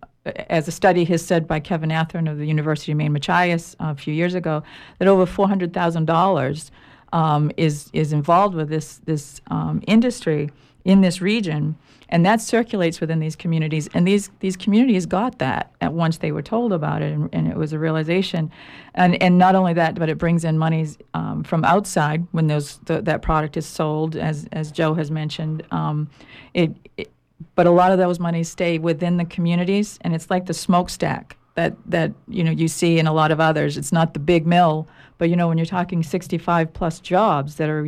as 0.50 0.68
a 0.68 0.72
study 0.72 1.06
has 1.06 1.26
said 1.26 1.48
by 1.48 1.60
Kevin 1.60 1.90
Athearn 1.90 2.30
of 2.30 2.38
the 2.38 2.46
University 2.46 2.92
of 2.92 2.98
Maine 2.98 3.14
Machias 3.14 3.76
a 3.80 3.96
few 3.96 4.14
years 4.14 4.34
ago, 4.34 4.64
that 5.00 5.08
over 5.08 5.26
four 5.26 5.48
hundred 5.48 5.74
thousand 5.74 6.06
dollars 6.06 6.72
um, 7.14 7.52
is 7.58 7.90
is 7.94 8.12
involved 8.12 8.56
with 8.56 8.70
this 8.70 8.98
this 9.06 9.40
um, 9.48 9.82
industry 9.88 10.50
in 10.84 11.02
this 11.02 11.22
region, 11.22 11.78
and 12.10 12.26
that 12.26 12.42
circulates 12.42 13.02
within 13.02 13.20
these 13.20 13.36
communities. 13.36 13.90
And 13.94 14.08
these 14.08 14.30
these 14.40 14.58
communities 14.58 15.06
got 15.06 15.40
that 15.40 15.72
at 15.82 15.94
once 15.94 16.18
they 16.18 16.32
were 16.32 16.42
told 16.42 16.74
about 16.74 17.02
it, 17.02 17.14
and, 17.14 17.30
and 17.34 17.48
it 17.48 17.58
was 17.58 17.74
a 17.74 17.80
realization. 17.80 18.52
And 18.94 19.22
and 19.22 19.38
not 19.38 19.56
only 19.56 19.74
that, 19.74 19.96
but 19.96 20.10
it 20.10 20.18
brings 20.18 20.44
in 20.44 20.58
monies 20.58 20.98
um, 21.14 21.44
from 21.44 21.66
outside 21.66 22.26
when 22.32 22.48
those 22.48 22.78
the, 22.86 23.02
that 23.02 23.22
product 23.22 23.58
is 23.58 23.66
sold, 23.66 24.16
as 24.16 24.48
as 24.52 24.72
Joe 24.72 24.94
has 24.94 25.12
mentioned. 25.12 25.64
Um, 25.72 26.10
it, 26.54 26.72
it 26.98 27.12
but 27.56 27.68
a 27.68 27.72
lot 27.72 27.92
of 27.92 27.98
those 27.98 28.20
monies 28.20 28.50
stay 28.50 28.78
within 28.78 29.18
the 29.18 29.26
communities, 29.26 29.98
and 30.02 30.16
it's 30.16 30.30
like 30.30 30.46
the 30.46 30.54
smokestack 30.54 31.38
that 31.56 31.76
that 31.86 32.14
you 32.28 32.44
know 32.44 32.52
you 32.52 32.68
see 32.68 33.00
in 33.00 33.08
a 33.08 33.14
lot 33.14 33.32
of 33.32 33.40
others. 33.40 33.78
It's 33.78 33.92
not 33.92 34.14
the 34.14 34.20
big 34.20 34.46
mill 34.46 34.88
But 35.18 35.30
you 35.30 35.36
know, 35.36 35.48
when 35.48 35.58
you're 35.58 35.66
talking 35.66 36.04
65 36.04 36.74
plus 36.74 37.00
jobs 37.00 37.56
that 37.56 37.70
are 37.70 37.88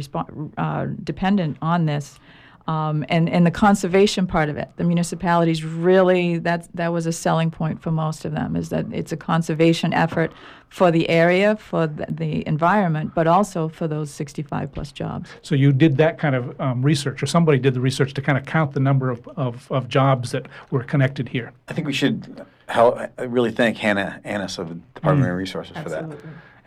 uh, 0.58 0.88
dependent 1.04 1.58
on 1.62 1.86
this, 1.86 2.20
um, 2.68 3.06
and 3.08 3.30
and 3.30 3.46
the 3.46 3.52
conservation 3.52 4.28
part 4.28 4.50
of 4.50 4.58
it, 4.58 4.70
the 4.76 4.84
municipalities 4.84 5.64
really 5.64 6.38
that 6.40 6.68
that 6.74 6.92
was 6.92 7.06
a 7.06 7.14
selling 7.14 7.50
point 7.50 7.82
for 7.82 7.92
most 7.92 8.26
of 8.26 8.34
them 8.34 8.56
is 8.56 8.70
that 8.70 8.86
it's 8.92 9.12
a 9.12 9.18
conservation 9.18 9.94
effort 9.94 10.34
for 10.70 10.92
the 10.92 11.08
area, 11.10 11.56
for 11.56 11.88
the, 11.88 12.06
the 12.10 12.46
environment, 12.46 13.14
but 13.16 13.26
also 13.26 13.70
for 13.70 13.88
those 13.88 14.12
65 14.12 14.72
plus 14.74 14.92
jobs. 14.92 15.30
So 15.42 15.56
you 15.56 15.72
did 15.72 15.96
that 15.98 16.20
kind 16.20 16.36
of 16.36 16.60
um, 16.60 16.82
research, 16.82 17.24
or 17.24 17.26
somebody 17.26 17.58
did 17.58 17.74
the 17.74 17.80
research 17.80 18.14
to 18.16 18.22
kind 18.22 18.38
of 18.38 18.46
count 18.46 18.74
the 18.74 18.82
number 18.82 19.10
of, 19.10 19.26
of, 19.38 19.72
of 19.72 19.88
jobs 19.88 20.32
that 20.32 20.48
were 20.70 20.84
connected 20.84 21.30
here. 21.30 21.54
I 21.70 21.74
think 21.74 21.88
we 21.88 21.94
should 21.94 22.46
help, 22.68 23.00
really 23.18 23.52
thank 23.52 23.78
Hannah 23.78 24.20
Annis 24.26 24.58
of 24.58 24.70
the 24.70 24.76
Department 24.94 25.24
of 25.24 25.28
Marine 25.30 25.38
Resources 25.38 25.78
for 25.78 25.90
that. 25.90 26.06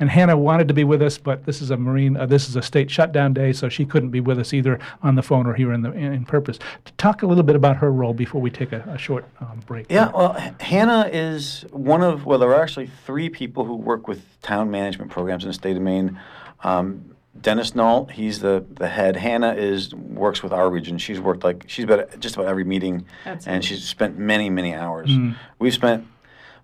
And 0.01 0.11
Hannah 0.11 0.37
wanted 0.37 0.67
to 0.69 0.75
be 0.75 0.83
with 0.83 1.03
us, 1.03 1.19
but 1.19 1.45
this 1.45 1.61
is 1.61 1.71
a 1.71 1.77
marine, 1.77 2.17
uh, 2.17 2.27
this 2.27 2.49
is 2.49 2.57
a 2.57 2.63
state 2.63 2.91
shutdown 2.91 3.35
day, 3.35 3.53
so 3.53 3.69
she 3.69 3.85
couldn't 3.85 4.11
be 4.11 4.21
with 4.21 4.39
us 4.39 4.55
either 4.55 4.79
on 5.03 5.15
the 5.15 5.23
phone 5.23 5.47
or 5.47 5.55
here 5.55 5.73
in 5.73 5.83
the 5.83 5.93
in, 5.93 6.13
in 6.13 6.25
purpose. 6.25 6.59
To 6.87 6.93
talk 6.95 7.23
a 7.23 7.27
little 7.27 7.45
bit 7.45 7.55
about 7.55 7.77
her 7.77 7.93
role 7.93 8.15
before 8.15 8.41
we 8.41 8.51
take 8.51 8.73
a, 8.73 8.81
a 8.89 8.99
short 8.99 9.27
um, 9.41 9.61
break. 9.67 9.87
Yeah, 9.91 10.11
well, 10.11 10.33
Hannah 10.59 11.09
is 11.13 11.67
one 11.71 12.03
of, 12.03 12.25
well, 12.27 12.39
there 12.39 12.49
are 12.49 12.63
actually 12.63 12.91
three 13.05 13.29
people 13.29 13.65
who 13.65 13.77
work 13.77 14.09
with 14.09 14.23
town 14.43 14.71
management 14.71 15.11
programs 15.11 15.45
in 15.45 15.51
the 15.51 15.55
state 15.55 15.77
of 15.77 15.83
Maine. 15.83 16.19
Um, 16.65 17.05
Dennis 17.41 17.75
Nault, 17.75 18.11
he's 18.11 18.41
the, 18.41 18.65
the 18.73 18.89
head. 18.89 19.17
Hannah 19.17 19.55
is 19.55 19.95
works 19.95 20.43
with 20.43 20.53
our 20.53 20.69
region. 20.69 20.99
She's 20.99 21.21
worked 21.21 21.45
like 21.45 21.65
she's 21.69 21.87
been 21.87 22.01
at 22.01 22.21
just 22.21 22.35
about 22.35 22.49
every 22.49 22.65
meeting, 22.65 23.07
and 23.47 23.65
she's 23.65 23.87
spent 23.87 24.19
many 24.19 24.51
many 24.51 24.75
hours. 24.75 25.11
We've 25.59 25.73
spent, 25.73 26.07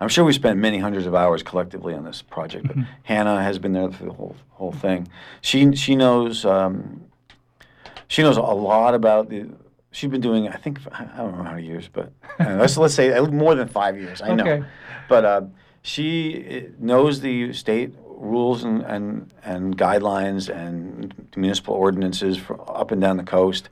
I'm 0.00 0.08
sure 0.08 0.24
we 0.24 0.32
spent 0.32 0.58
many 0.58 0.78
hundreds 0.78 1.06
of 1.06 1.14
hours 1.14 1.42
collectively 1.42 1.94
on 1.94 2.04
this 2.04 2.22
project. 2.22 2.66
But 2.68 2.76
Hannah 3.04 3.42
has 3.42 3.58
been 3.58 3.72
there 3.72 3.90
for 3.90 4.04
the 4.04 4.12
whole 4.12 4.36
whole 4.50 4.72
thing. 4.72 5.08
She 5.40 5.74
she 5.76 5.96
knows 5.96 6.44
um, 6.44 7.02
she 8.08 8.22
knows 8.22 8.36
a 8.36 8.42
lot 8.42 8.94
about 8.94 9.28
the. 9.28 9.46
She's 9.92 10.10
been 10.10 10.20
doing, 10.20 10.46
I 10.46 10.56
think, 10.56 10.80
I 10.92 11.04
don't 11.16 11.38
know 11.38 11.42
how 11.44 11.52
many 11.54 11.66
years, 11.66 11.88
but 11.90 12.12
uh, 12.38 12.56
let's 12.56 12.76
let's 12.76 12.92
say 12.94 13.18
more 13.20 13.54
than 13.54 13.66
five 13.68 13.96
years. 13.96 14.20
I 14.20 14.34
know, 14.34 14.44
Okay. 14.44 14.64
but 15.08 15.24
uh, 15.24 15.40
she 15.80 16.66
uh, 16.66 16.70
knows 16.78 17.20
the 17.22 17.54
state 17.54 17.94
rules 18.04 18.62
and, 18.64 18.82
and, 18.82 19.32
and 19.42 19.76
guidelines 19.78 20.54
and 20.54 21.14
municipal 21.34 21.74
ordinances 21.74 22.36
for 22.36 22.60
up 22.70 22.90
and 22.90 23.00
down 23.00 23.16
the 23.16 23.22
coast. 23.22 23.70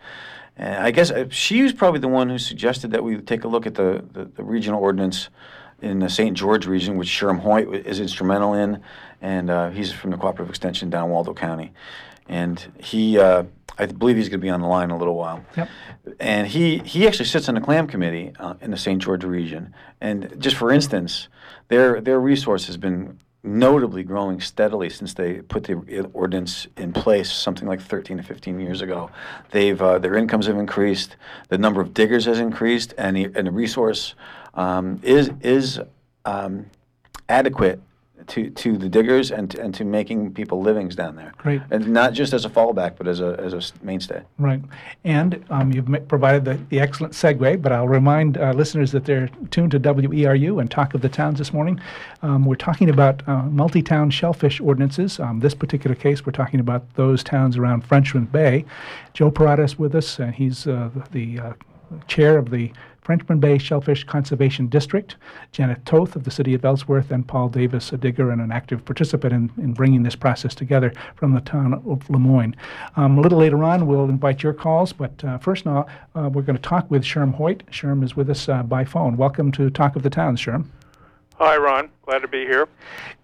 And 0.57 0.77
I 0.87 0.93
guess 0.93 1.11
uh, 1.11 1.27
she 1.31 1.63
was 1.63 1.73
probably 1.75 2.01
the 2.01 2.09
one 2.09 2.31
who 2.31 2.39
suggested 2.39 2.93
that 2.93 3.03
we 3.05 3.19
take 3.19 3.45
a 3.45 3.49
look 3.49 3.67
at 3.67 3.75
the, 3.75 4.03
the, 4.13 4.25
the 4.25 4.45
regional 4.45 4.81
ordinance 4.81 5.29
in 5.83 5.99
the 5.99 6.09
St. 6.09 6.37
George 6.37 6.67
region, 6.67 6.97
which 6.97 7.09
Sherm 7.09 7.41
Hoyt 7.41 7.87
is 7.87 8.01
instrumental 8.01 8.55
in, 8.55 8.81
and 9.21 9.51
uh, 9.51 9.71
he's 9.71 9.93
from 9.93 10.11
the 10.11 10.17
Cooperative 10.17 10.51
Extension 10.51 10.91
down 10.91 11.11
Waldo 11.11 11.35
County. 11.35 11.73
And 12.29 12.65
he, 12.79 13.19
uh, 13.19 13.45
I 13.79 13.87
believe 13.87 14.17
he's 14.17 14.29
going 14.29 14.41
to 14.41 14.45
be 14.45 14.51
on 14.51 14.61
the 14.61 14.67
line 14.67 14.85
in 14.85 14.91
a 14.91 14.99
little 14.99 15.15
while. 15.15 15.45
Yep. 15.57 15.69
And 16.21 16.47
he, 16.47 16.79
he 16.79 17.07
actually 17.07 17.27
sits 17.27 17.49
on 17.49 17.55
the 17.55 17.61
clam 17.61 17.87
committee 17.87 18.33
uh, 18.39 18.55
in 18.61 18.71
the 18.71 18.77
St. 18.77 19.01
George 19.01 19.25
region. 19.25 19.75
And 20.01 20.35
just 20.39 20.57
for 20.57 20.71
instance, 20.71 21.29
their, 21.69 22.01
their 22.01 22.21
resource 22.21 22.67
has 22.67 22.77
been 22.77 23.19
notably 23.45 24.03
growing 24.03 24.41
steadily 24.41 24.89
since 24.89 25.13
they 25.15 25.43
put 25.43 25.65
the 25.65 26.09
ordinance 26.15 26.67
in 26.79 26.93
place 26.93 27.31
something 27.31 27.69
like 27.69 27.81
13 27.81 28.17
to 28.17 28.23
15 28.23 28.59
years 28.59 28.81
ago. 28.81 29.11
They've, 29.51 29.81
uh, 29.81 29.99
their 29.99 30.17
incomes 30.17 30.47
have 30.47 30.57
increased, 30.57 31.17
the 31.49 31.59
number 31.59 31.83
of 31.83 31.93
diggers 31.93 32.25
has 32.25 32.41
increased, 32.41 32.95
and 32.97 33.17
the, 33.17 33.25
and 33.35 33.47
the 33.47 33.53
resource 33.53 34.15
um, 34.55 35.01
is, 35.03 35.31
is 35.43 35.81
um, 36.25 36.67
adequate 37.29 37.81
to, 38.27 38.49
to 38.49 38.79
the 38.79 38.89
diggers 38.89 39.31
and, 39.31 39.51
to- 39.51 39.61
and 39.61 39.75
to 39.75 39.85
making 39.85 40.33
people 40.33 40.63
livings 40.63 40.97
down 40.97 41.15
there. 41.15 41.35
Great. 41.37 41.61
And 41.71 41.89
not 41.89 42.15
just 42.15 42.33
as 42.33 42.47
a 42.47 42.49
fallback, 42.49 42.97
but 42.97 43.07
as 43.07 43.21
a, 43.21 43.39
as 43.39 43.53
a 43.53 43.85
mainstay. 43.85 44.23
Right. 44.39 44.63
And 45.05 45.45
um, 45.51 45.73
you've 45.73 45.89
ma- 45.89 45.99
provided 45.99 46.45
the, 46.47 46.59
the 46.71 46.81
excellent 46.81 47.13
segue, 47.13 47.61
but 47.61 47.71
I'll 47.71 47.89
remind 47.89 48.39
uh, 48.39 48.53
listeners 48.53 48.93
that 48.93 49.05
they're 49.05 49.29
tuned 49.51 49.73
to 49.73 49.81
WERU 49.81 50.59
and 50.59 50.71
Talk 50.71 50.95
of 50.95 51.03
the 51.03 51.09
Towns 51.11 51.39
this 51.39 51.53
morning. 51.53 51.79
Um, 52.23 52.47
we're 52.47 52.55
talking 52.55 52.89
about 52.89 53.27
uh, 53.29 53.43
multi 53.43 53.83
town 53.83 54.09
shellfish 54.11 54.59
ordinances. 54.59 55.21
Um, 55.21 55.41
this 55.41 55.55
particular 55.55 55.95
case, 55.95 56.25
we're 56.25 56.33
talking 56.33 56.61
about 56.61 56.95
those 56.95 57.23
towns 57.23 57.59
around 57.59 57.85
Frenchman 57.85 58.25
Bay. 58.25 58.65
Joe 59.13 59.31
Parada 59.31 59.65
is 59.65 59.79
with 59.79 59.95
us, 59.95 60.19
and 60.19 60.35
he's 60.35 60.67
uh, 60.67 60.89
the 61.13 61.41
uh, 61.41 61.53
chair 62.09 62.39
of 62.39 62.51
the 62.51 62.73
Frenchman 63.05 63.39
Bay 63.39 63.59
Shellfish 63.59 64.05
Conservation 64.05 64.67
District, 64.67 65.17
Janet 65.53 65.85
Toth 65.85 66.17
of 66.17 66.25
the 66.25 66.31
City 66.31 66.55
of 66.55 66.65
Ellsworth, 66.65 67.11
and 67.11 67.29
Paul 67.29 67.51
Davis, 67.51 67.93
a 67.93 67.99
digger 67.99 68.31
and 68.31 68.41
an 68.41 68.51
active 68.51 68.83
participant 68.85 69.33
in, 69.35 69.53
in 69.63 69.75
bringing 69.75 70.03
this 70.03 70.17
process 70.17 70.55
together 70.55 70.91
from 71.15 71.35
the 71.35 71.43
town 71.43 71.75
of 71.75 72.09
Lamoine. 72.09 72.55
Um, 72.97 73.19
a 73.19 73.21
little 73.21 73.39
later 73.39 73.63
on, 73.63 73.87
we'll 73.87 74.09
invite 74.09 74.43
your 74.43 74.55
calls, 74.55 74.95
but 74.95 75.23
uh, 75.23 75.37
first 75.37 75.67
now, 75.67 75.87
uh, 76.15 76.31
we're 76.33 76.43
going 76.43 76.57
to 76.57 76.63
talk 76.63 76.91
with 76.91 77.03
Sherm 77.03 77.35
Hoyt. 77.35 77.63
Sherm 77.71 78.03
is 78.03 78.17
with 78.17 78.31
us 78.31 78.49
uh, 78.49 78.63
by 78.63 78.85
phone. 78.85 79.19
Welcome 79.19 79.53
to 79.53 79.69
Talk 79.69 79.97
of 79.97 80.03
the 80.03 80.11
Town, 80.11 80.37
Sherm. 80.37 80.67
Hi, 81.37 81.57
Ron. 81.57 81.91
Glad 82.07 82.21
to 82.21 82.29
be 82.29 82.47
here. 82.47 82.69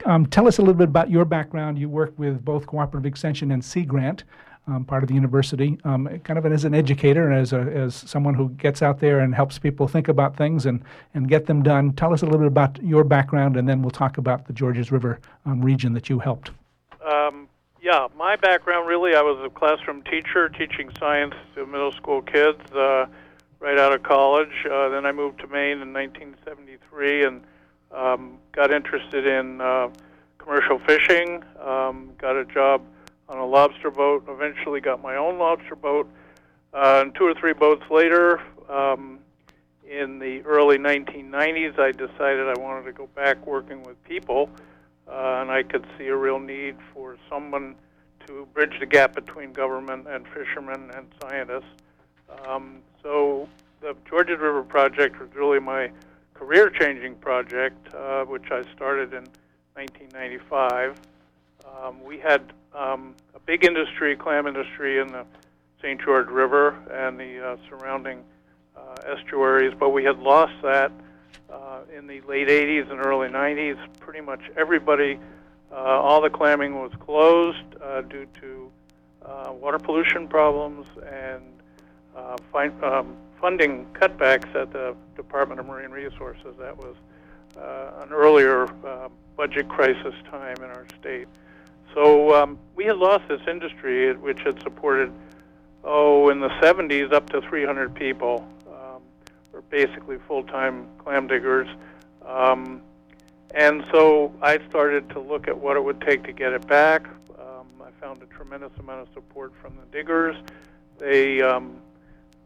Um, 0.04 0.26
tell 0.26 0.46
us 0.46 0.58
a 0.58 0.62
little 0.62 0.74
bit 0.74 0.88
about 0.88 1.10
your 1.10 1.24
background. 1.24 1.78
You 1.78 1.88
work 1.88 2.12
with 2.18 2.44
both 2.44 2.66
Cooperative 2.66 3.06
Extension 3.06 3.52
and 3.52 3.64
Sea 3.64 3.84
Grant, 3.84 4.24
um, 4.70 4.84
part 4.84 5.02
of 5.02 5.08
the 5.08 5.14
university, 5.14 5.78
um, 5.84 6.06
kind 6.24 6.38
of 6.38 6.46
as 6.46 6.64
an 6.64 6.74
educator 6.74 7.28
and 7.28 7.40
as, 7.40 7.52
a, 7.52 7.60
as 7.60 7.94
someone 7.94 8.34
who 8.34 8.50
gets 8.50 8.82
out 8.82 9.00
there 9.00 9.20
and 9.20 9.34
helps 9.34 9.58
people 9.58 9.88
think 9.88 10.08
about 10.08 10.36
things 10.36 10.66
and, 10.66 10.82
and 11.14 11.28
get 11.28 11.46
them 11.46 11.62
done. 11.62 11.92
Tell 11.92 12.12
us 12.12 12.22
a 12.22 12.24
little 12.24 12.40
bit 12.40 12.46
about 12.46 12.82
your 12.82 13.04
background, 13.04 13.56
and 13.56 13.68
then 13.68 13.82
we'll 13.82 13.90
talk 13.90 14.18
about 14.18 14.46
the 14.46 14.52
Georges 14.52 14.92
River 14.92 15.18
um, 15.44 15.60
region 15.60 15.92
that 15.94 16.08
you 16.08 16.18
helped. 16.18 16.50
Um, 17.04 17.48
yeah, 17.82 18.08
my 18.16 18.36
background 18.36 18.86
really, 18.86 19.14
I 19.14 19.22
was 19.22 19.42
a 19.44 19.50
classroom 19.50 20.02
teacher 20.02 20.48
teaching 20.48 20.90
science 20.98 21.34
to 21.54 21.66
middle 21.66 21.92
school 21.92 22.22
kids 22.22 22.60
uh, 22.72 23.06
right 23.58 23.78
out 23.78 23.92
of 23.92 24.02
college. 24.02 24.66
Uh, 24.70 24.88
then 24.90 25.04
I 25.04 25.12
moved 25.12 25.40
to 25.40 25.46
Maine 25.48 25.80
in 25.80 25.92
1973 25.92 27.24
and 27.24 27.42
um, 27.90 28.38
got 28.52 28.72
interested 28.72 29.26
in 29.26 29.60
uh, 29.60 29.88
commercial 30.38 30.78
fishing. 30.78 31.42
Um, 31.60 32.12
got 32.18 32.36
a 32.36 32.44
job 32.44 32.82
on 33.30 33.38
a 33.38 33.46
lobster 33.46 33.90
boat. 33.90 34.24
Eventually, 34.28 34.80
got 34.80 35.00
my 35.00 35.16
own 35.16 35.38
lobster 35.38 35.76
boat. 35.76 36.10
Uh, 36.74 37.00
and 37.02 37.14
two 37.14 37.24
or 37.24 37.34
three 37.34 37.52
boats 37.52 37.82
later, 37.90 38.40
um, 38.68 39.18
in 39.88 40.18
the 40.18 40.42
early 40.42 40.78
1990s, 40.78 41.78
I 41.78 41.92
decided 41.92 42.46
I 42.48 42.60
wanted 42.60 42.84
to 42.84 42.92
go 42.92 43.08
back 43.14 43.44
working 43.46 43.82
with 43.82 44.02
people, 44.04 44.50
uh, 45.08 45.40
and 45.40 45.50
I 45.50 45.62
could 45.62 45.84
see 45.98 46.06
a 46.08 46.16
real 46.16 46.38
need 46.38 46.76
for 46.92 47.16
someone 47.28 47.74
to 48.26 48.46
bridge 48.54 48.78
the 48.78 48.86
gap 48.86 49.14
between 49.14 49.52
government 49.52 50.06
and 50.08 50.26
fishermen 50.28 50.90
and 50.94 51.06
scientists. 51.20 51.64
Um, 52.46 52.82
so 53.02 53.48
the 53.80 53.96
Georges 54.08 54.38
River 54.38 54.62
Project 54.62 55.18
was 55.18 55.28
really 55.34 55.58
my 55.58 55.90
career-changing 56.34 57.16
project, 57.16 57.92
uh, 57.94 58.24
which 58.24 58.50
I 58.52 58.62
started 58.74 59.12
in 59.12 59.26
1995. 59.74 61.00
Um, 61.66 62.02
we 62.04 62.18
had 62.18 62.52
um, 62.74 63.14
a 63.34 63.40
big 63.40 63.64
industry, 63.64 64.16
clam 64.16 64.46
industry, 64.46 64.98
in 64.98 65.08
the 65.08 65.24
St. 65.80 66.00
George 66.00 66.28
River 66.28 66.76
and 66.92 67.18
the 67.18 67.44
uh, 67.44 67.56
surrounding 67.68 68.22
uh, 68.76 69.16
estuaries, 69.16 69.72
but 69.78 69.90
we 69.90 70.04
had 70.04 70.18
lost 70.18 70.52
that 70.62 70.92
uh, 71.50 71.80
in 71.96 72.06
the 72.06 72.20
late 72.22 72.48
80s 72.48 72.90
and 72.90 73.04
early 73.04 73.28
90s. 73.28 73.78
Pretty 73.98 74.20
much 74.20 74.40
everybody, 74.56 75.18
uh, 75.72 75.74
all 75.74 76.20
the 76.20 76.30
clamming 76.30 76.74
was 76.74 76.92
closed 77.00 77.58
uh, 77.82 78.02
due 78.02 78.26
to 78.40 78.70
uh, 79.24 79.52
water 79.52 79.78
pollution 79.78 80.28
problems 80.28 80.86
and 81.10 81.42
uh, 82.16 82.36
um, 82.82 83.16
funding 83.40 83.86
cutbacks 83.94 84.54
at 84.54 84.72
the 84.72 84.94
Department 85.16 85.60
of 85.60 85.66
Marine 85.66 85.90
Resources. 85.90 86.54
That 86.58 86.76
was 86.76 86.96
uh, 87.56 88.02
an 88.04 88.12
earlier 88.12 88.64
uh, 88.86 89.08
budget 89.36 89.68
crisis 89.68 90.14
time 90.30 90.56
in 90.56 90.64
our 90.64 90.86
state. 91.00 91.28
So 91.94 92.34
um, 92.34 92.58
we 92.76 92.84
had 92.84 92.96
lost 92.96 93.28
this 93.28 93.40
industry, 93.48 94.14
which 94.16 94.40
had 94.42 94.60
supported, 94.62 95.12
oh, 95.84 96.28
in 96.30 96.40
the 96.40 96.48
70s, 96.60 97.12
up 97.12 97.28
to 97.30 97.40
300 97.40 97.94
people, 97.94 98.46
um, 98.68 99.02
were 99.52 99.62
basically 99.62 100.18
full-time 100.28 100.86
clam 100.98 101.26
diggers. 101.26 101.68
Um, 102.24 102.82
and 103.54 103.84
so 103.92 104.32
I 104.40 104.58
started 104.68 105.08
to 105.10 105.20
look 105.20 105.48
at 105.48 105.58
what 105.58 105.76
it 105.76 105.82
would 105.82 106.00
take 106.00 106.22
to 106.24 106.32
get 106.32 106.52
it 106.52 106.66
back. 106.68 107.08
Um, 107.38 107.66
I 107.82 107.90
found 108.00 108.22
a 108.22 108.26
tremendous 108.26 108.70
amount 108.78 109.00
of 109.00 109.08
support 109.12 109.52
from 109.60 109.74
the 109.74 109.86
diggers. 109.90 110.36
They 110.98 111.42
um, 111.42 111.78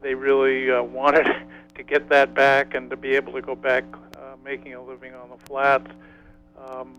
they 0.01 0.15
really 0.15 0.71
uh, 0.71 0.83
wanted 1.01 1.27
to 1.75 1.83
get 1.83 2.09
that 2.09 2.35
back 2.35 2.75
and 2.75 2.89
to 2.89 2.97
be 2.97 3.11
able 3.17 3.33
to 3.35 3.43
go 3.43 3.55
back 3.55 3.85
uh, 4.17 4.37
making 4.43 4.75
a 4.75 4.83
living 4.83 5.15
on 5.15 5.29
the 5.29 5.37
flats. 5.47 5.91
Um, 6.67 6.95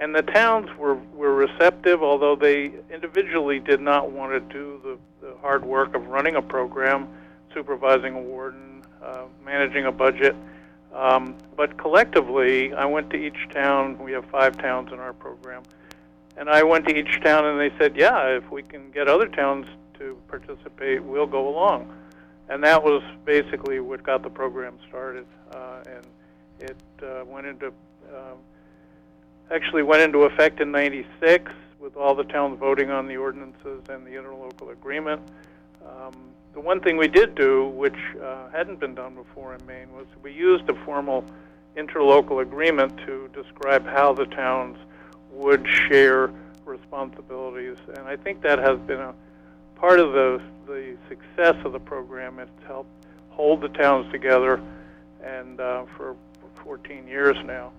and 0.00 0.14
the 0.14 0.22
towns 0.22 0.68
were, 0.78 0.94
were 1.14 1.34
receptive, 1.34 2.02
although 2.02 2.34
they 2.34 2.72
individually 2.92 3.60
did 3.60 3.80
not 3.80 4.10
want 4.10 4.32
to 4.32 4.40
do 4.52 4.80
the, 4.82 5.26
the 5.26 5.36
hard 5.42 5.62
work 5.62 5.94
of 5.94 6.06
running 6.08 6.36
a 6.36 6.42
program, 6.42 7.06
supervising 7.52 8.14
a 8.14 8.20
warden, 8.20 8.82
uh, 9.04 9.24
managing 9.44 9.84
a 9.84 9.92
budget. 9.92 10.34
Um, 10.94 11.36
but 11.54 11.76
collectively, 11.76 12.72
I 12.72 12.86
went 12.86 13.10
to 13.10 13.16
each 13.16 13.48
town. 13.52 13.98
We 13.98 14.12
have 14.12 14.24
five 14.30 14.56
towns 14.56 14.90
in 14.90 14.98
our 14.98 15.12
program, 15.12 15.62
And 16.36 16.48
I 16.48 16.62
went 16.62 16.88
to 16.88 16.96
each 16.96 17.20
town 17.22 17.44
and 17.44 17.60
they 17.60 17.76
said, 17.78 17.96
yeah, 17.96 18.28
if 18.28 18.50
we 18.50 18.62
can 18.62 18.90
get 18.92 19.08
other 19.08 19.28
towns 19.28 19.66
to 19.98 20.16
participate, 20.28 21.02
we'll 21.02 21.26
go 21.26 21.46
along. 21.48 21.94
And 22.48 22.64
that 22.64 22.82
was 22.82 23.02
basically 23.26 23.80
what 23.80 24.02
got 24.02 24.22
the 24.22 24.30
program 24.30 24.78
started. 24.88 25.26
Uh, 25.52 25.82
and 25.86 26.06
it 26.58 26.76
uh, 27.02 27.24
went 27.26 27.46
into, 27.46 27.66
um, 27.66 28.38
actually 29.50 29.82
went 29.82 30.02
into 30.02 30.20
effect 30.24 30.60
in 30.60 30.70
96 30.70 31.52
with 31.80 31.96
all 31.96 32.14
the 32.14 32.24
towns 32.24 32.58
voting 32.58 32.90
on 32.90 33.06
the 33.06 33.16
ordinances 33.16 33.82
and 33.88 34.06
the 34.06 34.10
interlocal 34.10 34.70
agreement. 34.70 35.20
Um, 35.84 36.12
the 36.52 36.60
one 36.60 36.80
thing 36.80 36.96
we 36.96 37.08
did 37.08 37.34
do, 37.34 37.68
which 37.68 37.96
uh, 38.22 38.50
hadn't 38.50 38.80
been 38.80 38.94
done 38.94 39.14
before 39.14 39.54
in 39.54 39.64
Maine, 39.66 39.92
was 39.92 40.06
we 40.22 40.32
used 40.32 40.68
a 40.68 40.74
formal 40.84 41.24
interlocal 41.76 42.42
agreement 42.42 42.96
to 43.06 43.30
describe 43.32 43.86
how 43.86 44.12
the 44.12 44.26
towns 44.26 44.76
would 45.32 45.66
share 45.88 46.30
responsibilities. 46.64 47.76
And 47.96 48.06
I 48.06 48.16
think 48.16 48.42
that 48.42 48.58
has 48.58 48.78
been 48.80 49.00
a 49.00 49.14
part 49.76 50.00
of 50.00 50.12
the, 50.12 50.42
the 50.66 50.96
success 51.08 51.56
of 51.64 51.72
the 51.72 51.80
program. 51.80 52.38
It's 52.38 52.50
helped 52.66 52.90
hold 53.30 53.60
the 53.60 53.68
towns 53.68 54.10
together 54.12 54.60
and 55.22 55.60
uh, 55.60 55.84
for 55.96 56.16
14 56.64 57.06
years 57.06 57.36
now. 57.44 57.72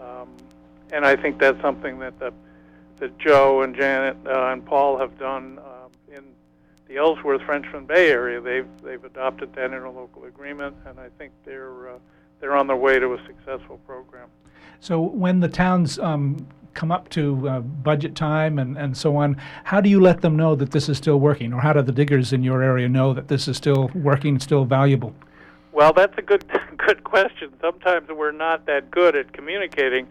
Um, 0.00 0.28
and 0.92 1.04
I 1.04 1.16
think 1.16 1.38
that's 1.38 1.60
something 1.60 1.98
that 2.00 2.18
the, 2.18 2.32
that 2.98 3.18
Joe 3.18 3.62
and 3.62 3.74
Janet 3.74 4.16
uh, 4.26 4.52
and 4.52 4.64
Paul 4.64 4.98
have 4.98 5.18
done 5.18 5.58
um, 5.58 5.90
in 6.12 6.24
the 6.88 6.96
Ellsworth 6.96 7.42
Frenchman 7.42 7.86
Bay 7.86 8.10
area. 8.10 8.40
They've 8.40 8.68
they've 8.82 9.04
adopted 9.04 9.54
that 9.54 9.70
interlocal 9.70 10.26
agreement, 10.26 10.76
and 10.86 10.98
I 10.98 11.08
think 11.18 11.32
they're 11.44 11.90
uh, 11.90 11.98
they're 12.40 12.56
on 12.56 12.66
their 12.66 12.76
way 12.76 12.98
to 12.98 13.14
a 13.14 13.18
successful 13.26 13.78
program. 13.86 14.28
So 14.80 15.00
when 15.00 15.40
the 15.40 15.48
towns 15.48 15.98
um, 15.98 16.46
come 16.74 16.92
up 16.92 17.08
to 17.08 17.48
uh, 17.48 17.60
budget 17.60 18.14
time 18.14 18.58
and, 18.58 18.76
and 18.76 18.96
so 18.96 19.16
on, 19.16 19.36
how 19.64 19.80
do 19.80 19.88
you 19.88 20.00
let 20.00 20.20
them 20.20 20.36
know 20.36 20.54
that 20.54 20.70
this 20.70 20.88
is 20.88 20.98
still 20.98 21.18
working? 21.18 21.52
Or 21.52 21.60
how 21.60 21.72
do 21.72 21.82
the 21.82 21.92
diggers 21.92 22.32
in 22.32 22.42
your 22.42 22.62
area 22.62 22.88
know 22.88 23.14
that 23.14 23.28
this 23.28 23.48
is 23.48 23.56
still 23.56 23.90
working, 23.94 24.38
still 24.38 24.64
valuable? 24.64 25.14
Well, 25.72 25.92
that's 25.92 26.16
a 26.18 26.22
good 26.22 26.44
good 26.76 27.04
question. 27.04 27.52
Sometimes 27.60 28.08
we're 28.08 28.32
not 28.32 28.66
that 28.66 28.90
good 28.90 29.16
at 29.16 29.32
communicating. 29.32 30.06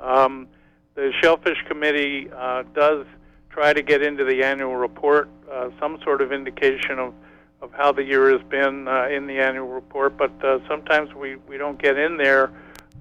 Um, 0.00 0.48
the 0.94 1.12
Shellfish 1.22 1.62
Committee 1.68 2.28
uh, 2.34 2.64
does 2.74 3.06
try 3.50 3.72
to 3.72 3.82
get 3.82 4.02
into 4.02 4.24
the 4.24 4.42
annual 4.42 4.76
report 4.76 5.28
uh, 5.50 5.70
some 5.80 5.98
sort 6.02 6.20
of 6.20 6.32
indication 6.32 6.98
of, 6.98 7.14
of 7.60 7.72
how 7.72 7.92
the 7.92 8.02
year 8.02 8.30
has 8.30 8.46
been 8.48 8.86
uh, 8.86 9.08
in 9.08 9.26
the 9.26 9.38
annual 9.38 9.68
report, 9.68 10.16
but 10.16 10.32
uh, 10.44 10.58
sometimes 10.68 11.14
we, 11.14 11.36
we 11.48 11.56
don't 11.56 11.80
get 11.80 11.96
in 11.96 12.16
there. 12.16 12.52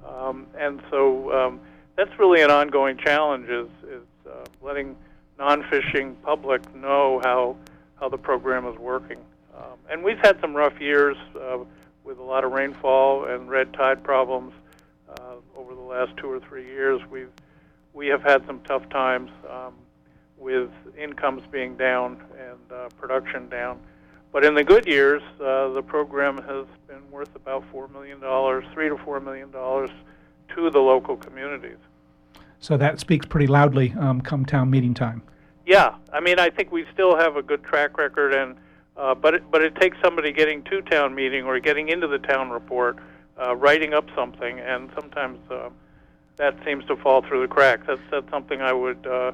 Um, 0.08 0.48
and 0.58 0.82
so 0.90 1.32
um, 1.34 1.60
that's 1.96 2.18
really 2.18 2.42
an 2.42 2.52
ongoing 2.52 2.98
challenge 2.98 3.50
is, 3.50 3.68
is 3.90 4.04
uh, 4.26 4.46
letting 4.62 4.96
non-fishing 5.38 6.16
public 6.24 6.74
know 6.76 7.22
how, 7.24 7.58
how 8.00 8.10
the 8.10 8.18
program 8.18 8.66
is 8.68 8.78
working. 8.78 9.20
Um, 9.56 9.78
and 9.90 10.04
we've 10.04 10.20
had 10.20 10.40
some 10.40 10.56
rough 10.56 10.80
years 10.80 11.18
uh, 11.40 11.58
with 12.04 12.18
a 12.20 12.24
lot 12.24 12.44
of 12.44 12.52
rainfall 12.52 13.26
and 13.26 13.50
red 13.50 13.74
tide 13.74 14.04
problems 14.04 14.54
over 15.58 15.74
the 15.74 15.82
last 15.82 16.16
two 16.18 16.32
or 16.32 16.40
three 16.40 16.66
years. 16.66 17.02
We've 17.10 17.32
we 17.94 18.08
have 18.08 18.22
had 18.22 18.46
some 18.46 18.62
tough 18.62 18.88
times 18.90 19.32
um, 19.50 19.74
with 20.38 20.70
incomes 20.98 21.42
being 21.52 21.76
down 21.76 22.24
and 22.40 22.72
uh, 22.72 22.90
production 23.00 23.50
down. 23.50 23.80
But 24.32 24.46
in 24.46 24.54
the 24.54 24.64
good 24.64 24.86
years, 24.86 25.24
uh, 25.42 25.70
the 25.70 25.82
program 25.82 26.38
has 26.44 26.68
been 26.88 27.10
worth 27.10 27.36
about 27.36 27.64
four 27.72 27.88
million 27.88 28.20
dollars, 28.20 28.66
three 28.74 28.88
to 28.88 28.98
four 28.98 29.20
million 29.20 29.50
dollars, 29.52 29.90
to 30.56 30.70
the 30.70 30.80
local 30.80 31.18
communities. 31.18 31.78
So 32.60 32.78
that 32.78 33.00
speaks 33.00 33.26
pretty 33.26 33.48
loudly 33.48 33.94
um, 34.00 34.22
come 34.22 34.46
town 34.46 34.70
meeting 34.70 34.94
time. 34.94 35.24
Yeah, 35.66 35.96
I 36.14 36.20
mean, 36.20 36.40
I 36.40 36.50
think 36.50 36.72
we 36.72 36.86
still 36.94 37.18
have 37.18 37.36
a 37.36 37.42
good 37.42 37.64
track 37.64 37.98
record, 37.98 38.34
and 38.34 38.56
uh, 38.96 39.16
but 39.16 39.34
it, 39.36 39.52
but 39.52 39.62
it 39.62 39.76
takes 39.76 39.98
somebody 40.04 40.32
getting 40.32 40.64
to 40.64 40.82
town 40.82 41.16
meeting 41.16 41.44
or 41.46 41.60
getting 41.60 41.90
into 41.90 42.08
the 42.08 42.20
town 42.20 42.50
report, 42.50 42.98
uh, 43.42 43.56
writing 43.56 43.94
up 43.94 44.06
something, 44.16 44.60
and 44.60 44.90
sometimes 44.96 45.40
uh, 45.52 45.70
that 46.38 46.56
seems 46.66 46.86
to 46.86 46.96
fall 46.96 47.22
through 47.22 47.42
the 47.42 47.48
cracks. 47.48 47.84
That's 47.88 48.02
that's 48.12 48.30
something 48.30 48.62
I 48.62 48.74
would 48.74 49.06
uh, 49.06 49.32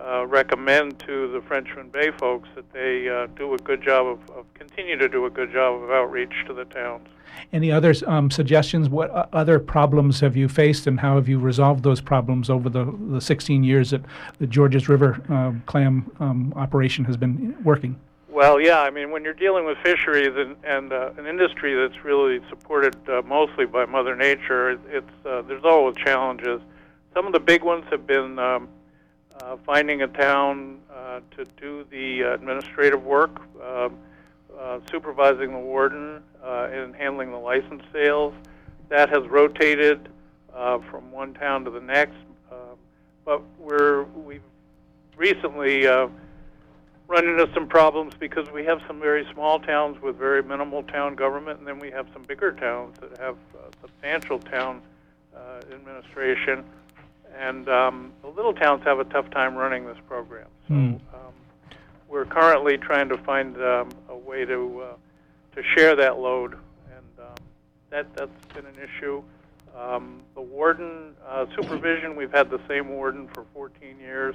uh, 0.00 0.26
recommend 0.26 0.98
to 1.00 1.30
the 1.32 1.40
Frenchman 1.40 1.88
Bay 1.88 2.10
folks 2.12 2.48
that 2.54 2.72
they 2.72 3.08
uh, 3.08 3.26
do 3.36 3.54
a 3.54 3.58
good 3.58 3.82
job 3.82 4.06
of, 4.06 4.30
of 4.30 4.54
continue 4.54 4.96
to 4.96 5.08
do 5.08 5.26
a 5.26 5.30
good 5.30 5.52
job 5.52 5.82
of 5.82 5.90
outreach 5.90 6.32
to 6.46 6.54
the 6.54 6.64
towns. 6.66 7.08
Any 7.52 7.70
other 7.72 7.94
um, 8.06 8.30
suggestions? 8.30 8.88
What 8.88 9.10
uh, 9.10 9.26
other 9.32 9.58
problems 9.58 10.20
have 10.20 10.36
you 10.36 10.48
faced, 10.48 10.86
and 10.86 11.00
how 11.00 11.16
have 11.16 11.28
you 11.28 11.38
resolved 11.38 11.82
those 11.82 12.00
problems 12.00 12.48
over 12.50 12.68
the, 12.68 12.96
the 13.10 13.20
16 13.20 13.64
years 13.64 13.90
that 13.90 14.02
the 14.38 14.46
Georges 14.46 14.88
River 14.88 15.20
uh, 15.28 15.52
clam 15.66 16.10
um, 16.20 16.52
operation 16.56 17.04
has 17.04 17.16
been 17.16 17.56
working? 17.64 17.98
Well, 18.38 18.60
yeah, 18.60 18.78
I 18.78 18.90
mean, 18.90 19.10
when 19.10 19.24
you're 19.24 19.32
dealing 19.34 19.64
with 19.64 19.78
fisheries 19.78 20.32
and, 20.36 20.54
and 20.62 20.92
uh, 20.92 21.10
an 21.18 21.26
industry 21.26 21.74
that's 21.74 22.04
really 22.04 22.38
supported 22.48 22.94
uh, 23.08 23.20
mostly 23.26 23.66
by 23.66 23.84
Mother 23.84 24.14
Nature, 24.14 24.78
it's 24.88 25.26
uh, 25.26 25.42
there's 25.42 25.64
always 25.64 25.96
challenges. 25.96 26.60
Some 27.14 27.26
of 27.26 27.32
the 27.32 27.40
big 27.40 27.64
ones 27.64 27.84
have 27.90 28.06
been 28.06 28.38
um, 28.38 28.68
uh, 29.40 29.56
finding 29.66 30.02
a 30.02 30.06
town 30.06 30.78
uh, 30.88 31.18
to 31.36 31.46
do 31.60 31.84
the 31.90 32.32
administrative 32.32 33.02
work, 33.02 33.40
uh, 33.60 33.88
uh, 34.56 34.78
supervising 34.88 35.50
the 35.50 35.58
warden, 35.58 36.22
uh, 36.40 36.68
and 36.70 36.94
handling 36.94 37.32
the 37.32 37.38
license 37.38 37.82
sales. 37.92 38.34
That 38.88 39.08
has 39.08 39.26
rotated 39.26 40.10
uh, 40.54 40.78
from 40.92 41.10
one 41.10 41.34
town 41.34 41.64
to 41.64 41.72
the 41.72 41.80
next, 41.80 42.14
uh, 42.52 42.76
but 43.24 43.42
we're 43.58 44.04
we've 44.04 44.42
recently. 45.16 45.88
Uh, 45.88 46.06
run 47.08 47.26
into 47.26 47.48
some 47.54 47.66
problems 47.66 48.12
because 48.20 48.50
we 48.52 48.64
have 48.64 48.80
some 48.86 49.00
very 49.00 49.26
small 49.32 49.58
towns 49.58 50.00
with 50.00 50.16
very 50.16 50.42
minimal 50.42 50.82
town 50.84 51.16
government, 51.16 51.58
and 51.58 51.66
then 51.66 51.78
we 51.78 51.90
have 51.90 52.06
some 52.12 52.22
bigger 52.22 52.52
towns 52.52 52.96
that 53.00 53.18
have 53.18 53.36
uh, 53.54 53.70
substantial 53.80 54.38
town 54.38 54.82
uh, 55.34 55.60
administration. 55.72 56.62
And 57.36 57.68
um, 57.68 58.12
the 58.22 58.28
little 58.28 58.52
towns 58.52 58.82
have 58.84 58.98
a 58.98 59.04
tough 59.04 59.30
time 59.30 59.54
running 59.54 59.86
this 59.86 59.96
program. 60.06 60.48
So 60.68 60.74
Hmm. 60.74 60.94
um, 61.14 61.32
we're 62.08 62.26
currently 62.26 62.76
trying 62.76 63.08
to 63.08 63.16
find 63.18 63.56
um, 63.62 63.88
a 64.08 64.16
way 64.16 64.44
to 64.44 64.82
uh, 64.82 64.94
to 65.56 65.62
share 65.74 65.96
that 65.96 66.18
load, 66.18 66.54
and 66.54 67.26
um, 67.26 67.34
that 67.90 68.06
that's 68.14 68.54
been 68.54 68.66
an 68.66 68.76
issue. 68.76 69.22
Um, 69.76 70.20
the 70.34 70.40
warden 70.40 71.14
uh, 71.26 71.46
supervision, 71.54 72.16
we've 72.16 72.32
had 72.32 72.50
the 72.50 72.60
same 72.68 72.88
warden 72.88 73.28
for 73.28 73.44
14 73.54 73.98
years 73.98 74.34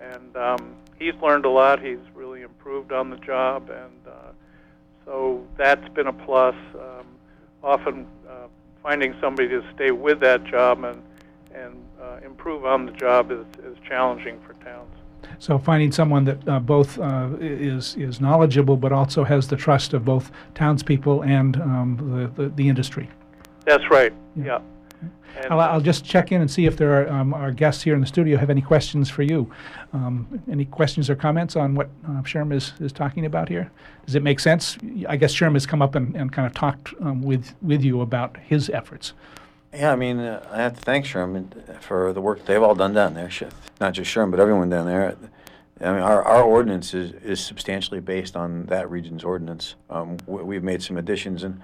and 0.00 0.36
um, 0.36 0.76
he's 0.98 1.14
learned 1.22 1.44
a 1.44 1.50
lot. 1.50 1.80
He's 1.80 1.98
really 2.14 2.42
improved 2.42 2.92
on 2.92 3.10
the 3.10 3.16
job, 3.16 3.70
and 3.70 4.06
uh, 4.06 4.32
so 5.04 5.46
that's 5.56 5.88
been 5.90 6.06
a 6.06 6.12
plus. 6.12 6.54
Um, 6.74 7.06
often 7.62 8.06
uh, 8.28 8.46
finding 8.82 9.14
somebody 9.20 9.48
to 9.48 9.64
stay 9.74 9.90
with 9.90 10.20
that 10.20 10.44
job 10.44 10.84
and 10.84 11.02
and 11.54 11.74
uh, 12.00 12.18
improve 12.24 12.64
on 12.64 12.86
the 12.86 12.92
job 12.92 13.32
is, 13.32 13.44
is 13.64 13.76
challenging 13.88 14.38
for 14.46 14.52
towns. 14.64 14.94
So 15.40 15.58
finding 15.58 15.90
someone 15.92 16.24
that 16.24 16.48
uh, 16.48 16.60
both 16.60 16.98
uh, 16.98 17.30
is 17.40 17.96
is 17.96 18.20
knowledgeable, 18.20 18.76
but 18.76 18.92
also 18.92 19.24
has 19.24 19.48
the 19.48 19.56
trust 19.56 19.94
of 19.94 20.04
both 20.04 20.30
townspeople 20.54 21.22
and 21.22 21.56
um, 21.56 22.30
the, 22.36 22.42
the 22.42 22.48
the 22.50 22.68
industry. 22.68 23.08
That's 23.64 23.84
right. 23.90 24.12
Yeah. 24.36 24.44
Yeah. 24.44 24.58
And, 25.00 25.52
I'll, 25.52 25.60
I'll 25.60 25.80
just 25.80 26.04
check 26.04 26.32
in 26.32 26.40
and 26.40 26.50
see 26.50 26.66
if 26.66 26.76
there 26.76 27.02
are 27.02 27.08
um, 27.08 27.32
our 27.32 27.52
guests 27.52 27.82
here 27.82 27.94
in 27.94 28.00
the 28.00 28.06
studio 28.06 28.38
have 28.38 28.50
any 28.50 28.60
questions 28.60 29.08
for 29.08 29.22
you. 29.22 29.50
Um, 29.92 30.42
any 30.50 30.64
questions 30.64 31.08
or 31.08 31.14
comments 31.14 31.54
on 31.56 31.74
what 31.74 31.88
uh, 32.04 32.22
Sherm 32.22 32.52
is, 32.52 32.72
is 32.80 32.92
talking 32.92 33.24
about 33.24 33.48
here? 33.48 33.70
Does 34.06 34.14
it 34.14 34.22
make 34.22 34.40
sense? 34.40 34.76
I 35.08 35.16
guess 35.16 35.32
Sherm 35.32 35.52
has 35.52 35.66
come 35.66 35.82
up 35.82 35.94
and, 35.94 36.16
and 36.16 36.32
kind 36.32 36.46
of 36.46 36.54
talked 36.54 36.92
um, 37.00 37.22
with 37.22 37.54
with 37.62 37.82
you 37.82 38.00
about 38.00 38.36
his 38.38 38.68
efforts. 38.70 39.12
Yeah, 39.72 39.92
I 39.92 39.96
mean, 39.96 40.18
uh, 40.18 40.46
I 40.50 40.62
have 40.62 40.74
to 40.74 40.80
thank 40.80 41.04
Sherman 41.04 41.52
for 41.80 42.12
the 42.12 42.20
work 42.20 42.44
they've 42.46 42.62
all 42.62 42.74
done 42.74 42.94
down 42.94 43.14
there. 43.14 43.30
Not 43.80 43.92
just 43.92 44.10
Sherman, 44.10 44.30
but 44.30 44.40
everyone 44.40 44.70
down 44.70 44.86
there. 44.86 45.16
I 45.80 45.92
mean, 45.92 46.02
our, 46.02 46.24
our 46.24 46.42
ordinance 46.42 46.94
is, 46.94 47.12
is 47.22 47.38
substantially 47.38 48.00
based 48.00 48.34
on 48.34 48.64
that 48.66 48.90
region's 48.90 49.22
ordinance. 49.22 49.76
Um, 49.88 50.16
we, 50.26 50.42
we've 50.42 50.64
made 50.64 50.82
some 50.82 50.96
additions 50.96 51.44
and 51.44 51.60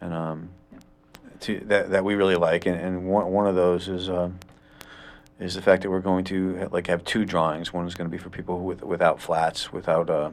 and 0.00 0.12
um, 0.12 0.50
to 1.44 1.60
that 1.66 1.90
that 1.90 2.04
we 2.04 2.14
really 2.14 2.36
like, 2.36 2.66
and, 2.66 2.78
and 2.80 3.08
one 3.08 3.32
one 3.32 3.46
of 3.46 3.54
those 3.54 3.88
is. 3.88 4.08
Um, 4.08 4.38
is 5.40 5.54
the 5.54 5.62
fact 5.62 5.82
that 5.82 5.90
we're 5.90 6.00
going 6.00 6.24
to 6.24 6.68
like 6.70 6.86
have 6.86 7.04
two 7.04 7.24
drawings. 7.24 7.72
One 7.72 7.86
is 7.86 7.94
going 7.96 8.08
to 8.08 8.10
be 8.10 8.22
for 8.22 8.30
people 8.30 8.60
with, 8.60 8.82
without 8.84 9.20
flats, 9.20 9.72
without 9.72 10.08
uh, 10.08 10.30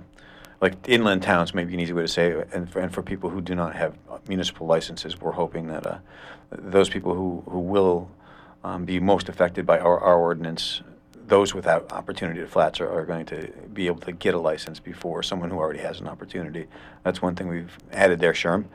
like 0.62 0.76
inland 0.88 1.24
towns, 1.24 1.56
maybe 1.56 1.74
an 1.74 1.80
easy 1.80 1.92
way 1.92 2.04
to 2.04 2.08
say, 2.08 2.30
it, 2.32 2.50
and 2.54 2.70
for, 2.70 2.80
and 2.80 2.94
for 2.94 3.02
people 3.02 3.32
who 3.32 3.42
do 3.42 3.56
not 3.56 3.76
have 3.76 3.98
municipal 4.28 4.68
licenses, 4.68 5.20
we're 5.20 5.32
hoping 5.32 5.68
that 5.68 5.88
uh, 5.88 5.98
those 6.52 6.88
people 6.88 7.16
who 7.16 7.44
who 7.50 7.60
will 7.60 8.10
um, 8.64 8.86
be 8.86 9.00
most 9.00 9.28
affected 9.28 9.66
by 9.66 9.80
our, 9.80 10.00
our 10.00 10.20
ordinance, 10.20 10.84
those 11.28 11.56
without 11.56 11.92
opportunity 11.92 12.40
to 12.40 12.48
flats 12.48 12.80
are, 12.80 12.90
are 12.90 13.06
going 13.06 13.26
to 13.26 13.52
be 13.74 13.88
able 13.88 14.02
to 14.02 14.12
get 14.12 14.36
a 14.36 14.40
license 14.40 14.80
before 14.80 15.24
someone 15.24 15.50
who 15.50 15.58
already 15.58 15.80
has 15.80 16.00
an 16.00 16.08
opportunity. 16.08 16.68
That's 17.04 17.22
one 17.24 17.36
thing 17.36 17.48
we've 17.48 17.76
added 17.92 18.20
there, 18.20 18.34
Sherm. 18.34 18.66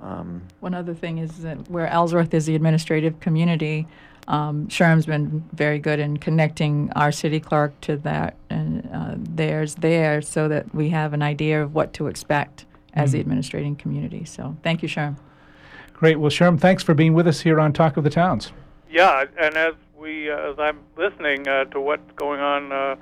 Um, 0.00 0.42
One 0.60 0.74
other 0.74 0.94
thing 0.94 1.18
is 1.18 1.38
that 1.38 1.70
where 1.70 1.86
Ellsworth 1.86 2.34
is 2.34 2.46
the 2.46 2.54
administrative 2.54 3.18
community, 3.20 3.86
um, 4.28 4.66
Sherm's 4.68 5.06
been 5.06 5.44
very 5.52 5.78
good 5.78 5.98
in 6.00 6.16
connecting 6.16 6.90
our 6.96 7.12
city 7.12 7.40
clerk 7.40 7.80
to 7.82 7.96
that 7.98 8.36
and 8.50 8.88
uh, 8.92 9.14
theirs 9.16 9.76
there 9.76 10.20
so 10.20 10.48
that 10.48 10.74
we 10.74 10.90
have 10.90 11.12
an 11.12 11.22
idea 11.22 11.62
of 11.62 11.74
what 11.74 11.92
to 11.94 12.08
expect 12.08 12.66
as 12.92 13.12
the 13.12 13.20
administrating 13.20 13.76
community. 13.76 14.24
So 14.24 14.56
thank 14.62 14.82
you, 14.82 14.88
Sherm. 14.88 15.16
Great. 15.92 16.18
Well, 16.18 16.30
Sherm, 16.30 16.58
thanks 16.58 16.82
for 16.82 16.94
being 16.94 17.14
with 17.14 17.26
us 17.26 17.40
here 17.40 17.60
on 17.60 17.72
Talk 17.72 17.96
of 17.96 18.04
the 18.04 18.10
Towns. 18.10 18.52
Yeah, 18.90 19.24
and 19.38 19.56
as 19.56 19.74
we, 19.98 20.30
uh, 20.30 20.52
as 20.52 20.58
I'm 20.58 20.80
listening 20.96 21.46
uh, 21.46 21.64
to 21.66 21.80
what's 21.80 22.10
going 22.16 22.40
on 22.40 22.72
uh, 22.72 22.96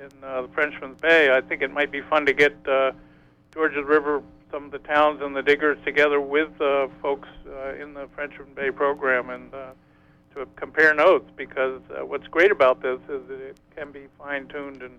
in 0.00 0.24
uh, 0.24 0.42
the 0.42 0.48
Frenchman's 0.48 1.00
Bay, 1.00 1.34
I 1.36 1.40
think 1.40 1.62
it 1.62 1.72
might 1.72 1.90
be 1.90 2.00
fun 2.00 2.26
to 2.26 2.32
get 2.32 2.54
uh, 2.66 2.92
Georges 3.52 3.84
River, 3.84 4.22
some 4.52 4.66
of 4.66 4.70
the 4.70 4.78
towns 4.78 5.20
and 5.22 5.34
the 5.34 5.42
diggers 5.42 5.78
together 5.84 6.20
with 6.20 6.48
uh, 6.60 6.86
folks 7.00 7.28
uh, 7.48 7.74
in 7.74 7.94
the 7.94 8.06
Frenchman 8.14 8.52
Bay 8.54 8.70
program 8.70 9.30
and 9.30 9.52
uh, 9.52 9.70
to 10.34 10.46
compare 10.56 10.94
notes 10.94 11.28
because 11.36 11.80
uh, 11.90 12.04
what's 12.04 12.26
great 12.28 12.52
about 12.52 12.82
this 12.82 13.00
is 13.08 13.26
that 13.28 13.40
it 13.40 13.56
can 13.74 13.90
be 13.90 14.06
fine-tuned 14.18 14.82
and 14.82 14.98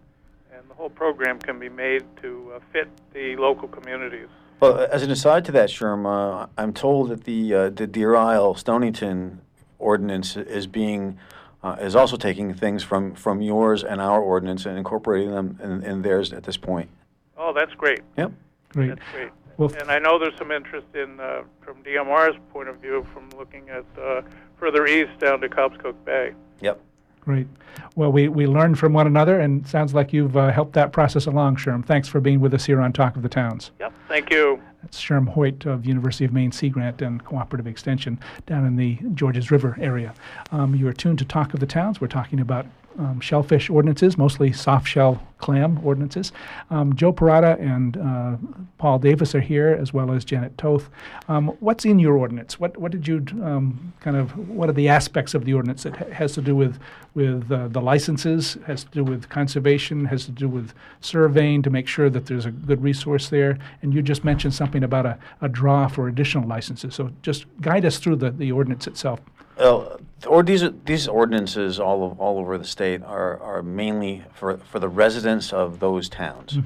and 0.55 0.69
the 0.69 0.73
whole 0.75 0.89
program 0.89 1.39
can 1.39 1.57
be 1.57 1.69
made 1.69 2.03
to 2.21 2.51
uh, 2.55 2.59
fit 2.71 2.87
the 3.11 3.35
local 3.37 3.67
communities. 3.67 4.27
Well, 4.59 4.87
as 4.91 5.01
an 5.01 5.09
aside 5.09 5.45
to 5.45 5.51
that, 5.53 5.69
Sherm, 5.69 6.05
uh, 6.05 6.45
I'm 6.59 6.73
told 6.73 7.09
that 7.09 7.23
the 7.23 7.53
uh, 7.53 7.69
the 7.69 7.87
Deer 7.87 8.15
Isle 8.15 8.53
Stonington 8.53 9.41
ordinance 9.79 10.37
is 10.37 10.67
being 10.67 11.17
uh, 11.63 11.77
is 11.79 11.95
also 11.95 12.17
taking 12.17 12.53
things 12.53 12.83
from, 12.83 13.15
from 13.15 13.41
yours 13.41 13.83
and 13.83 13.99
our 13.99 14.21
ordinance 14.21 14.65
and 14.65 14.77
incorporating 14.77 15.31
them 15.31 15.57
in, 15.63 15.83
in 15.83 16.01
theirs 16.01 16.33
at 16.33 16.43
this 16.43 16.57
point. 16.57 16.89
Oh, 17.37 17.53
that's 17.53 17.73
great. 17.73 18.01
Yep. 18.17 18.31
Great. 18.69 18.89
That's 18.89 19.01
great. 19.11 19.29
Well, 19.57 19.71
And 19.79 19.91
I 19.91 19.99
know 19.99 20.17
there's 20.17 20.37
some 20.37 20.51
interest 20.51 20.87
in, 20.95 21.19
uh, 21.19 21.43
from 21.61 21.83
DMR's 21.83 22.37
point 22.51 22.69
of 22.69 22.77
view, 22.77 23.05
from 23.13 23.29
looking 23.37 23.69
at 23.69 23.85
uh, 24.01 24.21
further 24.57 24.87
east 24.87 25.19
down 25.19 25.41
to 25.41 25.49
Cobscook 25.49 25.95
Bay. 26.05 26.33
Yep. 26.61 26.79
Great. 27.21 27.47
Well, 27.95 28.11
we, 28.11 28.27
we 28.27 28.47
learned 28.47 28.77
from 28.77 28.91
one 28.91 29.07
another, 29.07 29.39
and 29.39 29.65
sounds 29.65 29.93
like 29.93 30.11
you've 30.11 30.35
uh, 30.35 30.51
helped 30.51 30.73
that 30.73 30.91
process 30.91 31.25
along, 31.25 31.55
Sherm. 31.55 31.85
Thanks 31.85 32.09
for 32.09 32.19
being 32.19 32.41
with 32.41 32.53
us 32.53 32.65
here 32.65 32.81
on 32.81 32.91
Talk 32.91 33.15
of 33.15 33.21
the 33.21 33.29
Towns. 33.29 33.71
Yep. 33.79 33.93
Thank 34.09 34.29
you. 34.29 34.61
That's 34.81 35.01
Sherm 35.01 35.29
Hoyt 35.29 35.65
of 35.65 35.85
University 35.85 36.25
of 36.25 36.33
Maine 36.33 36.51
Sea 36.51 36.67
Grant 36.67 37.01
and 37.01 37.23
Cooperative 37.23 37.65
Extension 37.65 38.19
down 38.45 38.65
in 38.65 38.75
the 38.75 38.97
Georges 39.13 39.51
River 39.51 39.77
area. 39.79 40.13
Um, 40.51 40.75
you 40.75 40.85
are 40.89 40.93
tuned 40.93 41.19
to 41.19 41.25
Talk 41.25 41.53
of 41.53 41.61
the 41.61 41.65
Towns. 41.65 42.01
We're 42.01 42.07
talking 42.07 42.41
about 42.41 42.65
um, 42.97 43.19
shellfish 43.19 43.69
ordinances, 43.69 44.17
mostly 44.17 44.51
soft 44.51 44.87
shell 44.87 45.21
clam 45.43 45.77
ordinances. 45.83 46.31
Um, 46.69 46.95
Joe 46.95 47.11
Parada 47.11 47.59
and 47.59 47.97
uh, 47.97 48.37
Paul 48.77 48.97
Davis 48.99 49.35
are 49.35 49.41
here, 49.41 49.77
as 49.79 49.93
well 49.93 50.11
as 50.13 50.23
Janet 50.23 50.57
Toth. 50.57 50.89
Um, 51.27 51.49
what's 51.59 51.83
in 51.83 51.99
your 51.99 52.15
ordinance? 52.17 52.59
What 52.61 52.77
what 52.77 52.91
did 52.91 53.07
you 53.07 53.25
um, 53.43 53.93
kind 53.99 54.15
of? 54.15 54.37
What 54.49 54.69
are 54.69 54.73
the 54.73 54.87
aspects 54.87 55.33
of 55.33 55.43
the 55.43 55.53
ordinance 55.53 55.83
that 55.83 55.97
ha- 55.97 56.11
has 56.13 56.33
to 56.35 56.41
do 56.41 56.55
with 56.55 56.79
with 57.13 57.51
uh, 57.51 57.67
the 57.67 57.81
licenses? 57.81 58.57
Has 58.67 58.85
to 58.85 58.91
do 58.91 59.03
with 59.03 59.27
conservation? 59.27 60.05
Has 60.05 60.25
to 60.25 60.31
do 60.31 60.47
with 60.47 60.73
surveying 61.01 61.61
to 61.63 61.69
make 61.69 61.87
sure 61.87 62.09
that 62.09 62.25
there's 62.27 62.45
a 62.45 62.51
good 62.51 62.81
resource 62.81 63.29
there? 63.29 63.57
And 63.81 63.93
you 63.93 64.01
just 64.01 64.23
mentioned 64.23 64.53
something 64.53 64.83
about 64.83 65.05
a, 65.05 65.19
a 65.41 65.49
draw 65.49 65.87
for 65.87 66.07
additional 66.07 66.47
licenses. 66.47 66.95
So 66.95 67.11
just 67.21 67.45
guide 67.59 67.85
us 67.85 67.97
through 67.97 68.17
the, 68.17 68.31
the 68.31 68.51
ordinance 68.51 68.87
itself. 68.87 69.19
Well, 69.57 69.99
or 70.27 70.43
these 70.43 70.63
these 70.85 71.07
ordinances 71.07 71.79
all 71.79 72.05
of, 72.05 72.19
all 72.19 72.39
over 72.39 72.57
the 72.57 72.65
state 72.65 73.03
are, 73.03 73.39
are 73.39 73.61
mainly 73.61 74.23
for 74.33 74.57
for 74.57 74.79
the 74.79 74.89
residents 74.89 75.53
of 75.53 75.79
those 75.79 76.09
towns. 76.09 76.57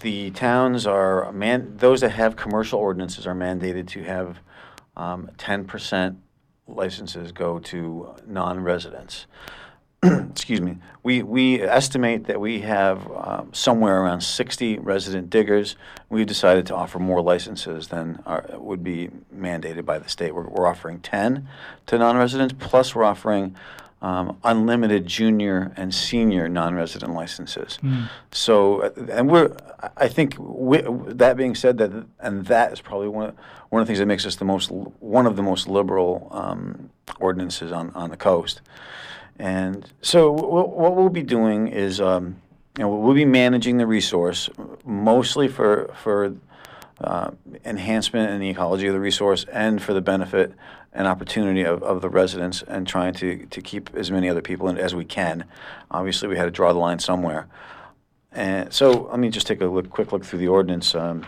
The 0.00 0.30
towns 0.32 0.86
are 0.86 1.30
man 1.32 1.76
those 1.76 2.00
that 2.00 2.10
have 2.10 2.36
commercial 2.36 2.80
ordinances 2.80 3.26
are 3.26 3.34
mandated 3.34 3.86
to 3.88 4.02
have 4.02 4.38
um, 4.96 5.30
ten 5.38 5.64
percent 5.64 6.18
licenses 6.66 7.32
go 7.32 7.58
to 7.60 8.14
non-residents. 8.26 9.26
Excuse 10.30 10.60
me. 10.60 10.78
We 11.02 11.22
we 11.22 11.62
estimate 11.62 12.24
that 12.26 12.40
we 12.40 12.60
have 12.60 13.10
um, 13.14 13.52
somewhere 13.52 14.02
around 14.02 14.22
60 14.22 14.78
resident 14.78 15.30
diggers. 15.30 15.76
We've 16.08 16.26
decided 16.26 16.66
to 16.66 16.74
offer 16.74 16.98
more 16.98 17.22
licenses 17.22 17.88
than 17.88 18.22
are, 18.26 18.44
would 18.54 18.82
be 18.82 19.10
mandated 19.34 19.84
by 19.84 19.98
the 19.98 20.08
state. 20.08 20.34
We're, 20.34 20.48
we're 20.48 20.66
offering 20.66 21.00
10 21.00 21.48
to 21.86 21.98
non-residents, 21.98 22.54
plus 22.58 22.94
we're 22.94 23.04
offering 23.04 23.56
um, 24.02 24.36
unlimited 24.44 25.06
junior 25.06 25.72
and 25.76 25.94
senior 25.94 26.46
non-resident 26.46 27.14
licenses. 27.14 27.78
So, 28.32 28.82
uh, 28.82 28.90
and 29.10 29.30
we're, 29.30 29.56
I 29.96 30.08
think, 30.08 30.36
we, 30.38 30.82
that 30.82 31.38
being 31.38 31.54
said, 31.54 31.78
that 31.78 32.06
and 32.20 32.44
that 32.46 32.72
is 32.72 32.82
probably 32.82 33.08
one 33.08 33.30
of, 33.30 33.34
one 33.70 33.80
of 33.80 33.86
the 33.86 33.90
things 33.90 34.00
that 34.00 34.06
makes 34.06 34.26
us 34.26 34.36
the 34.36 34.44
most, 34.44 34.70
one 34.70 35.24
of 35.26 35.36
the 35.36 35.42
most 35.42 35.68
liberal 35.68 36.28
um, 36.32 36.90
ordinances 37.18 37.72
on, 37.72 37.90
on 37.94 38.10
the 38.10 38.16
coast. 38.18 38.60
And 39.38 39.90
so, 40.00 40.30
what 40.30 40.96
we'll 40.96 41.08
be 41.08 41.22
doing 41.22 41.68
is, 41.68 42.00
um, 42.00 42.36
you 42.78 42.84
know, 42.84 42.88
we'll 42.88 43.14
be 43.14 43.24
managing 43.24 43.78
the 43.78 43.86
resource 43.86 44.48
mostly 44.84 45.48
for 45.48 45.92
for 46.02 46.36
uh, 47.00 47.30
enhancement 47.64 48.30
in 48.30 48.40
the 48.40 48.48
ecology 48.48 48.86
of 48.86 48.92
the 48.92 49.00
resource 49.00 49.44
and 49.52 49.82
for 49.82 49.92
the 49.92 50.00
benefit 50.00 50.52
and 50.92 51.08
opportunity 51.08 51.62
of, 51.62 51.82
of 51.82 52.00
the 52.00 52.08
residents 52.08 52.62
and 52.68 52.86
trying 52.86 53.12
to, 53.12 53.46
to 53.46 53.60
keep 53.60 53.90
as 53.94 54.12
many 54.12 54.28
other 54.28 54.40
people 54.40 54.68
in 54.68 54.78
as 54.78 54.94
we 54.94 55.04
can. 55.04 55.44
Obviously, 55.90 56.28
we 56.28 56.36
had 56.36 56.44
to 56.44 56.52
draw 56.52 56.72
the 56.72 56.78
line 56.78 57.00
somewhere. 57.00 57.48
And 58.30 58.72
so, 58.72 59.08
let 59.10 59.18
me 59.18 59.28
just 59.30 59.46
take 59.46 59.60
a 59.60 59.66
look, 59.66 59.90
quick 59.90 60.12
look 60.12 60.24
through 60.24 60.38
the 60.38 60.48
ordinance. 60.48 60.94
Um, 60.94 61.26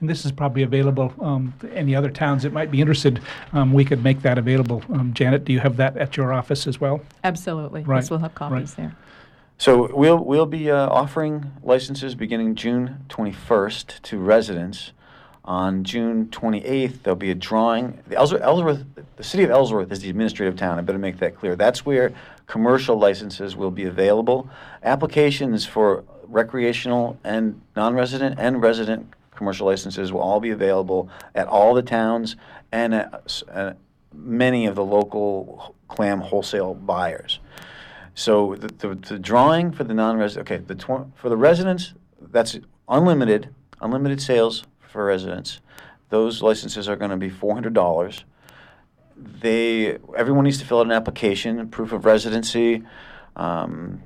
And 0.00 0.08
this 0.08 0.24
is 0.24 0.32
probably 0.32 0.62
available 0.62 1.12
um, 1.20 1.52
to 1.60 1.72
any 1.72 1.94
other 1.94 2.10
towns 2.10 2.44
that 2.44 2.52
might 2.52 2.70
be 2.70 2.80
interested. 2.80 3.20
Um, 3.52 3.72
we 3.72 3.84
could 3.84 4.02
make 4.04 4.22
that 4.22 4.38
available. 4.38 4.82
Um, 4.92 5.12
Janet, 5.12 5.44
do 5.44 5.52
you 5.52 5.60
have 5.60 5.76
that 5.78 5.96
at 5.96 6.16
your 6.16 6.32
office 6.32 6.66
as 6.66 6.80
well? 6.80 7.00
Absolutely. 7.24 7.82
Right, 7.82 7.98
Yes, 7.98 8.10
we'll 8.10 8.20
have 8.20 8.34
copies 8.34 8.74
there. 8.74 8.94
So 9.60 9.92
we'll 9.92 10.18
we'll 10.18 10.46
be 10.46 10.70
uh, 10.70 10.88
offering 10.88 11.50
licenses 11.64 12.14
beginning 12.14 12.54
June 12.54 13.04
21st 13.08 14.02
to 14.02 14.18
residents. 14.18 14.92
On 15.44 15.82
June 15.82 16.26
28th, 16.26 17.02
there'll 17.02 17.16
be 17.16 17.30
a 17.30 17.34
drawing. 17.34 17.98
The 18.06 18.16
Ellsworth, 18.16 18.42
Ellsworth, 18.42 18.84
the 19.16 19.24
city 19.24 19.44
of 19.44 19.50
Ellsworth 19.50 19.90
is 19.90 20.00
the 20.00 20.10
administrative 20.10 20.56
town. 20.56 20.78
I 20.78 20.82
better 20.82 20.98
make 20.98 21.18
that 21.18 21.36
clear. 21.36 21.56
That's 21.56 21.86
where 21.86 22.12
commercial 22.46 22.98
licenses 22.98 23.56
will 23.56 23.70
be 23.70 23.84
available. 23.84 24.48
Applications 24.82 25.64
for 25.64 26.04
recreational 26.26 27.18
and 27.24 27.60
non-resident 27.74 28.38
and 28.38 28.62
resident 28.62 29.12
commercial 29.38 29.66
licenses 29.66 30.12
will 30.12 30.20
all 30.20 30.40
be 30.40 30.50
available 30.50 31.08
at 31.34 31.46
all 31.46 31.72
the 31.74 31.82
towns 31.82 32.36
and 32.70 32.94
at, 32.94 33.42
uh, 33.50 33.72
many 34.12 34.66
of 34.66 34.74
the 34.74 34.84
local 34.84 35.74
clam 35.88 36.20
wholesale 36.20 36.74
buyers. 36.74 37.40
So 38.14 38.56
the, 38.56 38.68
the, 38.68 38.94
the 38.94 39.18
drawing 39.18 39.72
for 39.72 39.84
the 39.84 39.94
non-resident, 39.94 40.50
okay, 40.50 40.62
the 40.64 40.74
tw- 40.74 41.08
for 41.14 41.28
the 41.28 41.36
residents, 41.36 41.94
that's 42.20 42.58
unlimited, 42.88 43.54
unlimited 43.80 44.20
sales 44.20 44.64
for 44.80 45.04
residents. 45.04 45.60
Those 46.10 46.42
licenses 46.42 46.88
are 46.88 46.96
going 46.96 47.10
to 47.10 47.16
be 47.16 47.30
four 47.30 47.54
hundred 47.54 47.74
dollars. 47.74 48.24
They 49.16 49.98
everyone 50.16 50.44
needs 50.44 50.58
to 50.58 50.64
fill 50.64 50.78
out 50.80 50.86
an 50.86 50.92
application, 50.92 51.68
proof 51.68 51.92
of 51.92 52.04
residency, 52.04 52.82
um, 53.36 54.02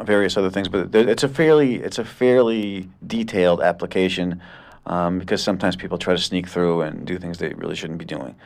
various 0.00 0.36
other 0.36 0.50
things. 0.50 0.68
But 0.68 0.94
it's 0.94 1.22
a 1.22 1.28
fairly 1.28 1.76
it's 1.76 1.98
a 1.98 2.04
fairly 2.04 2.88
detailed 3.06 3.60
application 3.60 4.40
um, 4.86 5.18
because 5.18 5.42
sometimes 5.42 5.76
people 5.76 5.98
try 5.98 6.14
to 6.14 6.20
sneak 6.20 6.48
through 6.48 6.82
and 6.82 7.06
do 7.06 7.18
things 7.18 7.38
they 7.38 7.52
really 7.54 7.76
shouldn't 7.76 7.98
be 7.98 8.04
doing. 8.04 8.36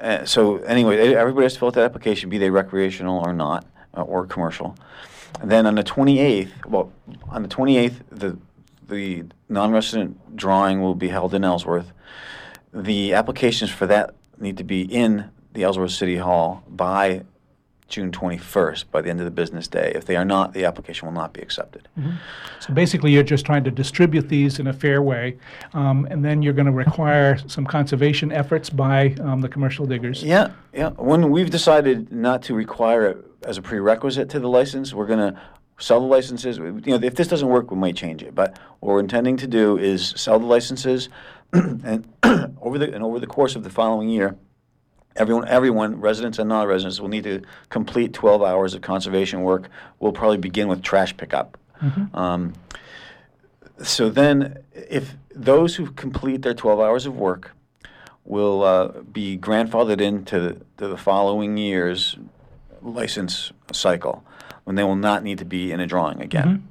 Uh, 0.00 0.24
so 0.24 0.58
anyway, 0.58 1.14
everybody 1.14 1.44
has 1.44 1.54
to 1.54 1.58
fill 1.58 1.68
out 1.68 1.74
that 1.74 1.84
application, 1.84 2.28
be 2.28 2.38
they 2.38 2.50
recreational 2.50 3.18
or 3.24 3.32
not, 3.32 3.66
uh, 3.96 4.02
or 4.02 4.26
commercial. 4.26 4.76
And 5.40 5.50
then 5.50 5.66
on 5.66 5.74
the 5.74 5.84
28th, 5.84 6.66
well, 6.66 6.92
on 7.28 7.42
the 7.42 7.48
28th, 7.48 7.94
the 8.10 8.38
the 8.88 9.24
non-resident 9.48 10.36
drawing 10.36 10.80
will 10.80 10.94
be 10.94 11.08
held 11.08 11.34
in 11.34 11.42
Ellsworth. 11.42 11.92
The 12.72 13.14
applications 13.14 13.70
for 13.70 13.86
that 13.88 14.14
need 14.38 14.58
to 14.58 14.64
be 14.64 14.82
in 14.82 15.30
the 15.54 15.64
Ellsworth 15.64 15.90
City 15.90 16.18
Hall 16.18 16.62
by 16.68 17.24
June 17.88 18.10
21st, 18.10 18.86
by 18.90 19.00
the 19.00 19.10
end 19.10 19.20
of 19.20 19.24
the 19.24 19.30
business 19.30 19.68
day. 19.68 19.92
If 19.94 20.06
they 20.06 20.16
are 20.16 20.24
not, 20.24 20.52
the 20.52 20.64
application 20.64 21.06
will 21.06 21.14
not 21.14 21.32
be 21.32 21.40
accepted. 21.40 21.88
So 22.60 22.74
basically, 22.74 23.12
you're 23.12 23.22
just 23.22 23.46
trying 23.46 23.62
to 23.64 23.70
distribute 23.70 24.28
these 24.28 24.58
in 24.58 24.66
a 24.66 24.72
fair 24.72 25.02
way, 25.02 25.36
um, 25.72 26.06
and 26.10 26.24
then 26.24 26.42
you're 26.42 26.52
going 26.52 26.66
to 26.66 26.72
require 26.72 27.38
some 27.46 27.64
conservation 27.64 28.32
efforts 28.32 28.70
by 28.70 29.14
um, 29.20 29.40
the 29.40 29.48
commercial 29.48 29.86
diggers. 29.86 30.22
Yeah, 30.22 30.50
yeah. 30.74 30.90
When 30.90 31.30
we've 31.30 31.50
decided 31.50 32.12
not 32.12 32.42
to 32.42 32.54
require 32.54 33.06
it 33.06 33.18
as 33.44 33.56
a 33.56 33.62
prerequisite 33.62 34.28
to 34.30 34.40
the 34.40 34.48
license, 34.48 34.92
we're 34.92 35.06
going 35.06 35.32
to 35.32 35.40
sell 35.78 36.00
the 36.00 36.06
licenses. 36.06 36.58
You 36.58 36.72
know, 36.86 36.94
if 36.96 37.14
this 37.14 37.28
doesn't 37.28 37.48
work, 37.48 37.70
we 37.70 37.76
might 37.76 37.96
change 37.96 38.22
it. 38.22 38.34
But 38.34 38.58
what 38.80 38.94
we're 38.94 39.00
intending 39.00 39.36
to 39.38 39.46
do 39.46 39.78
is 39.78 40.12
sell 40.16 40.40
the 40.40 40.46
licenses, 40.46 41.08
and 41.52 42.12
over 42.60 42.78
the 42.78 42.92
and 42.92 43.04
over 43.04 43.20
the 43.20 43.26
course 43.26 43.54
of 43.54 43.62
the 43.62 43.70
following 43.70 44.08
year, 44.08 44.36
everyone, 45.16 45.48
everyone, 45.48 46.00
residents 46.00 46.38
and 46.38 46.48
non-residents, 46.48 47.00
will 47.00 47.08
need 47.08 47.24
to 47.24 47.42
complete 47.68 48.12
12 48.12 48.42
hours 48.42 48.74
of 48.74 48.82
conservation 48.82 49.42
work. 49.42 49.68
We'll 50.00 50.12
probably 50.12 50.38
begin 50.38 50.68
with 50.68 50.82
trash 50.82 51.16
pickup. 51.16 51.58
Um, 52.14 52.54
so 53.82 54.08
then, 54.08 54.58
if 54.72 55.14
those 55.34 55.76
who 55.76 55.90
complete 55.92 56.42
their 56.42 56.54
12 56.54 56.80
hours 56.80 57.06
of 57.06 57.16
work 57.16 57.52
will 58.24 58.62
uh, 58.62 58.88
be 59.12 59.38
grandfathered 59.38 60.00
into 60.00 60.60
to 60.78 60.88
the 60.88 60.96
following 60.96 61.56
year's 61.56 62.16
license 62.82 63.52
cycle 63.72 64.24
when 64.64 64.76
they 64.76 64.82
will 64.82 64.96
not 64.96 65.22
need 65.22 65.38
to 65.38 65.44
be 65.44 65.70
in 65.70 65.80
a 65.80 65.86
drawing 65.86 66.20
again. 66.20 66.66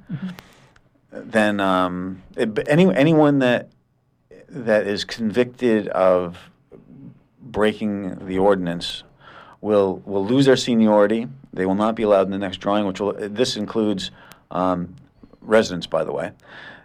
Then 1.10 1.60
um, 1.60 2.22
it, 2.36 2.58
any, 2.68 2.94
anyone 2.94 3.38
that 3.38 3.70
that 4.48 4.86
is 4.86 5.04
convicted 5.04 5.88
of 5.88 6.50
breaking 7.52 8.26
the 8.26 8.38
ordinance 8.38 9.02
will 9.60 10.02
will 10.04 10.24
lose 10.24 10.46
their 10.46 10.56
seniority. 10.56 11.28
They 11.52 11.66
will 11.66 11.74
not 11.74 11.94
be 11.94 12.02
allowed 12.02 12.26
in 12.26 12.30
the 12.30 12.38
next 12.38 12.58
drawing, 12.58 12.86
which 12.86 13.00
will 13.00 13.14
this 13.14 13.56
includes 13.56 14.10
um, 14.50 14.94
residents, 15.40 15.86
by 15.86 16.04
the 16.04 16.12
way. 16.12 16.32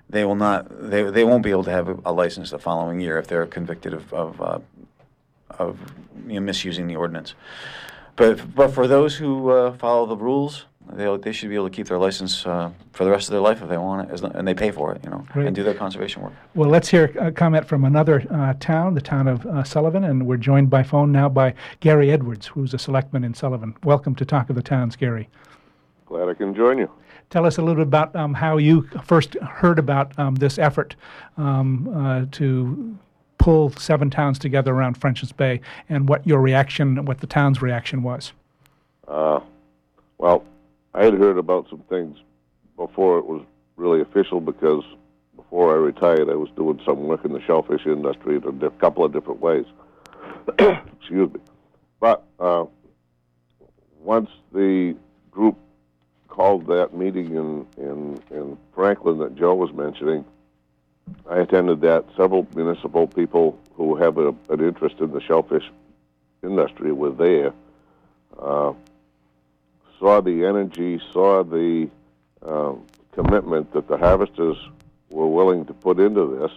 They 0.10 0.26
will 0.26 0.36
not. 0.36 0.68
They, 0.70 1.04
they 1.04 1.24
won't 1.24 1.44
be 1.44 1.52
able 1.52 1.64
to 1.66 1.72
have 1.72 1.88
a, 1.88 1.98
a 2.06 2.12
license 2.12 2.50
the 2.52 2.60
following 2.60 3.00
year 3.00 3.18
if 3.18 3.28
they're 3.28 3.46
convicted 3.46 3.94
of 3.94 4.14
of, 4.14 4.42
uh, 4.42 4.60
of 5.58 5.80
you 6.28 6.34
know, 6.34 6.42
misusing 6.42 6.88
the 6.88 6.96
ordinance. 6.96 7.34
But 8.16 8.54
but 8.54 8.74
for 8.74 8.88
those 8.88 9.16
who 9.16 9.50
uh, 9.50 9.74
follow 9.74 10.06
the 10.06 10.18
rules, 10.18 10.66
they 10.94 11.18
they 11.18 11.32
should 11.32 11.50
be 11.50 11.56
able 11.56 11.70
to 11.70 11.76
keep 11.76 11.88
their 11.88 11.98
license 11.98 12.46
uh, 12.46 12.72
for 12.92 13.04
the 13.04 13.10
rest 13.10 13.28
of 13.28 13.32
their 13.32 13.42
life 13.42 13.62
if 13.62 13.70
they 13.70 13.78
want 13.78 14.10
it, 14.10 14.14
as, 14.14 14.22
and 14.22 14.48
they 14.48 14.54
pay 14.54 14.72
for 14.72 14.94
it, 14.94 15.04
you 15.04 15.10
know, 15.10 15.26
Great. 15.32 15.48
and 15.48 15.56
do 15.56 15.64
their 15.64 15.74
conservation 15.74 16.22
work. 16.22 16.34
Well, 16.56 16.70
let's 16.70 16.90
hear 16.90 17.06
a 17.20 17.32
comment 17.32 17.66
from 17.66 17.86
another 17.86 18.26
uh, 18.30 18.54
town, 18.60 18.94
the 18.94 19.02
town 19.02 19.28
of 19.28 19.46
uh, 19.46 19.64
Sullivan, 19.64 20.04
and 20.04 20.26
we're 20.26 20.38
joined 20.38 20.70
by 20.70 20.84
phone 20.84 21.12
now 21.12 21.30
by 21.30 21.54
Gary 21.80 22.12
Edwards, 22.12 22.48
who's 22.48 22.74
a 22.74 22.78
selectman 22.78 23.24
in 23.24 23.34
Sullivan. 23.34 23.76
Welcome 23.84 24.16
to 24.16 24.26
Talk 24.26 24.50
of 24.50 24.56
the 24.56 24.62
Towns, 24.62 24.96
Gary. 24.96 25.30
Glad 26.06 26.30
I 26.30 26.34
can 26.34 26.54
join 26.54 26.78
you. 26.78 26.92
Tell 27.30 27.46
us 27.46 27.58
a 27.58 27.62
little 27.62 27.76
bit 27.76 27.88
about 27.88 28.14
um, 28.16 28.34
how 28.34 28.58
you 28.58 28.82
first 29.06 29.36
heard 29.36 29.80
about 29.80 30.18
um, 30.20 30.36
this 30.36 30.60
effort 30.60 30.96
um, 31.38 31.88
uh, 31.96 32.26
to 32.32 32.98
pull 33.38 33.72
seven 33.72 34.10
towns 34.10 34.38
together 34.38 34.74
around 34.74 34.96
French's 34.96 35.32
Bay, 35.32 35.62
and 35.90 36.08
what 36.08 36.26
your 36.28 36.42
reaction, 36.42 37.06
what 37.06 37.20
the 37.20 37.28
town's 37.28 37.62
reaction 37.62 38.04
was. 38.04 38.34
Uh, 39.08 39.40
well, 40.20 40.44
I 40.94 41.06
had 41.06 41.14
heard 41.16 41.38
about 41.38 41.70
some 41.70 41.84
things 41.90 42.18
before 42.76 43.20
it 43.20 43.26
was 43.26 43.44
really 43.76 44.02
official 44.02 44.42
because 44.42 44.84
before 45.36 45.74
I 45.74 45.78
retired, 45.78 46.30
I 46.30 46.36
was 46.36 46.50
doing 46.56 46.82
some 46.86 47.04
work 47.04 47.26
in 47.26 47.34
the 47.34 47.42
shellfish 47.42 47.86
industry 47.86 48.36
in 48.36 48.64
a 48.64 48.70
couple 48.72 49.06
of 49.06 49.14
different 49.14 49.40
ways. 49.40 49.66
Excuse 50.60 51.34
me. 51.34 51.40
But 52.00 52.24
uh, 52.40 52.66
once 54.00 54.30
the 54.54 54.96
group 55.30 55.58
called 56.28 56.68
that 56.68 56.94
meeting 56.94 57.36
in, 57.36 57.68
in, 57.78 58.22
in 58.32 58.58
Franklin 58.74 59.20
that 59.20 59.36
Joe 59.36 59.56
was 59.56 59.72
mentioning, 59.74 60.26
I 61.30 61.40
attended 61.40 61.82
that. 61.82 62.06
Several 62.18 62.48
municipal 62.56 63.08
people 63.08 63.60
who 63.76 63.96
have 63.96 64.18
a, 64.18 64.30
an 64.50 64.62
interest 64.62 64.96
in 65.00 65.12
the 65.12 65.22
shellfish 65.22 65.66
industry 66.44 66.92
were 66.92 67.12
there. 67.12 67.54
Uh, 68.40 68.74
saw 70.02 70.20
the 70.20 70.44
energy, 70.46 71.00
saw 71.14 71.44
the 71.44 71.88
um, 72.42 72.84
commitment 73.14 73.72
that 73.74 73.88
the 73.88 73.98
harvesters 73.98 74.58
were 75.12 75.28
willing 75.28 75.64
to 75.68 75.74
put 75.74 76.00
into 76.00 76.26
this, 76.40 76.52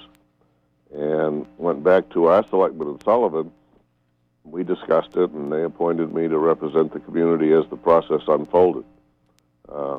and 0.98 1.46
went 1.58 1.84
back 1.84 2.08
to 2.10 2.24
our 2.24 2.42
selectman 2.48 2.88
in 2.88 3.00
Sullivan. 3.02 3.52
We 4.44 4.64
discussed 4.64 5.16
it, 5.16 5.30
and 5.30 5.52
they 5.52 5.62
appointed 5.62 6.14
me 6.14 6.26
to 6.28 6.38
represent 6.38 6.92
the 6.92 7.00
community 7.00 7.52
as 7.52 7.64
the 7.68 7.76
process 7.76 8.22
unfolded. 8.26 8.84
Uh, 9.68 9.98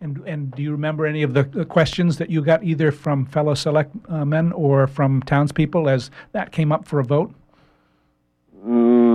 And, 0.00 0.18
and 0.26 0.50
do 0.54 0.62
you 0.62 0.72
remember 0.72 1.06
any 1.06 1.22
of 1.22 1.32
the, 1.32 1.44
the 1.44 1.64
questions 1.64 2.18
that 2.18 2.28
you 2.28 2.42
got 2.42 2.62
either 2.62 2.92
from 2.92 3.26
fellow 3.26 3.54
selectmen 3.54 4.52
or 4.52 4.86
from 4.86 5.22
townspeople 5.22 5.88
as 5.88 6.10
that 6.32 6.52
came 6.52 6.70
up 6.70 6.86
for 6.86 6.98
a 7.00 7.04
vote? 7.04 7.30
Mm, 8.66 9.05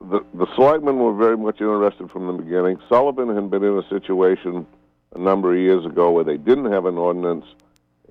the 0.00 0.24
the 0.34 0.46
selectmen 0.54 0.98
were 0.98 1.14
very 1.14 1.36
much 1.36 1.60
interested 1.60 2.10
from 2.10 2.26
the 2.26 2.42
beginning. 2.42 2.78
Sullivan 2.88 3.34
had 3.34 3.50
been 3.50 3.62
in 3.62 3.78
a 3.78 3.88
situation 3.88 4.66
a 5.14 5.18
number 5.18 5.52
of 5.52 5.58
years 5.58 5.84
ago 5.84 6.10
where 6.10 6.24
they 6.24 6.36
didn't 6.36 6.72
have 6.72 6.86
an 6.86 6.96
ordinance 6.96 7.44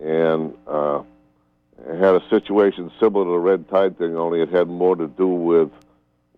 and 0.02 0.54
uh, 0.68 1.02
had 1.88 2.16
a 2.16 2.24
situation 2.30 2.92
similar 3.00 3.26
to 3.26 3.32
the 3.32 3.38
red 3.38 3.68
tide 3.70 3.98
thing, 3.98 4.16
only 4.16 4.42
it 4.42 4.50
had 4.50 4.68
more 4.68 4.96
to 4.96 5.08
do 5.08 5.28
with 5.28 5.72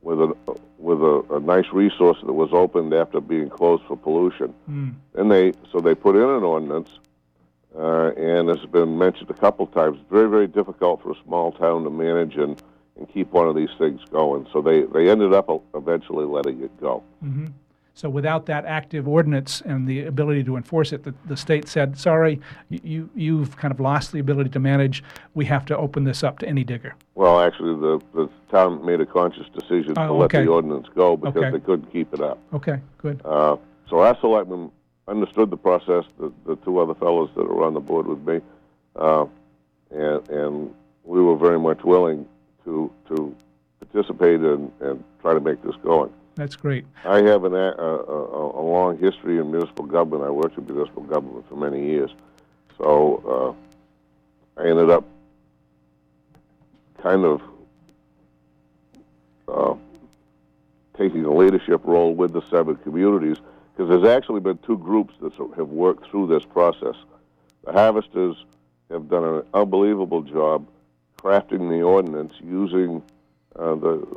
with 0.01 0.19
a 0.21 0.33
with 0.77 1.01
a, 1.01 1.35
a 1.35 1.39
nice 1.39 1.67
resource 1.73 2.17
that 2.25 2.33
was 2.33 2.49
opened 2.53 2.93
after 2.93 3.19
being 3.19 3.49
closed 3.49 3.83
for 3.87 3.97
pollution. 3.97 4.53
And 5.15 5.31
they 5.31 5.53
so 5.71 5.79
they 5.79 5.95
put 5.95 6.15
in 6.15 6.23
an 6.23 6.43
ordinance, 6.43 6.89
uh, 7.77 8.11
and 8.15 8.49
it's 8.49 8.65
been 8.65 8.97
mentioned 8.97 9.29
a 9.29 9.33
couple 9.33 9.67
times. 9.67 9.99
Very 10.09 10.29
very 10.29 10.47
difficult 10.47 11.03
for 11.03 11.11
a 11.11 11.23
small 11.25 11.51
town 11.51 11.83
to 11.83 11.89
manage 11.89 12.35
and 12.37 12.61
and 13.01 13.11
keep 13.11 13.31
one 13.31 13.47
of 13.47 13.55
these 13.55 13.69
things 13.79 13.99
going. 14.11 14.45
So 14.53 14.61
they, 14.61 14.83
they 14.83 15.09
ended 15.09 15.33
up 15.33 15.49
eventually 15.73 16.25
letting 16.25 16.61
it 16.61 16.79
go. 16.79 17.03
So 17.95 18.09
without 18.09 18.45
that 18.45 18.65
active 18.65 19.07
ordinance 19.07 19.61
and 19.61 19.87
the 19.87 20.05
ability 20.05 20.43
to 20.45 20.55
enforce 20.55 20.93
it, 20.93 21.03
the, 21.03 21.13
the 21.25 21.35
state 21.35 21.67
said, 21.67 21.97
sorry, 21.97 22.39
you, 22.69 23.09
you've 23.15 23.57
kind 23.57 23.71
of 23.73 23.79
lost 23.79 24.11
the 24.11 24.19
ability 24.19 24.51
to 24.51 24.59
manage. 24.59 25.03
We 25.33 25.45
have 25.45 25.65
to 25.65 25.77
open 25.77 26.03
this 26.03 26.23
up 26.23 26.39
to 26.39 26.47
any 26.47 26.63
digger. 26.63 26.95
Well, 27.15 27.41
actually, 27.41 27.79
the, 27.79 28.01
the 28.13 28.29
town 28.51 28.85
made 28.85 29.01
a 29.01 29.05
conscious 29.05 29.47
decision 29.49 29.95
to 29.95 30.07
Oh, 30.07 30.17
let 30.17 30.25
okay. 30.25 30.43
the 30.43 30.49
ordinance 30.51 30.87
go 30.95 31.17
because 31.17 31.35
Okay. 31.35 31.51
they 31.51 31.59
couldn't 31.59 31.91
keep 31.91 32.13
it 32.13 32.21
up. 32.21 32.37
Okay, 32.53 32.79
good. 32.99 33.19
Uh, 33.25 33.57
so 33.89 33.99
our 33.99 34.15
selectmen 34.21 34.71
understood 35.07 35.49
the 35.49 35.57
process. 35.57 36.05
The, 36.19 36.31
the 36.45 36.55
two 36.57 36.77
other 36.79 36.93
fellows 36.93 37.31
that 37.35 37.41
are 37.41 37.63
on 37.63 37.73
the 37.73 37.79
board 37.81 38.07
with 38.07 38.25
me, 38.25 38.39
uh, 38.95 39.25
and 39.89 40.29
and 40.29 40.73
we 41.03 41.19
were 41.21 41.35
very 41.35 41.59
much 41.59 41.83
willing 41.83 42.25
to 42.66 42.91
to 43.07 43.36
participate 43.80 44.39
and, 44.39 44.72
and 44.80 45.03
try 45.22 45.34
to 45.34 45.39
make 45.39 45.62
this 45.64 45.76
going. 45.84 46.12
That's 46.36 46.55
great. 46.55 46.86
I 47.03 47.22
have 47.24 47.43
an, 47.43 47.53
a, 47.53 47.57
a, 47.57 47.95
a 47.97 48.62
a 48.62 48.64
long 48.64 48.97
history 48.97 49.38
in 49.38 49.51
municipal 49.51 49.86
government. 49.86 50.24
I 50.24 50.30
worked 50.30 50.57
in 50.57 50.66
municipal 50.66 51.03
government 51.03 51.47
for 51.49 51.55
many 51.55 51.86
years. 51.86 52.12
So 52.78 53.57
uh, 54.57 54.62
I 54.62 54.70
ended 54.70 54.89
up 54.89 55.05
kind 57.01 57.26
of 57.26 57.41
uh, 59.47 59.76
taking 60.97 61.26
a 61.26 61.34
leadership 61.34 61.82
role 61.84 62.14
with 62.14 62.34
the 62.34 62.41
seven 62.49 62.76
communities 62.78 63.38
because 63.74 63.89
there's 63.89 64.16
actually 64.16 64.39
been 64.39 64.57
two 64.59 64.78
groups 64.78 65.14
that 65.22 65.34
have 65.57 65.70
worked 65.70 66.09
through 66.09 66.28
this 66.28 66.43
process. 66.43 66.95
The 67.66 67.72
harvesters 67.72 68.36
have 68.89 69.09
done 69.09 69.24
an 69.24 69.43
unbelievable 69.53 70.22
job 70.22 70.68
crafting 71.22 71.69
the 71.69 71.82
ordinance 71.82 72.34
using 72.43 73.01
uh, 73.57 73.76
the 73.76 74.07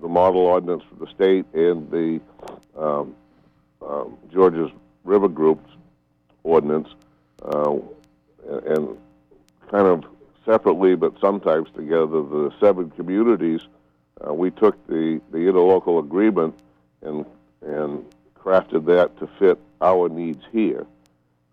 the 0.00 0.08
model 0.08 0.40
ordinance 0.40 0.82
for 0.88 1.04
the 1.04 1.10
state 1.12 1.46
and 1.54 1.88
the 1.90 2.20
um, 2.76 3.14
um, 3.86 4.18
Georges 4.32 4.70
River 5.04 5.28
Group's 5.28 5.70
ordinance, 6.42 6.88
uh, 7.44 7.76
and, 8.66 8.98
kind 9.70 9.86
of 9.86 10.04
separately 10.44 10.96
but 10.96 11.14
sometimes 11.20 11.68
together, 11.74 12.06
the 12.22 12.52
seven 12.60 12.90
communities. 12.90 13.60
Uh, 14.26 14.34
we 14.34 14.50
took 14.50 14.86
the 14.88 15.20
the 15.30 15.38
interlocal 15.38 15.98
agreement 15.98 16.58
and 17.02 17.24
and 17.62 18.04
crafted 18.36 18.84
that 18.86 19.16
to 19.18 19.28
fit 19.38 19.58
our 19.80 20.08
needs 20.08 20.42
here. 20.50 20.84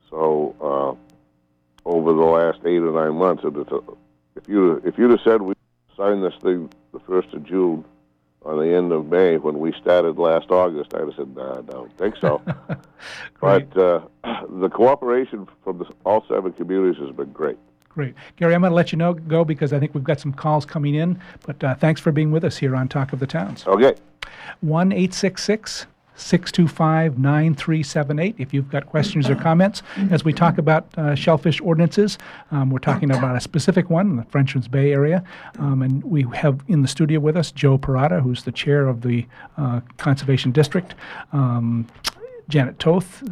So 0.09 0.55
uh, 0.59 1.89
over 1.89 2.13
the 2.13 2.19
last 2.19 2.59
eight 2.65 2.79
or 2.79 2.91
nine 2.91 3.15
months, 3.15 3.43
it, 3.43 3.55
a, 3.55 3.81
if 4.41 4.47
you 4.47 4.81
if 4.85 4.97
you'd 4.97 5.11
have 5.11 5.21
said 5.23 5.41
we 5.41 5.53
signed 5.95 6.23
this 6.23 6.33
thing 6.41 6.69
the 6.93 6.99
first 7.01 7.33
of 7.33 7.43
June 7.43 7.83
on 8.43 8.57
the 8.57 8.73
end 8.73 8.91
of 8.91 9.07
May 9.07 9.37
when 9.37 9.59
we 9.59 9.73
started 9.73 10.17
last 10.17 10.49
August, 10.49 10.93
I'd 10.93 11.01
have 11.01 11.13
said, 11.15 11.35
nah, 11.35 11.59
I 11.59 11.61
don't 11.61 11.95
think 11.97 12.15
so. 12.17 12.41
But 13.41 13.75
uh, 13.77 14.01
the 14.49 14.69
cooperation 14.69 15.47
from 15.63 15.77
the, 15.77 15.85
all 16.05 16.25
seven 16.27 16.51
communities 16.53 17.01
has 17.01 17.15
been 17.15 17.31
great. 17.31 17.57
Great. 17.87 18.13
Gary, 18.35 18.53
I'm 18.53 18.61
going 18.61 18.71
to 18.71 18.75
let 18.75 18.91
you 18.91 18.97
know 18.97 19.13
go 19.13 19.45
because 19.45 19.71
I 19.71 19.79
think 19.79 19.95
we've 19.95 20.03
got 20.03 20.19
some 20.19 20.33
calls 20.33 20.65
coming 20.65 20.95
in. 20.95 21.19
But 21.45 21.63
uh, 21.63 21.75
thanks 21.75 22.01
for 22.01 22.11
being 22.11 22.31
with 22.31 22.43
us 22.43 22.57
here 22.57 22.75
on 22.75 22.89
Talk 22.89 23.13
of 23.13 23.19
the 23.19 23.27
Towns. 23.27 23.65
Okay. 23.65 23.95
1 24.61 24.91
866 24.91 25.85
625 26.19 27.17
9378. 27.17 28.35
If 28.37 28.53
you've 28.53 28.69
got 28.69 28.85
questions 28.85 29.29
or 29.29 29.35
comments 29.35 29.81
as 30.11 30.23
we 30.23 30.33
talk 30.33 30.57
about 30.57 30.87
uh, 30.97 31.15
shellfish 31.15 31.61
ordinances, 31.61 32.17
um, 32.51 32.69
we're 32.69 32.79
talking 32.79 33.11
about 33.11 33.35
a 33.35 33.39
specific 33.39 33.89
one 33.89 34.09
in 34.09 34.15
the 34.17 34.23
Frenchman's 34.25 34.67
Bay 34.67 34.91
area. 34.91 35.23
Um, 35.57 35.81
and 35.81 36.03
we 36.03 36.25
have 36.33 36.61
in 36.67 36.81
the 36.81 36.87
studio 36.87 37.19
with 37.19 37.37
us 37.37 37.51
Joe 37.51 37.77
Parada, 37.77 38.21
who's 38.21 38.43
the 38.43 38.51
chair 38.51 38.87
of 38.87 39.01
the 39.01 39.25
uh, 39.57 39.81
Conservation 39.97 40.51
District. 40.51 40.95
Um, 41.31 41.87
Janet 42.49 42.79
Toth, 42.79 43.23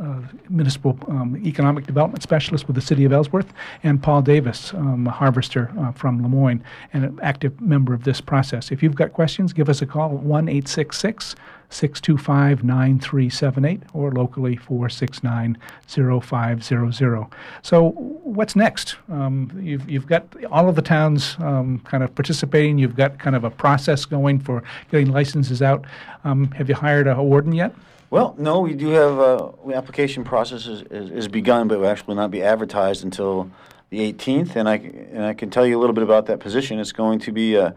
uh, 0.00 0.20
Municipal 0.48 0.98
um, 1.08 1.40
Economic 1.46 1.86
Development 1.86 2.22
Specialist 2.22 2.66
with 2.66 2.74
the 2.74 2.82
City 2.82 3.04
of 3.04 3.12
Ellsworth, 3.12 3.52
and 3.84 4.02
Paul 4.02 4.22
Davis, 4.22 4.74
um, 4.74 5.06
a 5.06 5.10
harvester 5.10 5.72
uh, 5.78 5.92
from 5.92 6.20
Lamoine, 6.20 6.60
and 6.92 7.04
an 7.04 7.18
active 7.22 7.60
member 7.60 7.94
of 7.94 8.02
this 8.02 8.20
process. 8.20 8.72
If 8.72 8.82
you've 8.82 8.96
got 8.96 9.12
questions, 9.12 9.52
give 9.52 9.68
us 9.68 9.82
a 9.82 9.86
call 9.86 10.16
at 10.16 10.22
1 10.22 10.48
866 10.48 11.36
625 11.72 12.64
9378 12.64 13.82
or 13.92 14.10
locally 14.10 14.56
469 14.56 15.56
0500. 15.86 17.26
So, 17.62 17.90
what's 17.90 18.56
next? 18.56 18.96
Um, 19.08 19.56
you've, 19.62 19.88
you've 19.88 20.06
got 20.06 20.26
all 20.50 20.68
of 20.68 20.74
the 20.74 20.82
towns 20.82 21.36
um, 21.38 21.78
kind 21.84 22.02
of 22.02 22.12
participating, 22.16 22.78
you've 22.78 22.96
got 22.96 23.20
kind 23.20 23.36
of 23.36 23.44
a 23.44 23.50
process 23.50 24.04
going 24.04 24.40
for 24.40 24.64
getting 24.90 25.12
licenses 25.12 25.62
out. 25.62 25.84
Um, 26.24 26.50
have 26.52 26.68
you 26.68 26.74
hired 26.74 27.06
a 27.06 27.22
warden 27.22 27.52
yet? 27.52 27.72
Well, 28.10 28.34
no, 28.36 28.58
we 28.60 28.74
do 28.74 28.88
have, 28.88 29.18
uh, 29.20 29.52
application 29.72 30.24
process 30.24 30.66
is, 30.66 30.82
is, 30.90 31.10
is 31.12 31.28
begun, 31.28 31.68
but 31.68 31.76
it 31.76 31.78
will 31.78 31.86
actually 31.86 32.16
not 32.16 32.32
be 32.32 32.42
advertised 32.42 33.04
until 33.04 33.48
the 33.90 34.12
18th. 34.12 34.56
And 34.56 34.68
I, 34.68 34.74
and 34.74 35.24
I 35.24 35.32
can 35.32 35.48
tell 35.48 35.64
you 35.64 35.78
a 35.78 35.80
little 35.80 35.94
bit 35.94 36.02
about 36.02 36.26
that 36.26 36.40
position. 36.40 36.80
It's 36.80 36.90
going 36.90 37.20
to 37.20 37.30
be, 37.30 37.56
uh, 37.56 37.70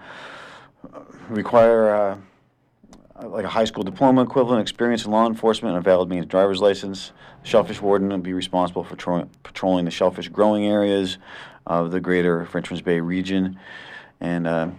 require, 1.30 1.96
uh, 3.22 3.28
like 3.28 3.46
a 3.46 3.50
high 3.50 3.66
school 3.66 3.84
diploma 3.84 4.24
equivalent 4.24 4.60
experience 4.60 5.06
in 5.06 5.12
law 5.12 5.28
enforcement 5.28 5.76
and 5.76 5.86
a 5.86 5.88
valid 5.88 6.10
Maine's 6.10 6.26
driver's 6.26 6.60
license. 6.60 7.12
Shellfish 7.44 7.80
warden 7.80 8.10
will 8.10 8.18
be 8.18 8.34
responsible 8.34 8.84
for 8.84 8.96
tro- 8.96 9.30
patrolling 9.44 9.86
the 9.86 9.92
shellfish 9.92 10.30
growing 10.30 10.66
areas 10.66 11.20
of 11.68 11.92
the 11.92 12.00
greater 12.00 12.46
Frenchman's 12.48 12.82
Bay 12.82 13.00
region. 13.00 13.60
And, 14.20 14.48
uh, 14.48 14.70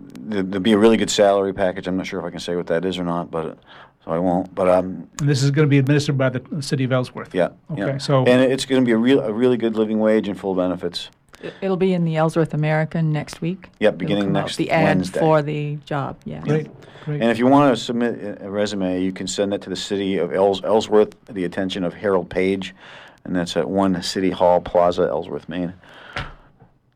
there- 0.00 0.42
there'll 0.42 0.60
be 0.60 0.72
a 0.72 0.78
really 0.78 0.96
good 0.96 1.10
salary 1.10 1.52
package. 1.52 1.86
I'm 1.86 1.96
not 1.96 2.06
sure 2.08 2.18
if 2.18 2.26
I 2.26 2.30
can 2.30 2.40
say 2.40 2.56
what 2.56 2.66
that 2.66 2.84
is 2.84 2.98
or 2.98 3.04
not, 3.04 3.30
but, 3.30 3.56
so 4.04 4.10
I 4.12 4.18
won't. 4.18 4.54
But, 4.54 4.68
um, 4.68 5.08
And 5.20 5.28
this 5.28 5.42
is 5.42 5.50
going 5.50 5.66
to 5.66 5.70
be 5.70 5.78
administered 5.78 6.16
by 6.18 6.30
the 6.30 6.42
City 6.62 6.84
of 6.84 6.92
Ellsworth. 6.92 7.34
yeah. 7.34 7.48
yeah. 7.76 7.84
Okay, 7.86 7.98
so- 7.98 8.24
and 8.24 8.40
it's 8.40 8.64
going 8.64 8.80
to 8.82 8.86
be 8.86 8.92
a 8.92 8.96
real, 8.96 9.20
a 9.20 9.32
really 9.32 9.56
good 9.56 9.76
living 9.76 9.98
wage 10.00 10.28
and 10.28 10.38
full 10.38 10.54
benefits. 10.54 11.10
It- 11.42 11.54
It'll 11.62 11.76
be 11.76 11.92
in 11.94 12.04
the 12.04 12.16
Ellsworth 12.16 12.52
American 12.54 13.12
next 13.12 13.40
week. 13.40 13.68
Yep, 13.80 13.98
beginning 13.98 14.24
come 14.24 14.36
out, 14.36 14.40
next 14.42 14.56
The 14.56 14.70
ad 14.70 14.84
Wednesday. 14.84 15.20
for 15.20 15.42
the 15.42 15.76
job, 15.86 16.16
yeah. 16.24 16.40
Great, 16.40 16.68
great. 17.04 17.20
And 17.22 17.30
if 17.30 17.38
you 17.38 17.46
want 17.46 17.74
to 17.76 17.82
submit 17.82 18.22
a- 18.22 18.46
a 18.46 18.50
resume, 18.50 19.02
you 19.02 19.12
can 19.12 19.26
send 19.26 19.52
that 19.52 19.62
to 19.62 19.70
the 19.70 19.76
city 19.76 20.18
of 20.18 20.32
Ells- 20.32 20.62
Ellsworth, 20.64 21.14
the 21.26 21.44
attention 21.44 21.82
of 21.84 21.94
Harold 21.94 22.28
Page, 22.30 22.74
and 23.24 23.34
that's 23.36 23.56
at 23.56 23.68
One 23.68 24.02
City 24.02 24.30
Hall 24.30 24.60
Plaza, 24.60 25.02
Ellsworth, 25.10 25.48
Maine. 25.48 25.74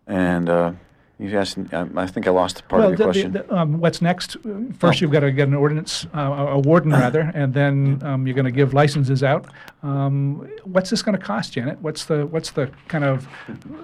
And 0.06 0.48
uh, 0.50 0.72
you 1.18 1.38
asked, 1.38 1.58
I 1.72 1.86
I 1.96 2.06
think 2.06 2.26
I 2.26 2.30
lost 2.30 2.66
part 2.68 2.80
well, 2.80 2.92
of 2.92 2.98
your 2.98 2.98
the- 2.98 3.04
question. 3.04 3.32
the- 3.32 3.54
um, 3.56 3.78
what's 3.78 4.02
next? 4.02 4.36
First, 4.78 4.98
Oh. 4.98 5.00
you've 5.00 5.12
got 5.12 5.20
to 5.20 5.30
get 5.32 5.46
an 5.48 5.54
ordinance, 5.54 6.06
uh, 6.14 6.18
a 6.20 6.46
a 6.54 6.58
warden 6.58 6.90
rather, 6.92 7.30
and 7.34 7.54
then 7.54 8.00
um, 8.02 8.26
you're 8.26 8.34
going 8.34 8.44
to 8.46 8.50
give 8.50 8.74
licenses 8.74 9.22
out. 9.22 9.46
Um, 9.82 10.48
what's 10.64 10.90
this 10.90 11.02
going 11.02 11.16
to 11.18 11.24
cost, 11.24 11.52
Janet? 11.52 11.78
What's 11.80 12.04
the 12.06 12.26
what's 12.26 12.50
the 12.50 12.68
kind 12.88 13.04
of 13.04 13.28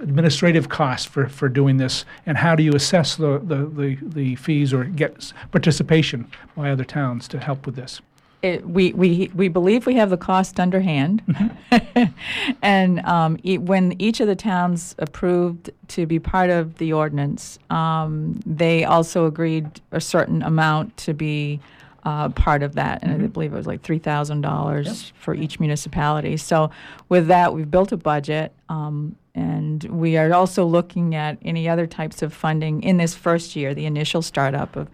administrative 0.03 0.69
cost 0.69 1.09
for, 1.09 1.29
for 1.29 1.49
doing 1.49 1.77
this, 1.77 2.05
and 2.27 2.37
how 2.39 2.55
do 2.57 2.63
you 2.63 2.73
assess 2.73 3.17
the, 3.17 3.39
the, 3.45 3.67
the, 3.67 3.99
the 4.03 4.35
fees 4.37 4.73
or 4.73 4.85
get 4.85 5.33
participation 5.53 6.27
by 6.57 6.71
other 6.71 6.85
towns 6.85 7.29
to 7.29 7.39
help 7.39 7.67
with 7.67 7.77
this? 7.77 8.01
It, 8.43 8.67
we, 8.67 8.93
we, 8.95 9.31
we 9.35 9.49
believe 9.49 9.85
we 9.85 9.95
have 9.97 10.09
the 10.09 10.17
cost 10.17 10.59
underhand. 10.59 11.23
and 12.63 13.01
um, 13.01 13.39
e- 13.43 13.59
when 13.59 14.01
each 14.01 14.21
of 14.21 14.27
the 14.27 14.37
towns 14.37 14.95
approved 14.99 15.71
to 15.89 16.07
be 16.07 16.19
part 16.19 16.49
of 16.49 16.79
the 16.79 16.93
ordinance, 16.93 17.59
um, 17.69 18.41
they 18.47 18.85
also 18.85 19.27
agreed 19.27 19.83
a 19.93 20.01
certain 20.01 20.43
amount 20.43 20.97
to 20.99 21.13
be 21.13 21.61
uh, 22.05 22.31
part 22.31 22.63
of 22.63 22.75
that. 22.77 23.03
And 23.03 23.23
I 23.23 23.27
believe 23.27 23.53
it 23.53 23.57
was 23.57 23.67
like 23.67 23.83
$3,000 23.83 25.13
for 25.19 25.35
each 25.35 25.61
municipality. 25.61 26.37
So 26.37 26.71
with 27.09 27.27
that, 27.27 27.53
we've 27.53 27.71
built 27.71 27.93
a 27.93 27.97
budget. 27.97 28.53
Um, 28.69 29.17
and 29.35 29.85
we 29.85 30.17
are 30.17 30.33
also 30.33 30.65
looking 30.65 31.15
at 31.15 31.39
any 31.43 31.69
other 31.69 31.87
types 31.87 32.23
of 32.23 32.33
funding 32.33 32.83
in 32.83 32.97
this 32.97 33.15
first 33.15 33.55
year, 33.55 33.75
the 33.75 33.87
initial 33.87 34.23
startup 34.23 34.77
of 34.77 34.89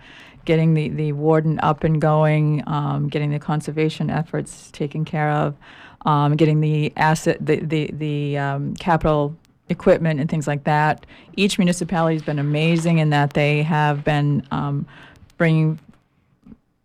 getting 0.47 0.72
the, 0.72 0.88
the 0.88 1.12
warden 1.12 1.61
up 1.62 1.84
and 1.84 2.01
going, 2.01 2.62
um, 2.66 3.09
getting 3.09 3.30
the 3.30 3.38
conservation 3.38 4.09
efforts 4.09 4.70
taken 4.70 5.05
care 5.05 5.30
of, 5.30 5.55
um, 6.07 6.36
getting 6.36 6.61
the 6.61 6.92
asset, 6.97 7.36
the, 7.44 7.57
the, 7.57 7.90
the 7.92 8.38
um, 8.38 8.74
capital 8.76 9.36
equipment 9.68 10.20
and 10.20 10.30
things 10.30 10.47
like 10.47 10.64
that. 10.64 11.05
Each 11.36 11.59
municipality 11.59 12.14
has 12.14 12.22
been 12.22 12.38
amazing 12.38 12.99
in 12.99 13.11
that 13.11 13.34
they 13.34 13.62
have 13.64 14.05
been 14.05 14.47
um, 14.51 14.86
bringing 15.36 15.78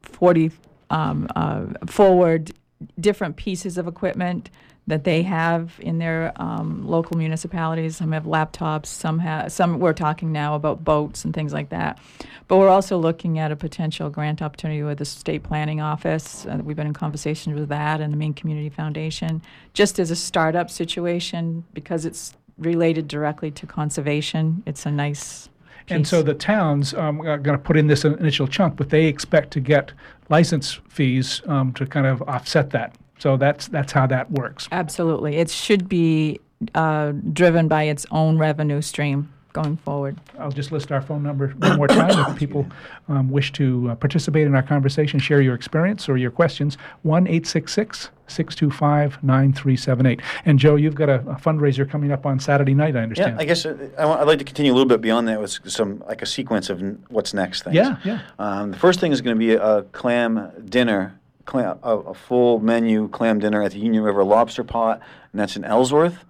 40 0.02 0.52
um, 0.90 1.28
uh, 1.36 1.66
forward 1.86 2.52
different 3.00 3.36
pieces 3.38 3.78
of 3.78 3.88
equipment 3.88 4.50
that 4.88 5.04
they 5.04 5.22
have 5.22 5.74
in 5.80 6.00
their 6.00 6.34
um, 6.36 6.86
local 6.88 7.18
municipalities. 7.18 7.98
Some 7.98 8.12
have 8.12 8.24
laptops, 8.24 8.88
some 8.88 9.20
have, 9.20 9.52
some 9.52 9.80
we're 9.80 9.94
talking 9.94 10.32
now 10.32 10.56
about 10.56 10.84
boats 10.84 11.24
and 11.24 11.34
things 11.34 11.54
like 11.54 11.70
that. 11.70 12.00
But 12.48 12.58
we're 12.58 12.70
also 12.70 12.98
looking 12.98 13.40
at 13.40 13.52
a 13.52 13.56
potential 13.56 14.10
grant 14.10 14.42
opportunity 14.42 14.84
with 14.84 14.98
the 14.98 15.06
state 15.06 15.44
planning 15.44 15.80
office. 15.80 16.46
Uh, 16.46 16.60
we've 16.64 16.76
been 16.76 16.88
in 16.88 16.94
conversations 16.94 17.58
with 17.58 17.70
that 17.70 18.02
and 18.02 18.12
the 18.12 18.18
Maine 18.18 18.34
Community 18.34 18.70
Foundation, 18.70 19.42
just 19.74 20.00
as 20.00 20.12
a 20.12 20.16
startup 20.16 20.70
situation 20.70 21.64
because 21.74 22.04
it's 22.06 22.36
related 22.58 23.08
directly 23.08 23.52
to 23.52 23.68
conservation. 23.68 24.64
It's 24.66 24.86
a 24.86 24.92
nice. 24.92 25.50
And 25.90 26.08
so 26.08 26.22
the 26.24 26.34
towns 26.34 26.94
um, 26.94 27.22
are 27.22 27.38
going 27.38 27.58
to 27.58 27.64
put 27.64 27.78
in 27.78 27.88
this 27.88 28.06
initial 28.06 28.48
chunk, 28.48 28.78
but 28.78 28.90
they 28.90 29.06
expect 29.06 29.52
to 29.52 29.60
get 29.60 29.92
license 30.30 30.80
fees 30.90 31.42
um, 31.48 31.74
to 31.74 31.86
kind 31.86 32.08
of 32.08 32.22
offset 32.24 32.70
that. 32.72 32.96
So 33.22 33.38
that's 33.38 33.68
that's 33.68 33.92
how 33.92 34.08
that 34.08 34.32
works. 34.32 34.68
Absolutely. 34.72 35.36
It 35.36 35.52
should 35.52 35.88
be 35.88 36.40
uh, 36.74 37.12
driven 37.34 37.68
by 37.68 37.84
its 37.84 38.04
own 38.10 38.40
revenue 38.40 38.82
stream 38.82 39.32
going 39.54 39.78
forward. 39.78 40.20
I'll 40.40 40.50
just 40.50 40.72
list 40.72 40.92
our 40.92 41.02
phone 41.02 41.22
number 41.22 41.50
one 41.50 41.78
more 41.78 41.88
time 41.88 42.18
if 42.18 42.36
people 42.36 42.66
um, 43.10 43.30
wish 43.30 43.52
to 43.54 43.92
uh, 43.92 43.96
participate 43.96 44.48
in 44.48 44.56
our 44.56 44.64
conversation, 44.64 45.20
share 45.20 45.40
your 45.40 45.54
experience 45.54 46.10
or 46.10 46.18
your 46.18 46.32
questions. 46.32 46.80
1 47.04 47.28
866 47.28 48.10
625 48.26 49.24
9378. 49.24 50.22
And 50.46 50.58
Joe, 50.58 50.76
you've 50.76 50.96
got 50.96 51.10
a, 51.10 51.16
a 51.16 51.36
fundraiser 51.36 51.88
coming 51.88 52.12
up 52.12 52.26
on 52.26 52.40
Saturday 52.40 52.74
night, 52.74 52.96
I 52.96 53.02
understand. 53.02 53.36
Yeah, 53.36 53.40
understand. 53.42 53.76
I 53.76 53.80
guess 53.84 54.00
uh, 54.00 54.02
I 54.02 54.06
want, 54.06 54.22
I'd 54.22 54.28
like 54.28 54.40
to 54.40 54.46
continue 54.46 54.72
a 54.72 54.76
little 54.76 54.88
bit 54.88 55.02
beyond 55.02 55.28
that 55.28 55.40
with 55.40 55.60
some 55.70 56.02
like 56.08 56.24
a 56.24 56.26
sequence 56.26 56.72
of 56.72 56.82
n- 56.82 57.04
what's 57.10 57.34
next 57.36 57.64
things. 57.66 57.76
Yeah, 57.76 57.98
yeah. 58.04 58.22
Um, 58.40 58.72
the 58.72 58.80
first 58.80 59.00
thing 59.00 59.12
is 59.12 59.22
going 59.22 59.36
to 59.36 59.40
be 59.40 59.54
a, 59.54 59.62
a 59.62 59.84
clam 59.84 60.52
dinner, 60.66 61.20
clam, 61.46 61.80
a, 61.84 61.98
a 61.98 62.14
full 62.14 62.60
menu 62.60 63.08
clam 63.10 63.40
dinner 63.40 63.62
at 63.64 63.72
the 63.72 63.80
Union 63.80 64.04
River 64.04 64.24
Lobster 64.24 64.64
Pot, 64.64 65.02
and 65.32 65.40
that's 65.40 65.56
in 65.56 65.64
Ellsworth, 65.64 66.26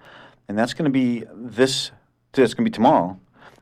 and 0.47 0.57
that's 0.57 0.73
going 0.73 0.85
to 0.85 0.91
be 0.91 1.25
this. 1.33 1.91
It's 2.33 2.53
going 2.53 2.65
to 2.65 2.69
be 2.69 2.73
tomorrow, 2.73 3.19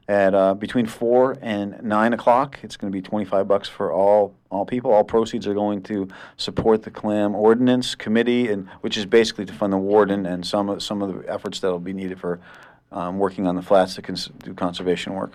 at 0.07 0.33
uh, 0.35 0.53
between 0.53 0.85
four 0.85 1.37
and 1.41 1.81
nine 1.81 2.13
o'clock. 2.13 2.59
It's 2.63 2.77
going 2.77 2.91
to 2.91 2.95
be 2.95 3.01
twenty-five 3.01 3.47
bucks 3.47 3.69
for 3.69 3.91
all 3.91 4.35
all 4.49 4.65
people. 4.65 4.91
All 4.91 5.03
proceeds 5.03 5.47
are 5.47 5.53
going 5.53 5.81
to 5.83 6.07
support 6.37 6.83
the 6.83 6.91
clam 6.91 7.35
ordinance 7.35 7.95
committee, 7.95 8.51
and 8.51 8.67
which 8.81 8.97
is 8.97 9.05
basically 9.05 9.45
to 9.45 9.53
fund 9.53 9.73
the 9.73 9.77
warden 9.77 10.25
and 10.25 10.45
some 10.45 10.69
of 10.69 10.83
some 10.83 11.01
of 11.01 11.13
the 11.13 11.31
efforts 11.31 11.59
that 11.61 11.71
will 11.71 11.79
be 11.79 11.93
needed 11.93 12.19
for 12.19 12.39
um, 12.91 13.19
working 13.19 13.47
on 13.47 13.55
the 13.55 13.61
flats 13.61 13.95
to 13.95 14.01
cons- 14.01 14.29
do 14.43 14.53
conservation 14.53 15.13
work. 15.13 15.33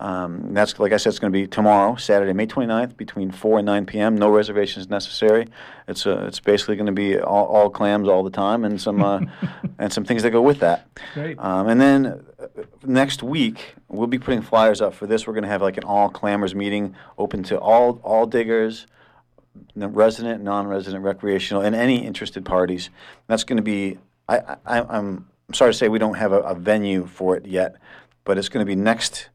Um, 0.00 0.54
that's 0.54 0.78
like 0.78 0.92
I 0.92 0.96
said, 0.96 1.10
it's 1.10 1.18
going 1.18 1.30
to 1.30 1.38
be 1.38 1.46
tomorrow, 1.46 1.94
Saturday, 1.96 2.32
May 2.32 2.46
29th, 2.46 2.96
between 2.96 3.30
4 3.30 3.58
and 3.58 3.66
9 3.66 3.84
p.m. 3.84 4.16
No 4.16 4.30
reservations 4.30 4.88
necessary. 4.88 5.46
It's 5.86 6.06
uh, 6.06 6.24
it's 6.26 6.40
basically 6.40 6.76
going 6.76 6.86
to 6.86 6.92
be 6.92 7.20
all, 7.20 7.44
all 7.46 7.68
clams 7.68 8.08
all 8.08 8.24
the 8.24 8.30
time, 8.30 8.64
and 8.64 8.80
some 8.80 9.02
uh, 9.02 9.20
and 9.78 9.92
some 9.92 10.04
things 10.04 10.22
that 10.22 10.30
go 10.30 10.40
with 10.40 10.60
that. 10.60 10.86
Great. 11.12 11.38
Um, 11.38 11.68
and 11.68 11.78
then 11.78 12.06
uh, 12.06 12.46
next 12.82 13.22
week 13.22 13.74
we'll 13.88 14.06
be 14.06 14.18
putting 14.18 14.40
flyers 14.40 14.80
up 14.80 14.94
for 14.94 15.06
this. 15.06 15.26
We're 15.26 15.34
going 15.34 15.44
to 15.44 15.50
have 15.50 15.60
like 15.60 15.76
an 15.76 15.84
all 15.84 16.10
clammers 16.10 16.54
meeting, 16.54 16.94
open 17.18 17.42
to 17.44 17.58
all 17.58 18.00
all 18.02 18.24
diggers, 18.24 18.86
resident, 19.76 20.42
non-resident, 20.42 21.04
recreational, 21.04 21.62
and 21.62 21.74
any 21.74 22.06
interested 22.06 22.44
parties. 22.44 22.88
That's 23.26 23.44
going 23.44 23.58
to 23.58 23.62
be. 23.62 23.98
I, 24.30 24.56
I, 24.64 24.80
I'm 24.80 25.26
I'm 25.48 25.54
sorry 25.54 25.72
to 25.72 25.76
say 25.76 25.88
we 25.88 25.98
don't 25.98 26.14
have 26.14 26.32
a, 26.32 26.40
a 26.40 26.54
venue 26.54 27.06
for 27.06 27.36
it 27.36 27.44
yet, 27.44 27.74
but 28.24 28.38
it's 28.38 28.48
going 28.48 28.64
to 28.64 28.68
be 28.68 28.76
next. 28.76 29.28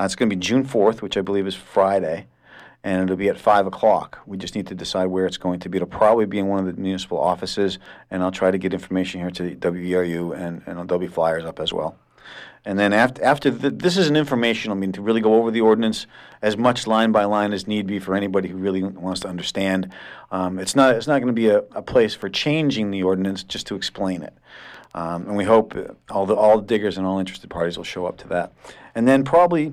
Uh, 0.00 0.04
it's 0.04 0.14
going 0.14 0.30
to 0.30 0.34
be 0.34 0.40
June 0.40 0.64
4th, 0.64 1.02
which 1.02 1.18
I 1.18 1.20
believe 1.20 1.46
is 1.46 1.54
Friday, 1.54 2.26
and 2.82 3.02
it'll 3.02 3.16
be 3.16 3.28
at 3.28 3.38
5 3.38 3.66
o'clock. 3.66 4.20
We 4.24 4.38
just 4.38 4.54
need 4.54 4.66
to 4.68 4.74
decide 4.74 5.06
where 5.06 5.26
it's 5.26 5.36
going 5.36 5.60
to 5.60 5.68
be. 5.68 5.76
It'll 5.76 5.88
probably 5.88 6.24
be 6.24 6.38
in 6.38 6.46
one 6.46 6.58
of 6.58 6.64
the 6.74 6.80
municipal 6.80 7.18
offices, 7.18 7.78
and 8.10 8.22
I'll 8.22 8.30
try 8.30 8.50
to 8.50 8.56
get 8.56 8.72
information 8.72 9.20
here 9.20 9.30
to 9.32 9.54
WERU, 9.56 10.34
and, 10.34 10.62
and 10.64 10.88
there'll 10.88 10.98
be 10.98 11.06
flyers 11.06 11.44
up 11.44 11.60
as 11.60 11.70
well. 11.70 11.98
And 12.64 12.78
then 12.78 12.94
after, 12.94 13.22
after 13.22 13.50
the, 13.50 13.68
this 13.68 13.98
is 13.98 14.08
an 14.08 14.16
informational 14.16 14.74
meeting 14.74 14.92
to 14.92 15.02
really 15.02 15.20
go 15.20 15.34
over 15.34 15.50
the 15.50 15.60
ordinance 15.60 16.06
as 16.40 16.56
much 16.56 16.86
line 16.86 17.12
by 17.12 17.24
line 17.24 17.52
as 17.52 17.66
need 17.66 17.86
be 17.86 17.98
for 17.98 18.14
anybody 18.14 18.48
who 18.48 18.56
really 18.56 18.82
wants 18.82 19.20
to 19.20 19.28
understand. 19.28 19.92
Um, 20.30 20.58
it's 20.58 20.76
not 20.76 20.94
it's 20.94 21.06
not 21.06 21.20
going 21.20 21.28
to 21.28 21.32
be 21.32 21.48
a, 21.48 21.58
a 21.72 21.82
place 21.82 22.14
for 22.14 22.28
changing 22.28 22.90
the 22.90 23.02
ordinance, 23.02 23.42
just 23.42 23.66
to 23.66 23.76
explain 23.76 24.22
it. 24.22 24.34
Um, 24.94 25.26
and 25.28 25.36
we 25.36 25.44
hope 25.44 25.74
all 26.10 26.26
the 26.26 26.34
all 26.34 26.58
the 26.58 26.66
diggers 26.66 26.98
and 26.98 27.06
all 27.06 27.18
interested 27.18 27.48
parties 27.48 27.76
will 27.76 27.84
show 27.84 28.06
up 28.06 28.18
to 28.18 28.28
that. 28.28 28.52
And 28.94 29.08
then 29.08 29.24
probably 29.24 29.72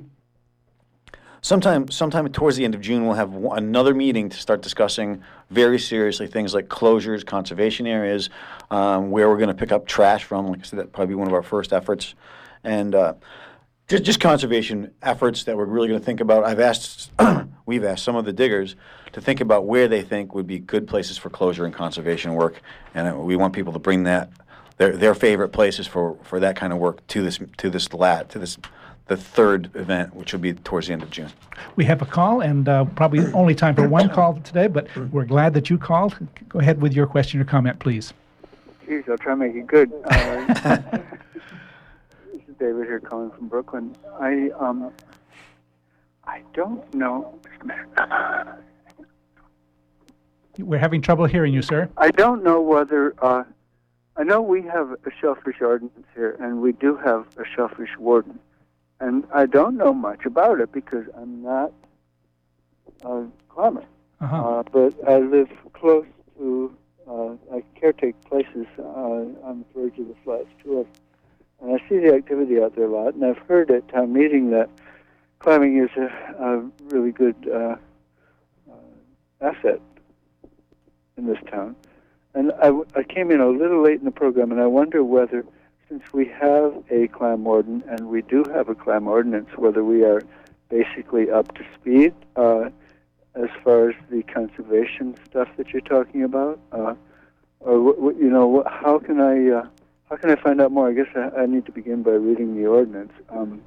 sometime 1.41 1.89
sometime 1.89 2.27
towards 2.29 2.57
the 2.57 2.65
end 2.65 2.75
of 2.75 2.81
June, 2.81 3.05
we'll 3.05 3.15
have 3.15 3.33
another 3.33 3.93
meeting 3.93 4.29
to 4.29 4.37
start 4.37 4.61
discussing 4.61 5.23
very 5.49 5.79
seriously 5.79 6.27
things 6.27 6.53
like 6.53 6.67
closures, 6.67 7.25
conservation 7.25 7.87
areas, 7.87 8.29
um, 8.71 9.11
where 9.11 9.29
we're 9.29 9.37
going 9.37 9.47
to 9.49 9.55
pick 9.55 9.71
up 9.71 9.87
trash 9.87 10.23
from. 10.23 10.47
Like 10.47 10.59
I 10.59 10.63
said, 10.63 10.79
that 10.79 10.91
probably 10.91 11.13
be 11.13 11.15
one 11.15 11.27
of 11.27 11.33
our 11.33 11.43
first 11.43 11.73
efforts, 11.73 12.15
and 12.63 12.93
uh, 12.95 13.13
just 13.87 14.03
just 14.03 14.19
conservation 14.19 14.93
efforts 15.01 15.43
that 15.45 15.57
we're 15.57 15.65
really 15.65 15.87
going 15.87 15.99
to 15.99 16.05
think 16.05 16.19
about. 16.19 16.43
I've 16.43 16.59
asked, 16.59 17.11
we've 17.65 17.83
asked 17.83 18.03
some 18.03 18.15
of 18.15 18.25
the 18.25 18.33
diggers 18.33 18.75
to 19.13 19.21
think 19.21 19.41
about 19.41 19.65
where 19.65 19.87
they 19.87 20.01
think 20.01 20.35
would 20.35 20.47
be 20.47 20.59
good 20.59 20.87
places 20.87 21.17
for 21.17 21.29
closure 21.29 21.65
and 21.65 21.73
conservation 21.73 22.33
work, 22.33 22.61
and 22.93 23.07
uh, 23.07 23.17
we 23.17 23.35
want 23.35 23.53
people 23.53 23.73
to 23.73 23.79
bring 23.79 24.03
that 24.03 24.31
their 24.77 24.95
their 24.95 25.13
favorite 25.13 25.49
places 25.49 25.87
for, 25.87 26.17
for 26.23 26.39
that 26.39 26.55
kind 26.55 26.71
of 26.71 26.79
work 26.79 27.05
to 27.07 27.21
this 27.21 27.39
to 27.57 27.69
this 27.69 27.91
lat 27.93 28.29
to 28.29 28.39
this 28.39 28.57
the 29.07 29.17
third 29.17 29.71
event, 29.75 30.13
which 30.15 30.33
will 30.33 30.39
be 30.39 30.53
towards 30.53 30.87
the 30.87 30.93
end 30.93 31.03
of 31.03 31.09
June. 31.09 31.31
We 31.75 31.85
have 31.85 32.01
a 32.01 32.05
call, 32.05 32.41
and 32.41 32.67
uh, 32.67 32.85
probably 32.85 33.25
only 33.33 33.55
time 33.55 33.75
for 33.75 33.87
one 33.87 34.09
call 34.09 34.35
today, 34.41 34.67
but 34.67 34.87
we're 35.11 35.25
glad 35.25 35.53
that 35.53 35.69
you 35.69 35.77
called. 35.77 36.17
Go 36.49 36.59
ahead 36.59 36.81
with 36.81 36.93
your 36.93 37.07
question 37.07 37.39
or 37.39 37.45
comment, 37.45 37.79
please. 37.79 38.13
Geez, 38.85 39.03
I'll 39.09 39.17
try 39.17 39.33
to 39.33 39.37
make 39.37 39.55
it 39.55 39.67
good. 39.67 39.91
Uh, 40.05 40.45
this 42.31 42.41
is 42.47 42.55
David 42.59 42.85
here 42.85 42.99
calling 42.99 43.31
from 43.31 43.47
Brooklin. 43.47 43.95
I 44.19 44.49
um, 44.59 44.91
I 46.25 46.41
don't 46.53 46.93
know. 46.93 47.39
Just 47.43 47.61
a 47.61 47.65
minute. 47.65 48.63
We're 50.59 50.79
having 50.79 51.01
trouble 51.01 51.25
hearing 51.25 51.53
you, 51.53 51.61
sir. 51.61 51.89
I 51.97 52.11
don't 52.11 52.43
know 52.43 52.61
whether. 52.61 53.13
Uh, 53.21 53.43
I 54.17 54.23
know 54.23 54.41
we 54.41 54.63
have 54.63 54.91
a 54.91 55.11
shellfish 55.21 55.61
ordinance 55.61 56.07
here, 56.15 56.35
and 56.39 56.61
we 56.61 56.71
do 56.71 56.97
have 56.97 57.27
a 57.37 57.43
shellfish 57.45 57.91
warden, 57.99 58.39
and 58.99 59.23
I 59.33 59.45
don't 59.45 59.77
know 59.77 59.93
much 59.93 60.25
about 60.25 60.59
it 60.59 60.71
because 60.71 61.05
I'm 61.15 61.41
not 61.43 61.71
a 63.03 63.25
climber. 63.49 63.83
Uh-huh. 64.19 64.35
Uh, 64.35 64.63
but 64.63 64.95
I 65.07 65.19
live 65.19 65.49
close 65.73 66.05
to, 66.37 66.75
uh, 67.07 67.33
I 67.53 67.63
caretake 67.79 68.15
places 68.25 68.65
uh, 68.79 68.81
on 68.81 69.63
the 69.73 69.79
verge 69.79 69.99
of 69.99 70.07
the 70.07 70.15
flats, 70.23 70.47
them. 70.65 70.85
And 71.61 71.73
I 71.73 71.89
see 71.89 71.97
the 71.97 72.13
activity 72.13 72.61
out 72.61 72.75
there 72.75 72.85
a 72.85 72.89
lot, 72.89 73.15
and 73.15 73.25
I've 73.25 73.37
heard 73.47 73.71
at 73.71 73.87
town 73.89 74.13
meeting 74.13 74.51
that 74.51 74.69
climbing 75.39 75.77
is 75.77 75.89
a, 75.97 76.43
a 76.43 76.69
really 76.93 77.11
good 77.11 77.35
uh, 77.51 77.75
uh, 78.69 79.41
asset 79.41 79.81
in 81.17 81.25
this 81.25 81.39
town. 81.49 81.75
And 82.33 82.51
I, 82.53 82.65
w- 82.67 82.85
I 82.95 83.01
came 83.01 83.31
in 83.31 83.39
a 83.39 83.47
little 83.47 83.81
late 83.81 83.99
in 83.99 84.05
the 84.05 84.11
program, 84.11 84.51
and 84.51 84.61
I 84.61 84.67
wonder 84.67 85.03
whether, 85.03 85.43
since 85.89 86.03
we 86.13 86.25
have 86.25 86.83
a 86.89 87.07
clam 87.07 87.43
warden 87.43 87.83
and 87.87 88.09
we 88.09 88.21
do 88.21 88.43
have 88.53 88.69
a 88.69 88.75
clam 88.75 89.07
ordinance, 89.07 89.49
whether 89.55 89.83
we 89.83 90.03
are 90.03 90.21
basically 90.69 91.29
up 91.29 91.53
to 91.55 91.65
speed 91.75 92.13
uh, 92.35 92.69
as 93.35 93.49
far 93.63 93.89
as 93.89 93.95
the 94.09 94.23
conservation 94.23 95.15
stuff 95.29 95.47
that 95.57 95.69
you're 95.69 95.81
talking 95.81 96.23
about, 96.23 96.59
uh, 96.71 96.95
or 97.59 98.11
you 98.13 98.29
know, 98.29 98.63
how 98.67 98.99
can 98.99 99.19
I 99.21 99.49
uh, 99.49 99.67
how 100.09 100.17
can 100.17 100.29
I 100.29 100.35
find 100.35 100.61
out 100.61 100.71
more? 100.71 100.89
I 100.89 100.93
guess 100.93 101.07
I, 101.15 101.41
I 101.41 101.45
need 101.45 101.65
to 101.65 101.71
begin 101.71 102.03
by 102.03 102.11
reading 102.11 102.55
the 102.55 102.65
ordinance. 102.65 103.13
Um, 103.29 103.61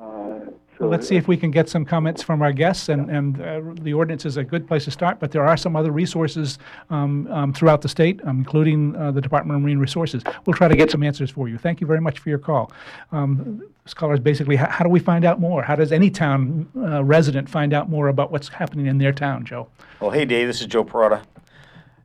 uh, 0.00 0.40
so 0.78 0.84
Well, 0.84 0.90
let's 0.90 1.06
see 1.06 1.16
if 1.16 1.28
we 1.28 1.36
can 1.36 1.50
get 1.50 1.68
some 1.68 1.84
comments 1.84 2.22
from 2.22 2.42
our 2.42 2.52
guests, 2.52 2.88
and, 2.88 3.10
and 3.10 3.40
uh, 3.40 3.60
the 3.82 3.92
ordinance 3.92 4.24
is 4.24 4.36
a 4.36 4.44
good 4.44 4.66
place 4.66 4.84
to 4.84 4.90
start, 4.90 5.20
but 5.20 5.30
there 5.30 5.46
are 5.46 5.56
some 5.56 5.76
other 5.76 5.92
resources 5.92 6.58
um, 6.90 7.26
um, 7.28 7.52
throughout 7.52 7.82
the 7.82 7.88
state, 7.88 8.20
um, 8.24 8.38
including 8.38 8.96
uh, 8.96 9.10
the 9.12 9.20
Department 9.20 9.56
of 9.56 9.62
Marine 9.62 9.78
Resources. 9.78 10.22
We'll 10.46 10.56
try 10.56 10.68
to 10.68 10.76
get 10.76 10.90
some 10.90 11.02
answers 11.02 11.30
for 11.30 11.48
you. 11.48 11.58
Thank 11.58 11.80
you 11.80 11.86
very 11.86 12.00
much 12.00 12.18
for 12.18 12.30
your 12.30 12.38
call. 12.38 12.72
Um, 13.12 13.62
this 13.84 13.94
caller 13.94 14.14
is 14.14 14.20
basically, 14.20 14.56
how, 14.56 14.68
how 14.70 14.84
do 14.84 14.90
we 14.90 15.00
find 15.00 15.24
out 15.24 15.40
more? 15.40 15.62
How 15.62 15.76
does 15.76 15.92
any 15.92 16.10
town 16.10 16.68
uh, 16.76 17.04
resident 17.04 17.48
find 17.48 17.74
out 17.74 17.90
more 17.90 18.08
about 18.08 18.32
what's 18.32 18.48
happening 18.48 18.86
in 18.86 18.98
their 18.98 19.12
town, 19.12 19.44
Joe? 19.44 19.68
Well, 20.00 20.10
hey 20.10 20.24
Dave, 20.24 20.46
this 20.46 20.60
is 20.60 20.66
Joe 20.66 20.84
Parada. 20.84 21.22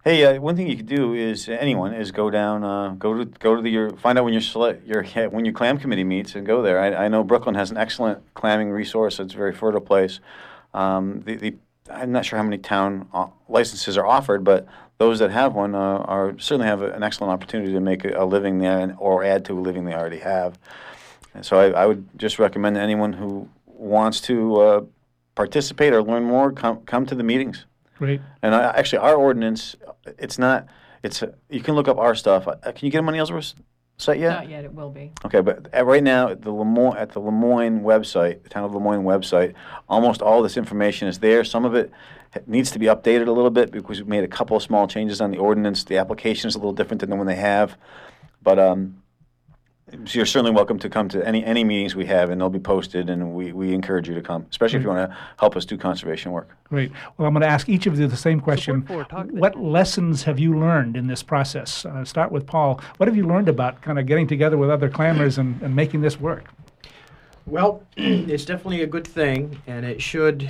Hey, 0.07 0.23
uh, 0.23 0.39
one 0.39 0.55
thing 0.55 0.67
you 0.69 0.77
could 0.77 0.85
do 0.85 1.13
is 1.15 1.49
anyone 1.49 1.93
is 1.93 2.13
go 2.13 2.29
down, 2.29 2.63
uh, 2.63 2.91
go 2.91 3.13
to 3.13 3.25
go 3.25 3.57
to 3.57 3.61
the 3.61 3.69
your 3.69 3.89
find 3.97 4.17
out 4.17 4.23
when 4.23 4.33
your 4.33 4.41
your 4.85 5.03
when 5.31 5.43
your 5.43 5.53
clam 5.53 5.77
committee 5.77 6.05
meets 6.05 6.33
and 6.33 6.47
go 6.47 6.61
there. 6.61 6.79
I, 6.79 7.07
I 7.07 7.07
know 7.09 7.25
Brooklin 7.25 7.55
has 7.55 7.71
an 7.71 7.77
excellent 7.77 8.23
clamming 8.33 8.71
resource. 8.71 9.19
It's 9.19 9.33
a 9.33 9.37
very 9.37 9.51
fertile 9.51 9.81
place. 9.81 10.21
Um, 10.73 11.23
the, 11.25 11.35
the 11.35 11.55
I'm 11.91 12.13
not 12.13 12.23
sure 12.23 12.37
how 12.37 12.43
many 12.43 12.57
town 12.57 13.09
uh, 13.13 13.27
licenses 13.49 13.97
are 13.97 14.05
offered, 14.05 14.45
but 14.45 14.65
those 14.97 15.19
that 15.19 15.29
have 15.31 15.55
one 15.55 15.75
uh, 15.75 15.97
are 15.97 16.39
certainly 16.39 16.67
have 16.67 16.83
an 16.83 17.03
excellent 17.03 17.33
opportunity 17.33 17.73
to 17.73 17.81
make 17.81 18.05
a, 18.05 18.23
living 18.23 18.59
there 18.59 18.95
or 18.99 19.25
add 19.25 19.43
to 19.43 19.53
a 19.55 19.59
living 19.59 19.83
they 19.83 19.93
already 19.93 20.19
have. 20.19 20.57
And 21.33 21.45
so 21.45 21.59
I, 21.59 21.81
I 21.81 21.85
would 21.85 22.07
just 22.17 22.39
recommend 22.39 22.77
anyone 22.77 23.11
who 23.11 23.49
wants 23.65 24.21
to 24.21 24.55
uh, 24.55 24.81
participate 25.35 25.91
or 25.91 26.01
learn 26.01 26.23
more 26.23 26.53
come 26.53 26.79
come 26.85 27.05
to 27.07 27.13
the 27.13 27.23
meetings. 27.23 27.65
Great. 27.97 28.21
And 28.41 28.53
I, 28.53 28.71
actually, 28.71 28.99
our 28.99 29.15
ordinance, 29.15 29.75
it's 30.17 30.37
not. 30.37 30.67
It's 31.03 31.21
a, 31.21 31.33
you 31.49 31.61
can 31.61 31.75
look 31.75 31.87
up 31.87 31.97
our 31.97 32.15
stuff. 32.15 32.47
Uh, 32.47 32.55
can 32.63 32.85
you 32.85 32.91
get 32.91 32.99
them 32.99 33.07
on 33.07 33.13
the 33.13 33.19
Ellsworth 33.19 33.53
site 33.97 34.19
yet? 34.19 34.29
Not 34.29 34.49
yet, 34.49 34.65
it 34.65 34.73
will 34.73 34.89
be. 34.89 35.11
Okay, 35.25 35.41
but 35.41 35.67
at, 35.73 35.85
right 35.85 36.03
now 36.03 36.29
at 36.29 36.41
the 36.41 36.51
Lamoine 36.51 36.95
at 36.97 37.11
the 37.11 37.21
Lamoine 37.21 37.81
website, 37.81 38.43
the 38.43 38.49
town 38.49 38.63
of 38.63 38.71
Lamoine 38.71 39.03
website, 39.03 39.53
almost 39.89 40.21
all 40.21 40.41
this 40.41 40.57
information 40.57 41.07
is 41.07 41.19
there. 41.19 41.43
Some 41.43 41.65
of 41.65 41.75
it 41.75 41.91
ha- 42.33 42.41
needs 42.47 42.71
to 42.71 42.79
be 42.79 42.87
updated 42.87 43.27
a 43.27 43.31
little 43.31 43.49
bit 43.49 43.71
because 43.71 43.99
we've 43.99 44.07
made 44.07 44.23
a 44.23 44.27
couple 44.27 44.57
of 44.57 44.63
small 44.63 44.87
changes 44.87 45.21
on 45.21 45.31
the 45.31 45.37
ordinance. 45.37 45.83
The 45.83 45.97
application 45.97 46.47
is 46.47 46.55
a 46.55 46.59
little 46.59 46.73
different 46.73 47.01
than 47.01 47.09
the 47.09 47.15
one 47.15 47.27
they 47.27 47.35
have, 47.35 47.77
but 48.41 48.59
um, 48.59 49.01
so 49.91 49.97
you're 50.17 50.25
certainly 50.25 50.51
welcome 50.51 50.77
to 50.79 50.89
come 50.89 51.07
to 51.09 51.25
any 51.25 51.45
any 51.45 51.63
meetings 51.63 51.95
we 51.95 52.05
have, 52.07 52.29
and 52.29 52.41
they'll 52.41 52.49
be 52.49 52.59
posted, 52.59 53.09
and 53.09 53.33
we, 53.33 53.53
we 53.53 53.73
encourage 53.73 54.09
you 54.09 54.15
to 54.15 54.21
come, 54.21 54.45
especially 54.49 54.77
if 54.79 54.83
you 54.83 54.89
want 54.89 55.09
to 55.09 55.17
help 55.39 55.55
us 55.55 55.63
do 55.65 55.77
conservation 55.77 56.31
work. 56.33 56.49
Great. 56.65 56.91
Well, 57.17 57.27
I'm 57.27 57.33
going 57.33 57.41
to 57.41 57.47
ask 57.47 57.69
each 57.69 57.85
of 57.88 57.97
you 57.97 58.07
the 58.07 58.17
same 58.17 58.41
question. 58.41 58.81
for 58.83 58.97
What 58.97 59.09
Town. 59.09 59.61
lessons 59.71 60.23
have 60.23 60.39
you 60.39 60.59
learned 60.59 60.97
in 60.97 61.07
this 61.07 61.23
process? 61.23 61.85
Uh, 61.85 62.03
start 62.03 62.31
with 62.31 62.45
Paul. 62.45 62.81
What 62.97 63.07
have 63.07 63.15
you 63.15 63.25
learned 63.25 63.47
about 63.47 63.81
kind 63.81 63.97
of 63.97 64.05
getting 64.05 64.27
together 64.27 64.57
with 64.57 64.69
other 64.69 64.89
clammers 64.89 65.38
and, 65.38 65.61
and 65.61 65.73
making 65.73 66.01
this 66.01 66.19
work? 66.19 66.49
Well, 67.45 67.81
it's 67.97 68.43
definitely 68.43 68.81
a 68.81 68.88
good 68.88 69.07
thing, 69.07 69.61
and 69.67 69.85
it 69.85 70.01
should 70.01 70.49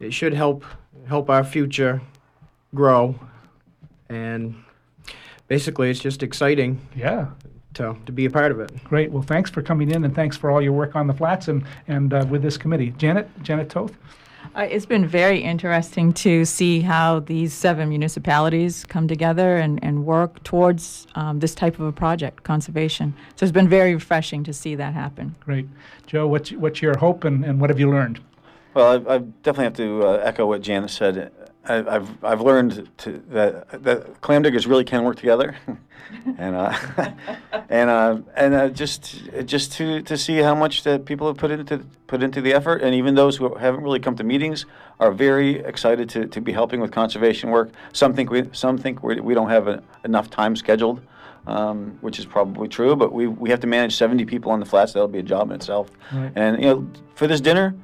it 0.00 0.12
should 0.12 0.34
help 0.34 0.64
help 1.06 1.30
our 1.30 1.44
future 1.44 2.00
grow. 2.74 3.14
And 4.08 4.56
basically, 5.46 5.88
it's 5.88 6.00
just 6.00 6.24
exciting 6.24 6.80
Yeah. 6.96 7.28
To 7.74 7.96
to 8.06 8.12
be 8.12 8.24
a 8.26 8.30
part 8.30 8.52
of 8.52 8.60
it. 8.60 8.72
Great. 8.84 9.10
Well, 9.10 9.22
thanks 9.22 9.50
for 9.50 9.62
coming 9.62 9.90
in 9.90 10.04
and 10.04 10.14
thanks 10.14 10.36
for 10.36 10.50
all 10.50 10.62
your 10.62 10.72
work 10.72 10.96
on 10.96 11.06
the 11.06 11.14
flats 11.14 11.48
and, 11.48 11.64
and 11.88 12.12
uh, 12.12 12.26
with 12.28 12.42
this 12.42 12.56
committee. 12.56 12.94
Janet, 12.98 13.28
Janet 13.42 13.68
Toth? 13.68 13.92
Uh, 14.54 14.62
it's 14.62 14.86
been 14.86 15.06
very 15.06 15.40
interesting 15.40 16.12
to 16.12 16.44
see 16.44 16.80
how 16.80 17.20
these 17.20 17.52
seven 17.52 17.88
municipalities 17.88 18.84
come 18.84 19.06
together 19.06 19.58
and, 19.58 19.78
and 19.84 20.04
work 20.04 20.42
towards 20.42 21.06
um, 21.14 21.38
this 21.38 21.54
type 21.54 21.78
of 21.78 21.86
a 21.86 21.92
project, 21.92 22.42
conservation. 22.42 23.14
So 23.36 23.44
it's 23.44 23.52
been 23.52 23.68
very 23.68 23.94
refreshing 23.94 24.42
to 24.44 24.52
see 24.52 24.74
that 24.74 24.92
happen. 24.92 25.36
Great. 25.40 25.68
Joe, 26.06 26.26
what's, 26.26 26.50
what's 26.50 26.82
your 26.82 26.98
hope 26.98 27.22
and, 27.22 27.44
and 27.44 27.60
what 27.60 27.70
have 27.70 27.78
you 27.78 27.90
learned? 27.90 28.20
Well, 28.74 29.08
I, 29.08 29.14
I 29.14 29.18
definitely 29.18 29.64
have 29.64 29.74
to 29.74 30.06
uh, 30.06 30.12
echo 30.24 30.46
what 30.46 30.62
Janet 30.62 30.90
said. 30.90 31.32
I, 31.64 31.96
I've 31.96 32.24
I've 32.24 32.40
learned 32.40 32.88
to, 32.98 33.22
that 33.28 33.82
that 33.84 34.20
clam 34.20 34.42
diggers 34.42 34.66
really 34.66 34.84
can 34.84 35.04
work 35.04 35.16
together, 35.16 35.56
and 36.38 36.56
uh, 36.56 36.76
and 37.68 37.90
uh, 37.90 38.18
and 38.34 38.54
uh, 38.54 38.68
just 38.70 39.20
just 39.44 39.72
to, 39.72 40.00
to 40.02 40.16
see 40.16 40.38
how 40.38 40.54
much 40.54 40.84
that 40.84 41.04
people 41.04 41.26
have 41.26 41.36
put 41.36 41.50
into 41.50 41.84
put 42.06 42.22
into 42.22 42.40
the 42.40 42.54
effort, 42.54 42.82
and 42.82 42.94
even 42.94 43.14
those 43.14 43.36
who 43.36 43.54
haven't 43.56 43.82
really 43.82 44.00
come 44.00 44.16
to 44.16 44.24
meetings 44.24 44.64
are 44.98 45.12
very 45.12 45.56
excited 45.60 46.08
to, 46.10 46.26
to 46.26 46.40
be 46.40 46.52
helping 46.52 46.80
with 46.80 46.92
conservation 46.92 47.50
work. 47.50 47.70
Some 47.92 48.14
think 48.14 48.30
we 48.30 48.48
some 48.52 48.78
think 48.78 49.02
we, 49.02 49.20
we 49.20 49.34
don't 49.34 49.50
have 49.50 49.68
a, 49.68 49.82
enough 50.04 50.30
time 50.30 50.56
scheduled. 50.56 51.02
Um, 51.46 51.96
which 52.02 52.18
is 52.18 52.26
probably 52.26 52.68
true, 52.68 52.94
but 52.94 53.14
we, 53.14 53.26
we 53.26 53.48
have 53.48 53.60
to 53.60 53.66
manage 53.66 53.96
70 53.96 54.26
people 54.26 54.52
on 54.52 54.60
the 54.60 54.66
flats. 54.66 54.92
That'll 54.92 55.08
be 55.08 55.20
a 55.20 55.22
job 55.22 55.48
in 55.48 55.56
itself. 55.56 55.90
Right. 56.12 56.30
And 56.36 56.62
you 56.62 56.68
know, 56.68 56.90
for 57.14 57.26
this 57.26 57.40
dinner, 57.40 57.74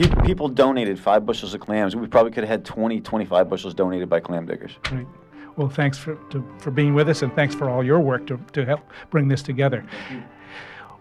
People, 0.00 0.22
people 0.22 0.48
donated 0.48 0.98
five 0.98 1.26
bushels 1.26 1.52
of 1.52 1.60
clams. 1.60 1.94
We 1.94 2.06
probably 2.06 2.32
could 2.32 2.42
have 2.42 2.48
had 2.48 2.64
20, 2.64 3.02
25 3.02 3.50
bushels 3.50 3.74
donated 3.74 4.08
by 4.08 4.20
clam 4.20 4.46
diggers. 4.46 4.72
Great. 4.84 5.06
Well, 5.56 5.68
thanks 5.68 5.98
for, 5.98 6.14
to, 6.30 6.42
for 6.58 6.70
being 6.70 6.94
with 6.94 7.10
us 7.10 7.20
and 7.20 7.30
thanks 7.34 7.54
for 7.54 7.68
all 7.68 7.84
your 7.84 8.00
work 8.00 8.26
to, 8.28 8.40
to 8.54 8.64
help 8.64 8.80
bring 9.10 9.28
this 9.28 9.42
together. 9.42 9.84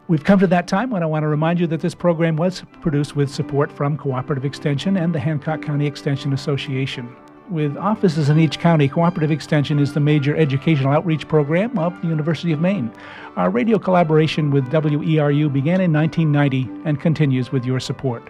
We've 0.10 0.24
come 0.24 0.38
to 0.39 0.47
that 0.47 0.68
time 0.68 0.89
when 0.89 1.02
I 1.02 1.06
want 1.06 1.24
to 1.24 1.30
remind 1.30 1.62
you 1.62 1.68
that 1.68 1.80
this 1.80 1.95
program 1.95 2.36
was 2.36 2.64
produced 2.82 3.16
with 3.16 3.34
support 3.34 3.72
from 3.72 3.97
Cooperative 3.97 4.43
Extension 4.43 4.97
and 4.97 5.16
the 5.16 5.20
Hancock 5.20 5.62
County 5.62 5.88
Extension 5.88 6.34
Association. 6.34 7.16
With 7.50 7.78
offices 7.78 8.30
in 8.30 8.38
each 8.38 8.60
county, 8.60 8.89
Cooperative 8.89 9.32
Extension 9.32 9.80
is 9.80 9.93
the 9.93 10.00
major 10.00 10.36
educational 10.36 10.91
outreach 10.91 11.28
program 11.28 11.80
of 11.80 12.00
the 12.02 12.08
University 12.08 12.52
of 12.52 12.60
Maine. 12.60 12.91
Our 13.38 13.50
radio 13.50 13.80
collaboration 13.80 14.52
with 14.52 14.66
WERU 14.66 15.52
began 15.54 15.80
in 15.80 15.93
1990 15.93 16.70
and 16.86 17.00
continues 17.00 17.52
with 17.52 17.66
your 17.66 17.80
support. 17.80 18.30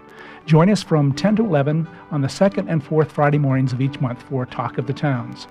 Join 0.50 0.68
us 0.68 0.82
from 0.82 1.12
10 1.12 1.36
to 1.36 1.44
11 1.44 1.86
on 2.10 2.22
the 2.22 2.28
second 2.28 2.66
and 2.68 2.82
fourth 2.82 3.12
Friday 3.12 3.38
mornings 3.38 3.72
of 3.72 3.80
each 3.80 4.00
month 4.00 4.20
for 4.24 4.44
Talk 4.44 4.78
of 4.78 4.88
the 4.88 4.92
Towns. 4.92 5.46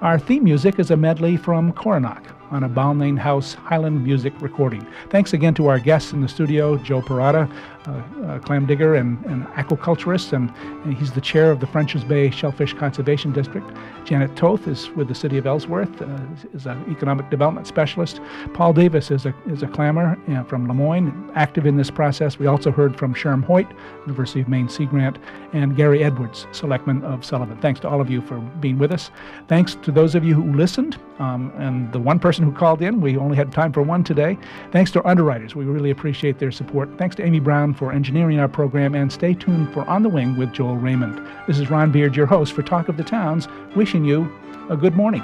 Our 0.00 0.16
theme 0.16 0.44
music 0.44 0.78
is 0.78 0.92
a 0.92 0.96
medley 0.96 1.36
from 1.36 1.72
Coronach 1.72 2.22
on 2.52 2.62
a 2.62 2.68
Balmain 2.68 3.18
House 3.18 3.54
Highland 3.54 4.04
music 4.04 4.32
recording. 4.40 4.86
Thanks 5.10 5.32
again 5.32 5.54
to 5.54 5.66
our 5.66 5.80
guests 5.80 6.12
in 6.12 6.20
the 6.20 6.28
studio, 6.28 6.76
Joe 6.76 7.02
Parada, 7.02 7.52
a 7.86 8.40
clam 8.44 8.66
digger 8.66 8.94
and, 8.94 9.24
and 9.26 9.46
aquaculturist, 9.48 10.32
and, 10.32 10.50
and 10.84 10.96
he's 10.96 11.12
the 11.12 11.20
chair 11.20 11.50
of 11.50 11.60
the 11.60 11.66
French's 11.66 12.04
Bay 12.04 12.30
Shellfish 12.30 12.74
Conservation 12.74 13.32
District. 13.32 13.66
Janet 14.04 14.34
Toth 14.36 14.66
is 14.68 14.90
with 14.90 15.08
the 15.08 15.14
City 15.14 15.38
of 15.38 15.46
Ellsworth, 15.46 16.02
uh, 16.02 16.18
is 16.52 16.66
an 16.66 16.84
economic 16.90 17.30
development 17.30 17.66
specialist. 17.66 18.20
Paul 18.52 18.72
Davis 18.72 19.10
is 19.10 19.26
a, 19.26 19.34
is 19.46 19.62
a 19.62 19.66
clammer 19.66 20.18
uh, 20.28 20.44
from 20.44 20.66
Lamoine, 20.66 21.30
active 21.34 21.66
in 21.66 21.76
this 21.76 21.90
process. 21.90 22.38
We 22.38 22.46
also 22.46 22.70
heard 22.70 22.98
from 22.98 23.14
Sherm 23.14 23.44
Hoyt, 23.44 23.66
University 24.00 24.40
of 24.40 24.48
Maine 24.48 24.68
Sea 24.68 24.86
Grant, 24.86 25.18
and 25.52 25.76
Gary 25.76 26.02
Edwards, 26.02 26.46
Selectman 26.52 27.02
of 27.04 27.24
Sullivan. 27.24 27.58
Thanks 27.60 27.80
to 27.80 27.88
all 27.88 28.00
of 28.00 28.10
you 28.10 28.20
for 28.20 28.38
being 28.60 28.78
with 28.78 28.92
us. 28.92 29.10
Thanks 29.48 29.74
to 29.76 29.92
those 29.92 30.14
of 30.14 30.24
you 30.24 30.34
who 30.34 30.52
listened, 30.54 30.98
um, 31.18 31.52
and 31.56 31.92
the 31.92 31.98
one 31.98 32.18
person 32.18 32.44
who 32.44 32.52
called 32.52 32.82
in. 32.82 33.00
We 33.00 33.16
only 33.16 33.36
had 33.36 33.52
time 33.52 33.72
for 33.72 33.82
one 33.82 34.04
today. 34.04 34.38
Thanks 34.72 34.90
to 34.92 35.02
our 35.02 35.06
underwriters. 35.06 35.54
We 35.54 35.64
really 35.64 35.90
appreciate 35.90 36.38
their 36.38 36.50
support. 36.50 36.90
Thanks 36.98 37.16
to 37.16 37.24
Amy 37.24 37.40
Brown 37.40 37.73
for 37.74 37.92
engineering 37.92 38.38
our 38.38 38.48
program, 38.48 38.94
and 38.94 39.12
stay 39.12 39.34
tuned 39.34 39.72
for 39.72 39.88
On 39.88 40.02
the 40.02 40.08
Wing 40.08 40.36
with 40.36 40.52
Joel 40.52 40.76
Raymond. 40.76 41.20
This 41.46 41.58
is 41.58 41.70
Ron 41.70 41.92
Beard, 41.92 42.16
your 42.16 42.26
host 42.26 42.52
for 42.52 42.62
Talk 42.62 42.88
of 42.88 42.96
the 42.96 43.04
Towns, 43.04 43.48
wishing 43.76 44.04
you 44.04 44.32
a 44.70 44.76
good 44.76 44.94
morning. 44.94 45.22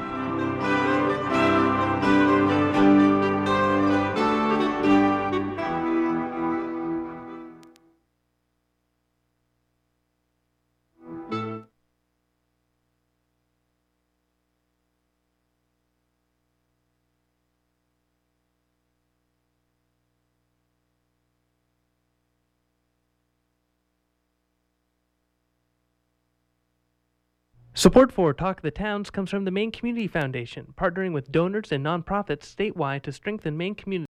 Support 27.81 28.13
for 28.13 28.35
Talk 28.35 28.61
the 28.61 28.71
Towns 28.71 29.09
comes 29.09 29.31
from 29.31 29.47
the 29.47 29.51
Maine 29.51 29.73
Community 29.73 30.07
Foundation, 30.07 30.75
partnering 30.77 31.15
with 31.15 31.33
donors 31.33 31.73
and 31.73 31.83
nonprofits 31.83 32.55
statewide 32.55 33.01
to 33.05 33.11
strengthen 33.11 33.57
Maine 33.57 33.75
community. 33.75 34.07